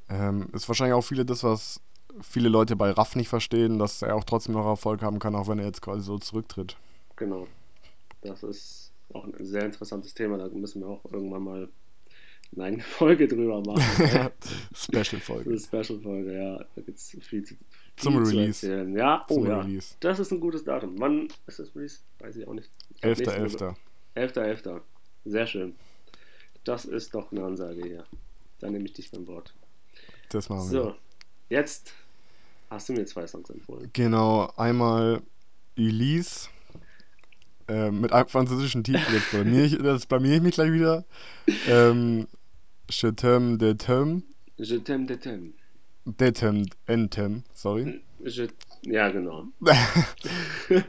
Ähm, 0.09 0.47
ist 0.53 0.67
wahrscheinlich 0.67 0.93
auch 0.93 1.01
viele 1.01 1.25
das, 1.25 1.43
was 1.43 1.81
viele 2.21 2.47
Leute 2.49 2.75
bei 2.75 2.91
Raff 2.91 3.15
nicht 3.15 3.27
verstehen, 3.27 3.77
dass 3.79 4.01
er 4.01 4.15
auch 4.15 4.23
trotzdem 4.23 4.53
noch 4.53 4.65
Erfolg 4.65 5.01
haben 5.01 5.19
kann, 5.19 5.35
auch 5.35 5.47
wenn 5.47 5.59
er 5.59 5.65
jetzt 5.65 5.81
quasi 5.81 6.01
so 6.03 6.17
zurücktritt. 6.17 6.77
genau. 7.15 7.47
Das 8.21 8.41
ist 8.41 8.91
auch 9.13 9.23
ein 9.25 9.33
sehr 9.45 9.65
interessantes 9.65 10.13
Thema. 10.15 10.37
Da 10.37 10.47
müssen 10.49 10.81
wir 10.81 10.87
auch 10.87 11.05
irgendwann 11.11 11.43
mal 11.43 11.69
eine 12.57 12.79
Folge 12.97 13.27
drüber 13.27 13.61
machen. 13.61 13.81
Special-Folge. 14.73 15.49
Eine 15.49 15.59
Special-Folge, 15.59 16.33
ja. 16.33 16.57
Da 16.75 16.81
gibt 16.81 16.97
es 16.97 17.09
viel, 17.21 17.43
zu- 17.43 17.55
viel 17.55 17.84
Zum 17.97 18.25
zu 18.25 18.31
Release. 18.31 18.85
Ja, 18.95 19.25
oh 19.29 19.35
Zum 19.35 19.47
ja. 19.47 19.61
Release. 19.61 19.95
Das 19.99 20.19
ist 20.19 20.31
ein 20.31 20.39
gutes 20.39 20.63
Datum. 20.63 20.95
Wann 20.99 21.27
ist 21.47 21.59
das 21.59 21.75
Release? 21.75 21.99
Weiß 22.19 22.35
ich 22.35 22.47
auch 22.47 22.53
nicht. 22.53 22.69
Ich 22.89 23.01
glaub, 23.01 23.17
nächste 23.17 23.67
Woche. 23.67 23.75
11.11. 24.15 24.63
11.11. 24.63 24.81
Sehr 25.25 25.47
schön. 25.47 25.75
Das 26.63 26.85
ist 26.85 27.13
doch 27.13 27.31
eine 27.31 27.43
Ansage 27.43 27.81
hier. 27.83 28.05
Dann 28.59 28.73
nehme 28.73 28.85
ich 28.85 28.93
dich 28.93 29.11
beim 29.11 29.27
Wort. 29.27 29.53
Das 30.29 30.49
machen 30.49 30.71
wir. 30.71 30.83
So, 30.83 30.95
jetzt 31.49 31.93
hast 32.69 32.89
du 32.89 32.93
mir 32.93 33.05
zwei 33.05 33.27
Songs 33.27 33.49
empfohlen. 33.49 33.89
Genau, 33.93 34.51
einmal 34.57 35.21
Elise 35.75 36.49
äh, 37.67 37.91
mit 37.91 38.11
einem 38.11 38.27
französischen 38.27 38.83
Titel. 38.83 39.13
Jetzt 39.13 39.31
blamier 39.31 39.63
ich, 39.65 39.77
das 39.77 40.05
blamier 40.05 40.35
ich 40.37 40.41
mich 40.41 40.55
gleich 40.55 40.71
wieder. 40.71 41.05
Ähm, 41.67 42.27
Je 42.89 43.07
t'aime 43.07 43.57
de 43.57 43.73
t'aime. 43.73 44.21
Je 44.59 44.75
t'aime, 44.75 45.05
de 45.05 45.15
t'aime. 45.15 45.53
De 46.05 46.31
t'aime, 46.31 46.65
entem, 46.87 47.43
sorry. 47.53 48.01
Je, 48.23 48.47
ja, 48.83 49.09
genau. 49.09 49.45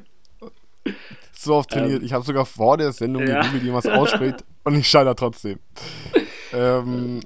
So 1.32 1.54
oft 1.56 1.70
trainiert. 1.70 2.02
ich 2.02 2.12
habe 2.12 2.24
sogar 2.24 2.46
vor 2.46 2.76
der 2.76 2.92
Sendung 2.92 3.22
Ähm. 3.22 3.28
ja. 3.28 3.40
gegoogelt, 3.40 3.64
wie 3.64 3.70
man 3.70 3.78
es 3.78 3.86
ausspricht 3.86 4.44
und 4.64 4.74
ich 4.74 4.88
scheitere 4.88 5.14
trotzdem. 5.16 5.58
ähm, 6.52 7.20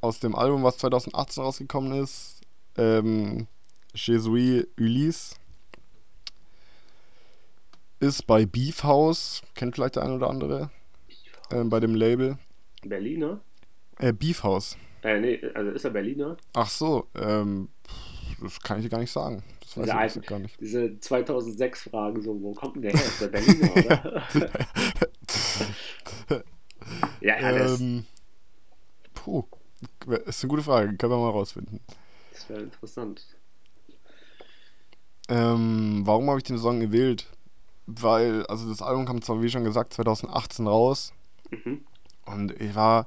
aus 0.00 0.20
dem 0.20 0.34
Album, 0.34 0.62
was 0.62 0.78
2018 0.78 1.42
rausgekommen 1.42 2.02
ist, 2.02 2.40
ähm, 2.76 3.46
Jesuit 3.94 4.68
Ulysse, 4.78 5.36
ist 8.00 8.26
bei 8.26 8.44
Beef 8.46 8.82
House, 8.84 9.42
kennt 9.54 9.74
vielleicht 9.76 9.96
der 9.96 10.02
ein 10.02 10.10
oder 10.12 10.28
andere, 10.28 10.70
ähm, 11.50 11.70
bei 11.70 11.80
dem 11.80 11.94
Label. 11.94 12.36
Berliner? 12.82 13.40
Äh, 13.98 14.12
Beef 14.12 14.42
House. 14.42 14.76
Äh, 15.04 15.20
nee, 15.20 15.40
also 15.54 15.70
ist 15.70 15.84
er 15.84 15.90
Berliner? 15.90 16.36
Ach 16.54 16.68
so, 16.68 17.06
ähm, 17.14 17.68
das 18.42 18.58
kann 18.60 18.78
ich 18.78 18.84
dir 18.84 18.90
gar 18.90 18.98
nicht 19.00 19.12
sagen. 19.12 19.44
Das 19.60 19.76
weiß 19.76 19.84
Diese 19.84 19.90
ich 19.90 19.94
alten- 19.94 20.22
gar 20.22 20.38
nicht. 20.40 20.60
Diese 20.60 20.80
2006-Fragen, 20.98 22.20
so, 22.22 22.40
wo 22.42 22.52
kommt 22.52 22.76
denn 22.76 22.82
der 22.82 22.92
her? 22.92 23.04
Ist 23.04 23.20
der 23.20 23.28
Berliner, 23.28 23.76
oder? 23.76 24.22
ja, 27.20 27.40
ja, 27.40 27.52
das, 27.52 27.80
ähm, 27.80 28.04
puh, 29.14 29.44
ist 30.26 30.42
eine 30.42 30.48
gute 30.50 30.62
Frage, 30.62 30.96
können 30.96 31.12
wir 31.12 31.18
mal 31.18 31.30
rausfinden. 31.30 31.80
das 32.32 32.48
wäre 32.48 32.62
interessant. 32.62 33.24
Ähm, 35.28 36.02
warum 36.04 36.28
habe 36.28 36.38
ich 36.38 36.44
den 36.44 36.58
Song 36.58 36.80
gewählt? 36.80 37.26
weil, 37.86 38.46
also 38.46 38.66
das 38.66 38.80
Album 38.80 39.04
kam 39.04 39.20
zwar, 39.20 39.42
wie 39.42 39.50
schon 39.50 39.64
gesagt, 39.64 39.92
2018 39.92 40.66
raus. 40.66 41.12
Mhm. 41.50 41.84
Und 42.24 42.58
ich 42.58 42.74
war, 42.74 43.06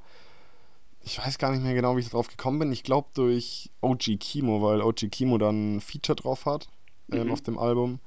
ich 1.02 1.18
weiß 1.18 1.38
gar 1.38 1.50
nicht 1.52 1.62
mehr 1.62 1.74
genau, 1.74 1.96
wie 1.96 2.00
ich 2.00 2.10
drauf 2.10 2.28
gekommen 2.28 2.58
bin. 2.58 2.72
Ich 2.72 2.82
glaube 2.82 3.08
durch 3.14 3.70
OG 3.80 4.18
Kimo, 4.18 4.62
weil 4.62 4.82
OG 4.82 5.08
Kimo 5.10 5.38
dann 5.38 5.76
ein 5.76 5.80
Feature 5.80 6.16
drauf 6.16 6.44
hat 6.46 6.68
ähm, 7.12 7.26
Mhm. 7.26 7.32
auf 7.32 7.40
dem 7.40 7.58
Album. 7.58 8.00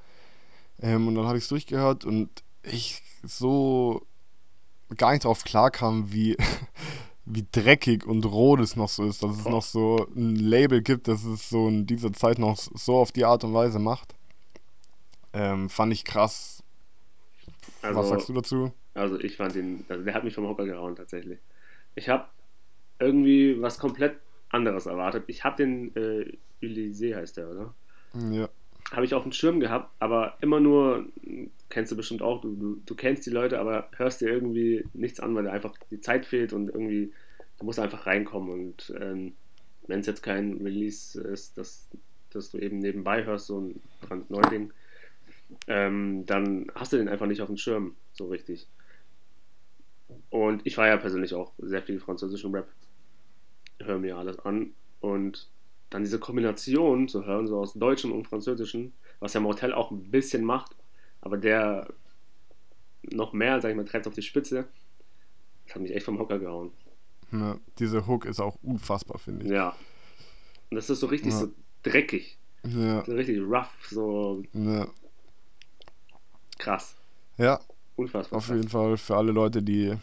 Ähm, 0.79 1.07
und 1.07 1.15
dann 1.15 1.25
habe 1.25 1.37
ich 1.37 1.43
es 1.45 1.49
durchgehört 1.49 2.05
und 2.05 2.29
ich 2.63 3.01
so 3.23 4.05
gar 4.97 5.11
nicht 5.11 5.23
drauf 5.25 5.43
klarkam, 5.43 6.11
wie, 6.11 6.37
wie 7.25 7.45
dreckig 7.51 8.05
und 8.05 8.25
roh 8.25 8.55
das 8.55 8.75
noch 8.75 8.89
so 8.89 9.03
ist, 9.05 9.23
dass 9.23 9.37
es 9.37 9.43
Boah. 9.43 9.51
noch 9.51 9.63
so 9.63 10.07
ein 10.15 10.35
Label 10.35 10.81
gibt, 10.81 11.07
das 11.07 11.23
es 11.23 11.49
so 11.49 11.67
in 11.67 11.85
dieser 11.87 12.13
Zeit 12.13 12.39
noch 12.39 12.57
so 12.57 12.97
auf 12.97 13.11
die 13.11 13.25
Art 13.25 13.43
und 13.43 13.53
Weise 13.53 13.79
macht. 13.79 14.13
Ähm, 15.33 15.69
fand 15.69 15.93
ich 15.93 16.03
krass. 16.03 16.61
Also, 17.81 17.99
Was 17.99 18.09
sagst 18.09 18.29
du 18.29 18.33
dazu? 18.33 18.71
Also 18.93 19.19
ich 19.19 19.37
fand 19.37 19.55
ihn, 19.55 19.85
also 19.87 20.03
der 20.03 20.13
hat 20.13 20.23
mich 20.25 20.33
vom 20.35 20.45
Hocker 20.45 20.65
gehauen 20.65 20.95
tatsächlich. 20.95 21.39
Ich 21.95 22.09
habe 22.09 22.25
irgendwie 23.01 23.61
was 23.61 23.79
komplett 23.79 24.17
anderes 24.49 24.85
erwartet. 24.85 25.23
Ich 25.27 25.43
habe 25.43 25.57
den 25.57 25.95
äh, 25.95 26.37
Elysée 26.61 27.15
heißt 27.15 27.37
der, 27.37 27.49
oder? 27.49 27.73
Ja. 28.31 28.49
Habe 28.91 29.05
ich 29.05 29.13
auf 29.13 29.23
dem 29.23 29.31
Schirm 29.31 29.59
gehabt, 29.59 29.91
aber 29.99 30.37
immer 30.41 30.59
nur, 30.59 31.05
kennst 31.69 31.91
du 31.91 31.95
bestimmt 31.95 32.21
auch, 32.21 32.41
du, 32.41 32.55
du, 32.55 32.81
du 32.85 32.95
kennst 32.95 33.25
die 33.25 33.29
Leute, 33.29 33.59
aber 33.59 33.89
hörst 33.95 34.21
dir 34.21 34.29
irgendwie 34.29 34.85
nichts 34.93 35.19
an, 35.19 35.33
weil 35.35 35.43
dir 35.43 35.51
einfach 35.51 35.73
die 35.89 36.01
Zeit 36.01 36.25
fehlt 36.25 36.51
und 36.51 36.69
irgendwie, 36.69 37.13
du 37.59 37.65
musst 37.65 37.79
einfach 37.79 38.05
reinkommen. 38.05 38.51
Und 38.51 38.93
ähm, 38.99 39.33
wenn 39.87 40.01
es 40.01 40.07
jetzt 40.07 40.23
kein 40.23 40.57
Release 40.61 41.19
ist, 41.21 41.57
das, 41.57 41.87
das 42.31 42.51
du 42.51 42.57
eben 42.57 42.79
nebenbei 42.79 43.23
hörst, 43.23 43.47
so 43.47 43.59
ein 43.59 43.81
brandneu-Ding, 44.01 44.73
ähm, 45.67 46.25
dann 46.25 46.67
hast 46.75 46.93
du 46.93 46.97
den 46.97 47.09
einfach 47.09 47.27
nicht 47.27 47.41
auf 47.41 47.47
dem 47.47 47.57
Schirm 47.57 47.95
so 48.13 48.27
richtig. 48.27 48.67
Und 50.29 50.65
ich 50.65 50.77
war 50.77 50.87
ja 50.87 50.97
persönlich 50.97 51.33
auch 51.33 51.53
sehr 51.59 51.81
viel 51.81 51.99
französischen 51.99 52.53
Rap. 52.53 52.67
Höre 53.85 53.99
mir 53.99 54.17
alles 54.17 54.39
an. 54.39 54.71
Und 54.99 55.49
dann 55.89 56.03
diese 56.03 56.19
Kombination 56.19 57.07
zu 57.07 57.25
hören, 57.25 57.47
so 57.47 57.59
aus 57.59 57.73
Deutschem 57.73 58.11
und 58.11 58.27
Französischen, 58.27 58.93
was 59.19 59.33
ja 59.33 59.39
Motel 59.39 59.73
auch 59.73 59.91
ein 59.91 60.09
bisschen 60.11 60.43
macht, 60.43 60.75
aber 61.21 61.37
der 61.37 61.87
noch 63.03 63.33
mehr, 63.33 63.59
sag 63.61 63.69
ich 63.71 63.75
mal, 63.75 63.85
treibt 63.85 64.07
auf 64.07 64.13
die 64.13 64.21
Spitze, 64.21 64.67
das 65.65 65.75
hat 65.75 65.81
mich 65.81 65.93
echt 65.93 66.05
vom 66.05 66.19
Hocker 66.19 66.39
gehauen. 66.39 66.71
ja. 67.31 67.57
Diese 67.79 68.05
Hook 68.07 68.25
ist 68.25 68.39
auch 68.39 68.55
unfassbar, 68.61 69.17
finde 69.19 69.45
ich. 69.45 69.51
Ja. 69.51 69.75
Und 70.69 70.75
das 70.75 70.89
ist 70.89 70.99
so 70.99 71.07
richtig 71.07 71.31
Ja. 71.33 71.39
so 71.39 71.47
dreckig, 71.83 72.37
Ja. 72.63 73.03
so 73.03 73.13
richtig 73.13 73.39
rough, 73.41 73.87
so 73.89 74.43
Ja. 74.53 74.87
krass. 76.57 76.95
ja, 77.37 77.59
Unfassbar. 77.95 78.37
auf 78.37 78.47
jeden 78.49 78.69
Fall 78.69 78.97
für 78.97 79.17
alle 79.17 79.31
Leute, 79.31 79.61
die 79.61 79.95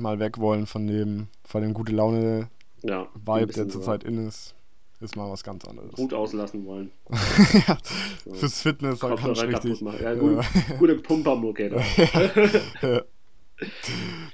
mal 0.00 0.18
weg 0.18 0.38
wollen 0.38 0.66
von 0.66 0.86
dem, 0.86 1.28
von 1.44 1.62
dem 1.62 1.74
gute 1.74 1.92
Laune 1.92 2.48
Ja, 2.82 3.08
Vibe, 3.14 3.52
der 3.52 3.64
so 3.64 3.70
zurzeit 3.70 4.04
in 4.04 4.26
ist, 4.28 4.54
ist 5.00 5.16
mal 5.16 5.30
was 5.30 5.42
ganz 5.44 5.64
anderes. 5.64 5.92
Gut 5.92 6.12
auslassen 6.14 6.64
wollen. 6.66 6.90
ja, 7.66 7.78
So. 8.24 8.34
fürs 8.34 8.60
Fitness 8.62 8.98
du 9.00 9.08
kaputt 9.08 9.42
richtig. 9.42 9.80
Ja, 10.00 10.14
gut, 10.14 10.44
gute 10.78 10.94
Pumpermucke. 10.96 11.70
ja. 12.82 13.02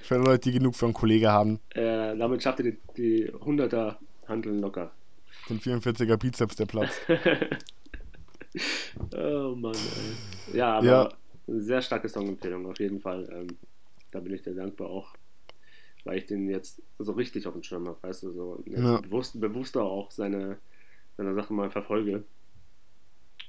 Für 0.03 0.17
Leute, 0.19 0.51
die 0.51 0.59
genug 0.59 0.77
für 0.77 0.87
einen 0.87 0.95
Kollege 0.95 1.31
haben, 1.31 1.59
Äh, 1.75 2.17
damit 2.17 2.43
schafft 2.43 2.61
ihr 2.61 2.73
die, 2.73 2.79
die 2.97 3.33
100er 3.33 3.97
Handeln 4.29 4.61
locker. 4.61 4.93
den 5.49 5.61
44er 5.61 6.17
Bizeps 6.17 6.57
der 6.57 6.67
Platz. 6.67 6.93
oh 9.17 9.55
Mann, 9.57 9.75
ey. 9.75 10.57
Ja, 10.59 10.79
aber 10.79 10.87
Ja. 10.87 11.13
sehr 11.47 11.83
starke 11.83 12.09
Songempfehlung 12.09 12.67
auf 12.67 12.79
jeden 12.79 13.01
Fall. 13.01 13.29
Ähm, 13.33 13.57
da 14.13 14.21
bin 14.21 14.33
ich 14.35 14.43
dir 14.43 14.55
dankbar 14.55 14.89
auch, 14.91 15.15
weil 16.07 16.19
ich 16.19 16.27
den 16.27 16.49
jetzt 16.49 16.81
so 16.99 17.13
richtig 17.13 17.47
auf 17.47 17.53
dem 17.55 17.63
Schirm 17.63 17.87
habe, 17.89 17.99
weißt 18.03 18.23
du, 18.23 18.33
so 18.33 18.63
Ja. 18.67 19.01
bewusst, 19.01 19.39
bewusster 19.41 19.83
auch 19.83 20.11
seine, 20.11 20.57
seine 21.17 21.35
Sachen 21.35 21.57
mal 21.57 21.71
verfolge. 21.71 22.25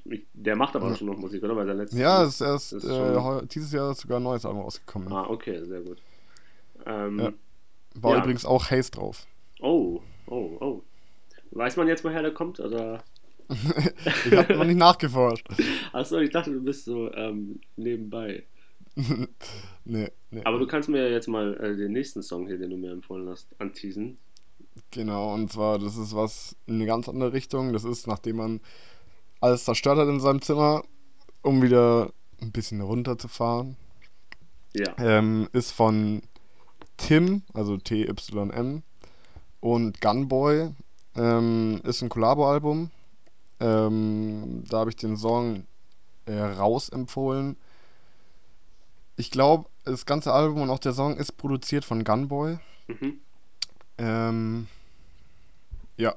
Ich, 0.05 0.25
der 0.33 0.55
macht 0.55 0.75
aber 0.75 0.89
Ja. 0.89 0.95
schon 0.95 1.07
noch 1.07 1.17
Musik, 1.17 1.43
oder? 1.43 1.55
Weil 1.55 1.67
sein 1.67 1.77
letztes 1.77 1.99
Ja, 1.99 2.23
es 2.23 2.35
ist 2.35 2.41
erst 2.41 2.73
ist 2.73 2.83
äh, 2.85 3.13
schon- 3.13 3.47
dieses 3.49 3.71
Jahr 3.71 3.91
ist 3.91 4.01
sogar 4.01 4.19
ein 4.19 4.23
neues 4.23 4.45
Album 4.45 4.61
rausgekommen. 4.61 5.11
Ah, 5.11 5.27
okay, 5.29 5.63
sehr 5.65 5.81
gut. 5.81 5.97
Ähm, 6.85 7.19
Ja. 7.19 7.33
War 7.95 8.15
ja. 8.15 8.21
übrigens 8.21 8.45
auch 8.45 8.69
Haze 8.69 8.91
drauf. 8.91 9.25
Oh, 9.59 10.01
oh, 10.27 10.57
oh. 10.61 10.81
Weiß 11.51 11.75
man 11.77 11.87
jetzt, 11.87 12.03
woher 12.03 12.21
der 12.21 12.33
kommt? 12.33 12.59
Oder? 12.59 13.03
Ich 14.25 14.31
habe 14.35 14.55
noch 14.57 14.65
nicht 14.65 14.77
nachgeforscht. 14.77 15.47
Achso, 15.93 16.19
ich 16.19 16.29
dachte, 16.29 16.51
du 16.51 16.61
bist 16.61 16.85
so 16.85 17.11
ähm, 17.13 17.59
nebenbei. 17.75 18.43
nee, 19.85 20.09
nee. 20.31 20.41
Aber 20.43 20.59
du 20.59 20.67
kannst 20.67 20.89
mir 20.89 21.09
jetzt 21.11 21.27
mal 21.27 21.55
äh, 21.57 21.75
den 21.75 21.91
nächsten 21.91 22.23
Song 22.23 22.47
hier, 22.47 22.57
den 22.57 22.71
du 22.71 22.77
mir 22.77 22.91
empfohlen 22.91 23.29
hast, 23.29 23.55
anteasen. 23.59 24.17
Genau, 24.91 25.33
und 25.33 25.51
zwar, 25.51 25.79
das 25.79 25.97
ist 25.97 26.15
was 26.15 26.55
in 26.65 26.75
eine 26.75 26.85
ganz 26.85 27.07
andere 27.09 27.33
Richtung. 27.33 27.73
Das 27.73 27.83
ist, 27.83 28.07
nachdem 28.07 28.37
man 28.37 28.61
alles 29.39 29.65
zerstört 29.65 29.97
hat 29.97 30.07
in 30.07 30.19
seinem 30.19 30.41
Zimmer, 30.41 30.83
um 31.41 31.61
wieder 31.61 32.11
ein 32.41 32.51
bisschen 32.51 32.81
runterzufahren. 32.81 33.75
Ja. 34.73 34.93
Ähm, 34.97 35.47
ist 35.53 35.71
von 35.71 36.21
Tim, 36.97 37.43
also 37.53 37.77
T-Y-M, 37.77 38.83
und 39.59 40.01
Gunboy. 40.01 40.71
Ähm, 41.15 41.81
ist 41.83 42.01
ein 42.01 42.09
Collabo-Album. 42.09 42.91
Ähm, 43.59 44.63
da 44.69 44.79
habe 44.79 44.91
ich 44.91 44.95
den 44.95 45.17
Song 45.17 45.65
äh, 46.25 46.39
raus 46.39 46.89
empfohlen. 46.89 47.57
Ich 49.19 49.31
glaube, 49.31 49.67
das 49.83 50.05
ganze 50.05 50.31
Album 50.31 50.61
und 50.61 50.69
auch 50.69 50.79
der 50.79 50.93
Song 50.93 51.17
ist 51.17 51.37
produziert 51.37 51.83
von 51.83 52.03
Gunboy. 52.03 52.59
Mhm. 52.87 53.19
Ähm, 53.97 54.67
ja. 55.97 56.15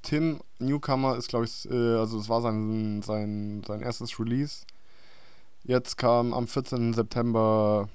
Tim 0.00 0.40
Newcomer 0.58 1.16
ist, 1.16 1.28
glaube 1.28 1.44
ich, 1.44 1.70
äh, 1.70 1.96
also 1.96 2.18
es 2.18 2.30
war 2.30 2.40
sein, 2.40 3.02
sein, 3.02 3.62
sein 3.66 3.82
erstes 3.82 4.18
Release. 4.18 4.64
Jetzt 5.64 5.98
kam 5.98 6.32
am 6.32 6.48
14. 6.48 6.94
September 6.94 7.88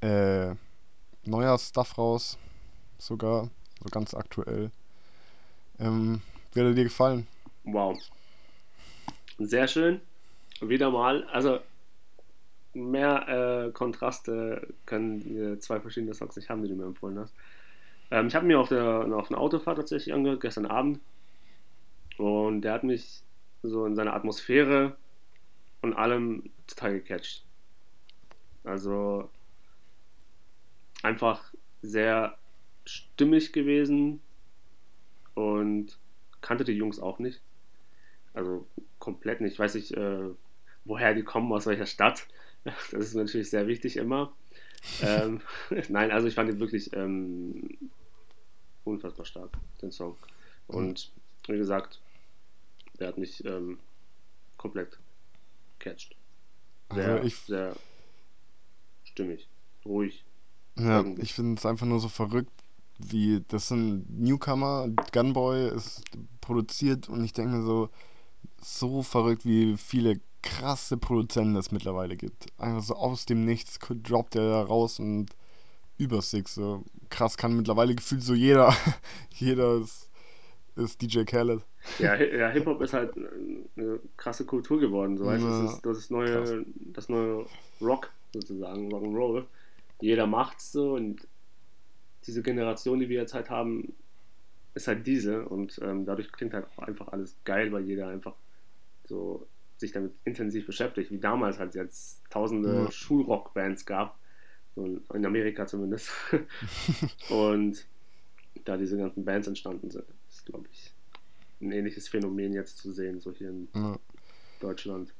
äh, 0.00 0.54
neuer 1.24 1.58
Stuff 1.58 1.96
raus. 1.96 2.38
Sogar, 2.98 3.48
so 3.82 3.88
ganz 3.90 4.14
aktuell. 4.14 4.72
Ähm, 5.78 6.20
wird 6.52 6.66
er 6.66 6.74
dir 6.74 6.84
gefallen? 6.84 7.28
Wow. 7.62 7.96
Sehr 9.38 9.68
schön. 9.68 10.00
Wieder 10.60 10.90
mal. 10.90 11.24
Also 11.28 11.60
mehr 12.72 13.66
äh, 13.68 13.72
Kontraste 13.72 14.74
können 14.86 15.20
die 15.20 15.58
zwei 15.58 15.80
verschiedene 15.80 16.14
Songs 16.14 16.36
nicht 16.36 16.50
haben, 16.50 16.62
die 16.62 16.68
du 16.68 16.76
mir 16.76 16.86
empfohlen 16.86 17.18
hast. 17.18 17.34
Ähm, 18.10 18.26
ich 18.28 18.34
habe 18.34 18.46
mir 18.46 18.60
auf 18.60 18.68
der, 18.68 19.06
auf 19.14 19.30
einer 19.30 19.40
Autofahrt 19.40 19.78
tatsächlich 19.78 20.14
angehört, 20.14 20.40
gestern 20.40 20.66
Abend. 20.66 21.00
Und 22.18 22.62
der 22.62 22.72
hat 22.74 22.84
mich 22.84 23.22
so 23.62 23.86
in 23.86 23.96
seiner 23.96 24.14
Atmosphäre 24.14 24.96
und 25.82 25.94
allem 25.94 26.50
total 26.66 26.92
gecatcht. 26.94 27.44
Also 28.64 29.30
einfach 31.02 31.52
sehr 31.82 32.36
stimmig 32.84 33.52
gewesen 33.52 34.20
und 35.34 35.98
kannte 36.40 36.64
die 36.64 36.72
Jungs 36.72 36.98
auch 36.98 37.18
nicht. 37.18 37.40
Also 38.34 38.66
komplett 38.98 39.40
nicht. 39.40 39.54
Ich 39.54 39.58
weiß 39.58 39.74
nicht, 39.74 39.92
äh, 39.92 40.28
woher 40.84 41.14
die 41.14 41.22
kommen, 41.22 41.52
aus 41.52 41.66
welcher 41.66 41.86
Stadt. 41.86 42.26
Das 42.64 42.92
ist 42.92 43.14
natürlich 43.14 43.50
sehr 43.50 43.66
wichtig 43.66 43.96
immer. 43.96 44.32
ähm, 45.00 45.40
nein, 45.88 46.10
also 46.10 46.28
ich 46.28 46.34
fand 46.34 46.50
ihn 46.50 46.60
wirklich 46.60 46.92
ähm, 46.94 47.78
unfassbar 48.84 49.24
stark, 49.26 49.58
den 49.82 49.90
Song. 49.92 50.16
Und 50.66 51.12
wie 51.48 51.56
gesagt, 51.58 52.00
der 52.98 53.08
hat 53.08 53.18
mich 53.18 53.44
ähm, 53.44 53.80
komplett 54.56 54.98
catcht. 55.78 56.16
Sehr, 56.90 57.20
Also 57.20 57.22
ich, 57.22 57.36
sehr 57.46 57.76
stimmig, 59.04 59.48
ruhig. 59.84 60.24
ja, 60.78 61.00
irgendwie. 61.00 61.22
ich 61.22 61.34
finde 61.34 61.58
es 61.58 61.66
einfach 61.66 61.86
nur 61.86 62.00
so 62.00 62.08
verrückt, 62.08 62.52
wie 62.98 63.42
das 63.48 63.68
sind 63.68 64.06
Newcomer, 64.10 64.88
Gunboy 65.12 65.68
ist 65.74 66.02
produziert 66.40 67.08
und 67.08 67.24
ich 67.24 67.32
denke 67.32 67.56
mir 67.56 67.64
so, 67.64 67.90
so 68.60 69.02
verrückt, 69.02 69.44
wie 69.46 69.76
viele 69.76 70.20
krasse 70.42 70.96
Produzenten 70.96 71.56
es 71.56 71.72
mittlerweile 71.72 72.16
gibt. 72.16 72.46
Einfach 72.58 72.82
so 72.82 72.94
aus 72.94 73.26
dem 73.26 73.44
Nichts 73.44 73.78
droppt 73.78 74.34
der 74.34 74.48
da 74.48 74.62
raus 74.62 74.98
und 74.98 75.30
übersig 75.98 76.48
so. 76.48 76.84
Krass 77.10 77.36
kann 77.36 77.56
mittlerweile 77.56 77.94
gefühlt 77.94 78.22
so 78.22 78.34
jeder, 78.34 78.74
jeder 79.34 79.76
ist, 79.76 80.08
ist 80.76 81.02
DJ 81.02 81.24
Khaled. 81.24 81.62
Ja, 81.98 82.14
ja 82.14 82.48
Hip-Hop 82.48 82.80
ist 82.80 82.92
halt 82.92 83.14
eine 83.76 84.00
krasse 84.16 84.44
Kultur 84.44 84.80
geworden. 84.80 85.18
So, 85.18 85.26
weißt? 85.26 85.42
du? 85.42 85.48
Ja, 85.48 85.62
Das 85.62 85.72
ist 85.74 85.86
das, 85.86 85.98
ist 85.98 86.10
neue, 86.10 86.32
krass. 86.32 86.54
das 86.92 87.08
neue 87.08 87.46
Rock 87.80 88.10
sozusagen, 88.32 88.92
Rock'n'Roll. 88.92 89.44
Jeder 90.00 90.26
macht's 90.26 90.72
so 90.72 90.94
und 90.94 91.26
diese 92.26 92.42
Generation, 92.42 93.00
die 93.00 93.08
wir 93.08 93.20
jetzt 93.20 93.34
halt 93.34 93.50
haben, 93.50 93.94
ist 94.74 94.88
halt 94.88 95.06
diese 95.06 95.46
und 95.48 95.78
ähm, 95.82 96.04
dadurch 96.04 96.30
klingt 96.32 96.54
halt 96.54 96.66
auch 96.66 96.82
einfach 96.82 97.08
alles 97.08 97.36
geil, 97.44 97.72
weil 97.72 97.84
jeder 97.84 98.08
einfach 98.08 98.34
so 99.04 99.46
sich 99.80 99.92
damit 99.92 100.12
intensiv 100.24 100.66
beschäftigt, 100.66 101.10
wie 101.10 101.18
damals 101.18 101.58
halt 101.58 101.74
jetzt 101.74 102.20
tausende 102.30 102.84
Ja. 102.84 102.90
Schulrockbands 102.90 103.86
gab, 103.86 104.18
in 104.76 105.26
Amerika 105.26 105.66
zumindest. 105.66 106.10
und 107.30 107.86
da 108.64 108.76
diese 108.76 108.96
ganzen 108.96 109.24
Bands 109.24 109.48
entstanden 109.48 109.90
sind, 109.90 110.04
ist, 110.28 110.46
glaube 110.46 110.68
ich, 110.70 110.94
ein 111.60 111.72
ähnliches 111.72 112.08
Phänomen 112.08 112.52
jetzt 112.52 112.78
zu 112.78 112.92
sehen, 112.92 113.20
so 113.20 113.32
hier 113.32 113.50
in 113.50 113.68
Ja. 113.74 113.98
Deutschland. 114.60 115.12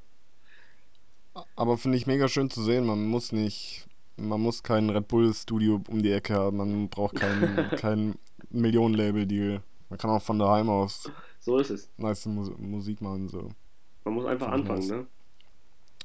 Aber 1.57 1.79
finde 1.79 1.97
ich 1.97 2.07
mega 2.07 2.29
schön 2.29 2.51
zu 2.51 2.63
sehen, 2.63 2.85
man 2.87 3.07
muss 3.07 3.33
nicht, 3.33 3.87
man 4.17 4.41
muss 4.41 4.63
kein 4.63 4.91
Red 4.91 5.09
Bull 5.09 5.33
Studio 5.33 5.81
um 5.89 6.03
die 6.03 6.11
Ecke 6.13 6.35
haben, 6.35 6.57
man 6.59 6.89
braucht 6.89 7.17
kein, 7.17 7.71
kein 7.77 8.15
Millionen-Label-Deal. 8.51 9.63
Man 9.89 9.99
kann 9.99 10.11
auch 10.11 10.23
von 10.23 10.39
daheim 10.39 10.69
aus 10.69 11.11
So 11.41 11.59
ist 11.59 11.71
es. 11.71 11.91
nice 11.97 12.27
Mus 12.27 12.51
Musik 12.59 13.01
machen, 13.01 13.29
so. 13.29 13.51
Man 14.05 14.15
muss 14.15 14.27
einfach 14.27 14.49
ich 14.49 14.53
anfangen, 14.55 14.87
ne? 14.89 15.07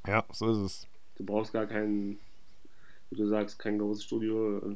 Ja, 0.07 0.23
so 0.31 0.51
ist 0.51 0.57
es. 0.57 0.87
Du 1.17 1.25
brauchst 1.25 1.53
gar 1.53 1.65
kein, 1.65 2.19
wie 3.09 3.15
du 3.15 3.27
sagst, 3.27 3.57
kein 3.59 3.79
großes 3.79 4.03
Studio. 4.03 4.57
äh, 4.59 4.75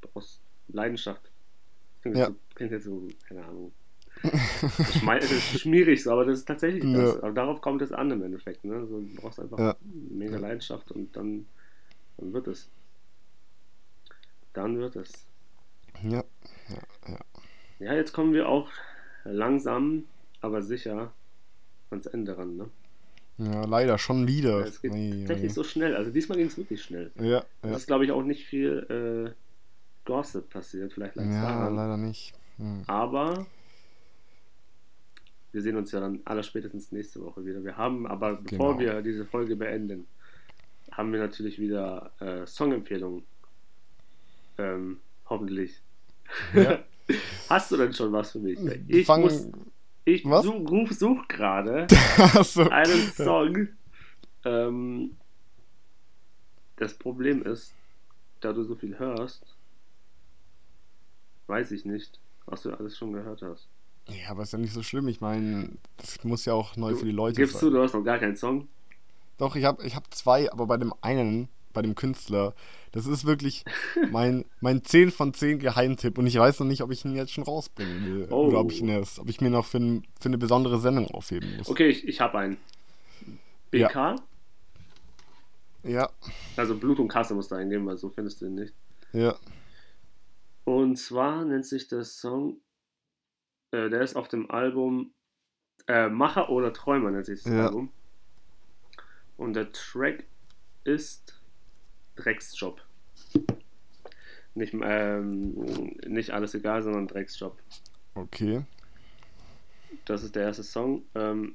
Du 0.00 0.08
brauchst 0.12 0.40
Leidenschaft. 0.68 1.30
Klingt, 2.00 2.16
Ja. 2.16 2.22
jetzt 2.28 2.32
so, 2.32 2.38
klingt 2.54 2.72
jetzt 2.72 2.84
so, 2.84 3.08
keine 3.28 3.44
Ahnung. 3.44 3.72
Schmei- 4.22 5.18
Das 5.20 5.30
ist 5.30 5.60
schmierig 5.60 6.02
so, 6.02 6.12
aber 6.12 6.24
das 6.24 6.38
ist 6.38 6.44
tatsächlich 6.46 6.84
Ja. 6.84 7.02
das. 7.02 7.16
Aber 7.22 7.32
darauf 7.32 7.60
kommt 7.60 7.82
es 7.82 7.92
an 7.92 8.10
im 8.10 8.22
Endeffekt. 8.22 8.64
Ne? 8.64 8.86
So, 8.86 9.00
du 9.00 9.14
brauchst 9.16 9.40
einfach 9.40 9.58
Ja. 9.58 9.76
mega 9.82 10.38
Leidenschaft 10.38 10.90
und 10.92 11.14
dann, 11.16 11.46
dann 12.16 12.32
wird 12.32 12.46
es. 12.48 12.68
Dann 14.52 14.78
wird 14.78 14.96
es. 14.96 15.26
Ja, 16.02 16.24
Ja, 17.78 17.94
jetzt 17.94 18.12
kommen 18.12 18.32
wir 18.34 18.48
auch 18.48 18.68
langsam, 19.24 20.04
aber 20.40 20.62
sicher 20.62 21.12
ans 21.90 22.06
Ende 22.06 22.36
ran. 22.38 22.56
Ne? 22.56 22.68
ja 23.38 23.64
leider 23.64 23.96
schon 23.98 24.26
wieder. 24.28 24.66
Es 24.66 24.82
geht 24.82 24.92
Ui, 24.92 25.20
tatsächlich 25.20 25.50
ui. 25.50 25.54
so 25.54 25.64
schnell. 25.64 25.96
Also 25.96 26.10
diesmal 26.10 26.36
ging 26.38 26.48
es 26.48 26.58
wirklich 26.58 26.82
schnell. 26.82 27.10
Ja, 27.18 27.44
Es 27.62 27.70
ja. 27.70 27.76
ist, 27.76 27.86
glaube 27.86 28.04
ich, 28.04 28.12
auch 28.12 28.22
nicht 28.22 28.44
viel 28.46 29.32
äh, 29.34 29.34
Gossip 30.04 30.50
passiert. 30.50 30.92
Vielleicht 30.92 31.16
lag 31.16 31.24
Ja, 31.24 31.42
daran. 31.42 31.74
leider 31.74 31.96
nicht. 31.96 32.34
Hm. 32.58 32.82
Aber 32.86 33.46
wir 35.52 35.62
sehen 35.62 35.76
uns 35.76 35.90
ja 35.92 36.00
dann 36.00 36.20
allerspätestens 36.24 36.92
nächste 36.92 37.20
Woche 37.22 37.44
wieder. 37.44 37.64
Wir 37.64 37.76
haben 37.76 38.06
aber, 38.06 38.36
bevor 38.36 38.76
Genau. 38.76 38.94
wir 38.96 39.02
diese 39.02 39.24
Folge 39.24 39.56
beenden, 39.56 40.06
haben 40.92 41.12
wir 41.12 41.18
natürlich 41.20 41.58
wieder 41.58 42.12
äh, 42.20 42.46
Songempfehlungen. 42.46 43.24
Ähm, 44.58 44.98
hoffentlich. 45.28 45.80
Ja. 46.54 46.78
Hast 47.48 47.72
du 47.72 47.76
denn 47.76 47.92
schon 47.92 48.12
was 48.12 48.30
für 48.32 48.38
mich? 48.38 48.58
Ich 48.86 49.06
Fang- 49.06 49.22
muss, 49.22 49.48
ich 50.04 50.24
Was? 50.24 50.44
such, 50.44 50.68
ruf, 50.70 50.90
such 50.92 51.28
gerade 51.28 51.86
Achso. 52.18 52.68
einen 52.68 53.02
Song. 53.12 53.68
Ähm, 54.44 55.16
das 56.76 56.94
Problem 56.94 57.42
ist, 57.42 57.74
da 58.40 58.52
du 58.52 58.64
so 58.64 58.74
viel 58.74 58.98
hörst, 58.98 59.44
weiß 61.46 61.72
ich 61.72 61.84
nicht, 61.84 62.18
was 62.46 62.62
du 62.62 62.70
alles 62.72 62.96
schon 62.96 63.12
gehört 63.12 63.42
hast. 63.42 63.68
Ja, 64.08 64.30
aber 64.30 64.42
ist 64.42 64.52
ja 64.52 64.58
nicht 64.58 64.72
so 64.72 64.82
schlimm. 64.82 65.08
Ich 65.08 65.20
meine, 65.20 65.70
das 65.98 66.22
muss 66.24 66.44
ja 66.46 66.54
auch 66.54 66.76
neu 66.76 66.94
für 66.94 67.04
die 67.04 67.12
Leute 67.12 67.36
Gibst 67.36 67.56
du, 67.56 67.66
sein. 67.66 67.74
du 67.74 67.82
hast 67.82 67.92
noch 67.94 68.02
gar 68.02 68.18
keinen 68.18 68.36
Song? 68.36 68.66
Doch, 69.38 69.56
ich 69.56 69.64
habe 69.64 69.84
ich 69.84 69.94
hab 69.94 70.12
zwei, 70.14 70.50
aber 70.50 70.66
bei 70.66 70.76
dem 70.78 70.92
einen, 71.02 71.48
bei 71.72 71.82
dem 71.82 71.94
Künstler, 71.94 72.54
das 72.92 73.06
ist 73.06 73.24
wirklich 73.24 73.64
mein, 74.10 74.44
mein 74.60 74.84
10 74.84 75.10
von 75.10 75.32
10 75.34 75.58
Geheimtipp 75.60 76.18
und 76.18 76.26
ich 76.26 76.36
weiß 76.38 76.60
noch 76.60 76.66
nicht, 76.66 76.82
ob 76.82 76.90
ich 76.90 77.04
ihn 77.04 77.14
jetzt 77.14 77.32
schon 77.32 77.44
rausbringen 77.44 78.04
will. 78.04 78.28
Oh. 78.30 78.46
Oder 78.48 78.60
ob 78.60 78.72
ich 78.72 78.80
ihn 78.80 78.88
erst, 78.88 79.18
ob 79.18 79.28
ich 79.28 79.40
mir 79.40 79.50
noch 79.50 79.66
für, 79.66 79.78
ein, 79.78 80.04
für 80.20 80.28
eine 80.28 80.38
besondere 80.38 80.80
Sendung 80.80 81.06
aufheben 81.08 81.56
muss. 81.56 81.68
Okay, 81.68 81.88
ich, 81.88 82.06
ich 82.06 82.20
habe 82.20 82.38
einen. 82.38 82.56
BK, 83.70 84.16
Ja, 85.84 86.10
also 86.56 86.76
Blut 86.76 86.98
und 86.98 87.06
Kasse 87.08 87.34
musst 87.34 87.52
du 87.52 87.54
eingeben, 87.54 87.86
weil 87.86 87.96
so 87.96 88.10
findest 88.10 88.40
du 88.40 88.46
ihn 88.46 88.54
nicht. 88.56 88.74
ja. 89.12 89.36
Und 90.64 90.96
zwar 90.96 91.44
nennt 91.44 91.66
sich 91.66 91.88
der 91.88 92.04
Song, 92.04 92.60
äh, 93.72 93.88
der 93.88 94.02
ist 94.02 94.14
auf 94.14 94.28
dem 94.28 94.50
Album 94.50 95.12
äh, 95.88 96.08
Macher 96.08 96.50
oder 96.50 96.72
Träumer 96.72 97.10
nennt 97.10 97.26
sich 97.26 97.42
das 97.42 97.52
Ja. 97.52 97.66
Album. 97.66 97.90
Und 99.36 99.54
der 99.54 99.72
Track 99.72 100.26
ist 100.84 101.39
Drecksjob. 102.22 102.80
Nicht, 104.54 104.74
ähm, 104.82 105.92
nicht 106.06 106.30
alles 106.30 106.54
egal, 106.54 106.82
sondern 106.82 107.06
Drecksjob. 107.06 107.56
Okay. 108.14 108.62
Das 110.04 110.22
ist 110.22 110.34
der 110.34 110.44
erste 110.44 110.62
Song. 110.62 111.02
Ähm, 111.14 111.54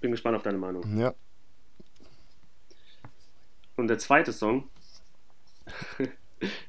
bin 0.00 0.10
gespannt 0.10 0.36
auf 0.36 0.42
deine 0.42 0.58
Meinung. 0.58 0.98
Ja. 0.98 1.14
Und 3.76 3.88
der 3.88 3.98
zweite 3.98 4.32
Song, 4.32 4.68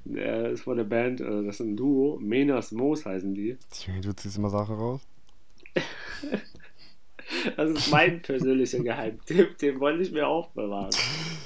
der 0.05 0.51
ist 0.51 0.63
von 0.63 0.77
der 0.77 0.83
Band, 0.83 1.19
äh, 1.21 1.43
das 1.43 1.55
ist 1.55 1.61
ein 1.61 1.75
Duo, 1.75 2.17
Menas 2.19 2.71
Moos 2.71 3.05
heißen 3.05 3.33
die. 3.33 3.57
Junge, 3.85 4.01
Du 4.01 4.13
ziehst 4.13 4.37
immer 4.37 4.49
Sachen 4.49 4.75
raus. 4.75 5.01
Das 7.55 7.69
ist 7.69 7.89
mein 7.89 8.21
persönlicher 8.21 8.79
Geheimtipp, 8.83 9.57
den 9.57 9.79
wollte 9.79 10.03
ich 10.03 10.11
mir 10.11 10.27
aufbewahren. 10.27 10.91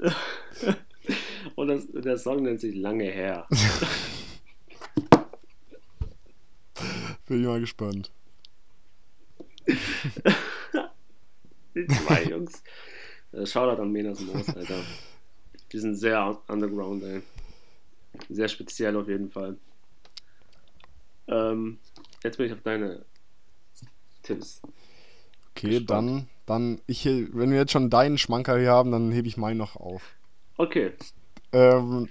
Und 1.56 1.68
das, 1.68 1.86
der 1.92 2.18
Song 2.18 2.42
nennt 2.42 2.60
sich 2.60 2.74
Lange 2.74 3.04
her. 3.04 3.46
Bin 7.26 7.40
ich 7.40 7.46
mal 7.46 7.60
gespannt. 7.60 8.10
Die 11.74 11.86
zwei 11.86 12.24
Jungs. 12.24 12.62
Äh, 13.32 13.46
Shoutout 13.46 13.80
an 13.82 13.92
Menas 13.92 14.20
Moos, 14.20 14.48
Alter. 14.48 14.82
Die 15.72 15.78
sind 15.78 15.94
sehr 15.94 16.40
underground, 16.48 17.04
ey. 17.04 17.22
Sehr 18.28 18.48
speziell 18.48 18.96
auf 18.96 19.08
jeden 19.08 19.30
Fall. 19.30 19.56
Ähm, 21.28 21.78
jetzt 22.24 22.36
bin 22.38 22.46
ich 22.46 22.52
auf 22.52 22.62
deine 22.62 23.04
Tipps. 24.22 24.60
Okay, 25.50 25.78
Gespannt. 25.78 26.08
dann, 26.08 26.28
dann, 26.50 26.80
ich, 26.86 27.04
wenn 27.06 27.50
wir 27.50 27.58
jetzt 27.58 27.72
schon 27.72 27.90
deinen 27.90 28.18
Schmanker 28.18 28.58
hier 28.58 28.72
haben, 28.72 28.90
dann 28.90 29.12
hebe 29.12 29.28
ich 29.28 29.36
meinen 29.36 29.58
noch 29.58 29.76
auf. 29.76 30.02
Okay, 30.56 30.92
Ähm, 31.52 32.08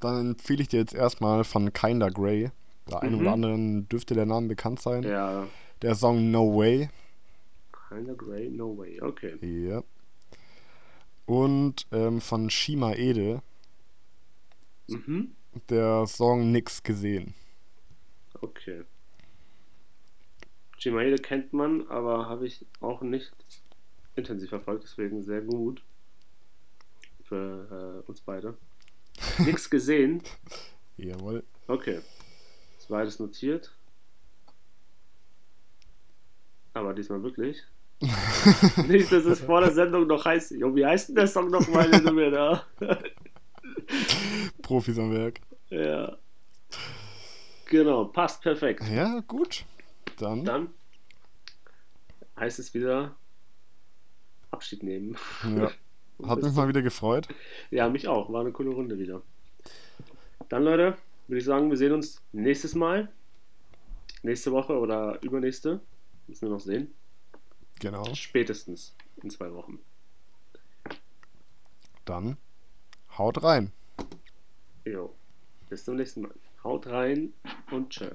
dann 0.00 0.30
empfehle 0.32 0.62
ich 0.62 0.68
dir 0.68 0.80
jetzt 0.80 0.94
erstmal 0.94 1.44
von 1.44 1.72
Kinda 1.72 2.08
Grey. 2.10 2.50
Der 2.90 3.02
einen 3.02 3.14
Mhm. 3.16 3.20
oder 3.22 3.32
anderen 3.32 3.88
dürfte 3.88 4.14
der 4.14 4.26
Name 4.26 4.48
bekannt 4.48 4.80
sein. 4.80 5.02
ja. 5.02 5.46
Der 5.82 5.94
Song 5.96 6.30
No 6.30 6.56
Way. 6.56 6.90
Kinda 7.88 8.12
Grey, 8.14 8.50
no 8.50 8.76
way. 8.78 9.00
Okay. 9.00 9.34
Ja. 9.40 9.82
Und 11.26 11.86
ähm, 11.92 12.20
von 12.20 12.50
Shima 12.50 12.92
Ede 12.92 13.42
Mhm. 14.88 15.32
der 15.70 16.06
Song 16.06 16.52
Nix 16.52 16.82
gesehen. 16.82 17.34
Okay. 18.40 18.82
Shimaede 20.78 21.16
kennt 21.16 21.52
man, 21.52 21.86
aber 21.88 22.28
habe 22.28 22.46
ich 22.46 22.66
auch 22.80 23.02
nicht 23.02 23.32
intensiv 24.16 24.50
verfolgt, 24.50 24.84
deswegen 24.84 25.22
sehr 25.22 25.40
gut 25.40 25.82
für 27.22 28.02
äh, 28.04 28.08
uns 28.08 28.20
beide. 28.20 28.56
Nichts 29.38 29.70
gesehen. 29.70 30.22
Jawohl. 30.96 31.44
Okay. 31.66 32.00
Ist 32.78 32.88
beides 32.88 33.18
notiert. 33.18 33.74
Aber 36.74 36.94
diesmal 36.94 37.22
wirklich. 37.22 37.62
nicht, 38.88 39.12
dass 39.12 39.24
es 39.24 39.40
vor 39.40 39.60
der 39.60 39.70
Sendung 39.70 40.06
noch 40.06 40.24
heißt. 40.24 40.52
Jo, 40.52 40.74
wie 40.74 40.84
heißt 40.84 41.08
denn 41.08 41.16
der 41.16 41.28
Song 41.28 41.50
nochmal, 41.50 41.90
den 41.90 42.04
du 42.04 42.12
mir 42.12 42.30
da? 42.30 42.66
Profis 44.62 44.98
am 44.98 45.12
Werk. 45.12 45.40
ja. 45.70 46.16
Genau, 47.66 48.04
passt 48.04 48.42
perfekt. 48.42 48.82
Ja, 48.90 49.20
gut. 49.20 49.64
Dann. 50.18 50.44
Dann 50.44 50.68
heißt 52.38 52.58
es 52.58 52.74
wieder 52.74 53.16
Abschied 54.52 54.82
nehmen. 54.82 55.16
Ja. 55.44 55.70
Hat 56.28 56.42
mich 56.42 56.52
mal 56.54 56.68
wieder 56.68 56.82
gefreut. 56.82 57.26
Ja, 57.70 57.88
mich 57.88 58.06
auch. 58.06 58.32
War 58.32 58.42
eine 58.42 58.52
coole 58.52 58.70
Runde 58.70 58.98
wieder. 58.98 59.22
Dann, 60.48 60.62
Leute, 60.62 60.96
würde 61.26 61.38
ich 61.38 61.44
sagen, 61.44 61.70
wir 61.70 61.76
sehen 61.76 61.92
uns 61.92 62.22
nächstes 62.32 62.74
Mal. 62.74 63.10
Nächste 64.22 64.52
Woche 64.52 64.78
oder 64.78 65.20
übernächste. 65.22 65.80
Müssen 66.28 66.42
wir 66.42 66.50
noch 66.50 66.60
sehen. 66.60 66.94
Genau. 67.80 68.14
Spätestens 68.14 68.94
in 69.22 69.30
zwei 69.30 69.52
Wochen. 69.52 69.80
Dann 72.04 72.36
haut 73.18 73.42
rein. 73.42 73.72
Jo. 74.84 75.14
Bis 75.68 75.84
zum 75.84 75.96
nächsten 75.96 76.22
Mal. 76.22 76.34
Haut 76.62 76.86
rein 76.86 77.32
und 77.70 77.90
tschö. 77.90 78.10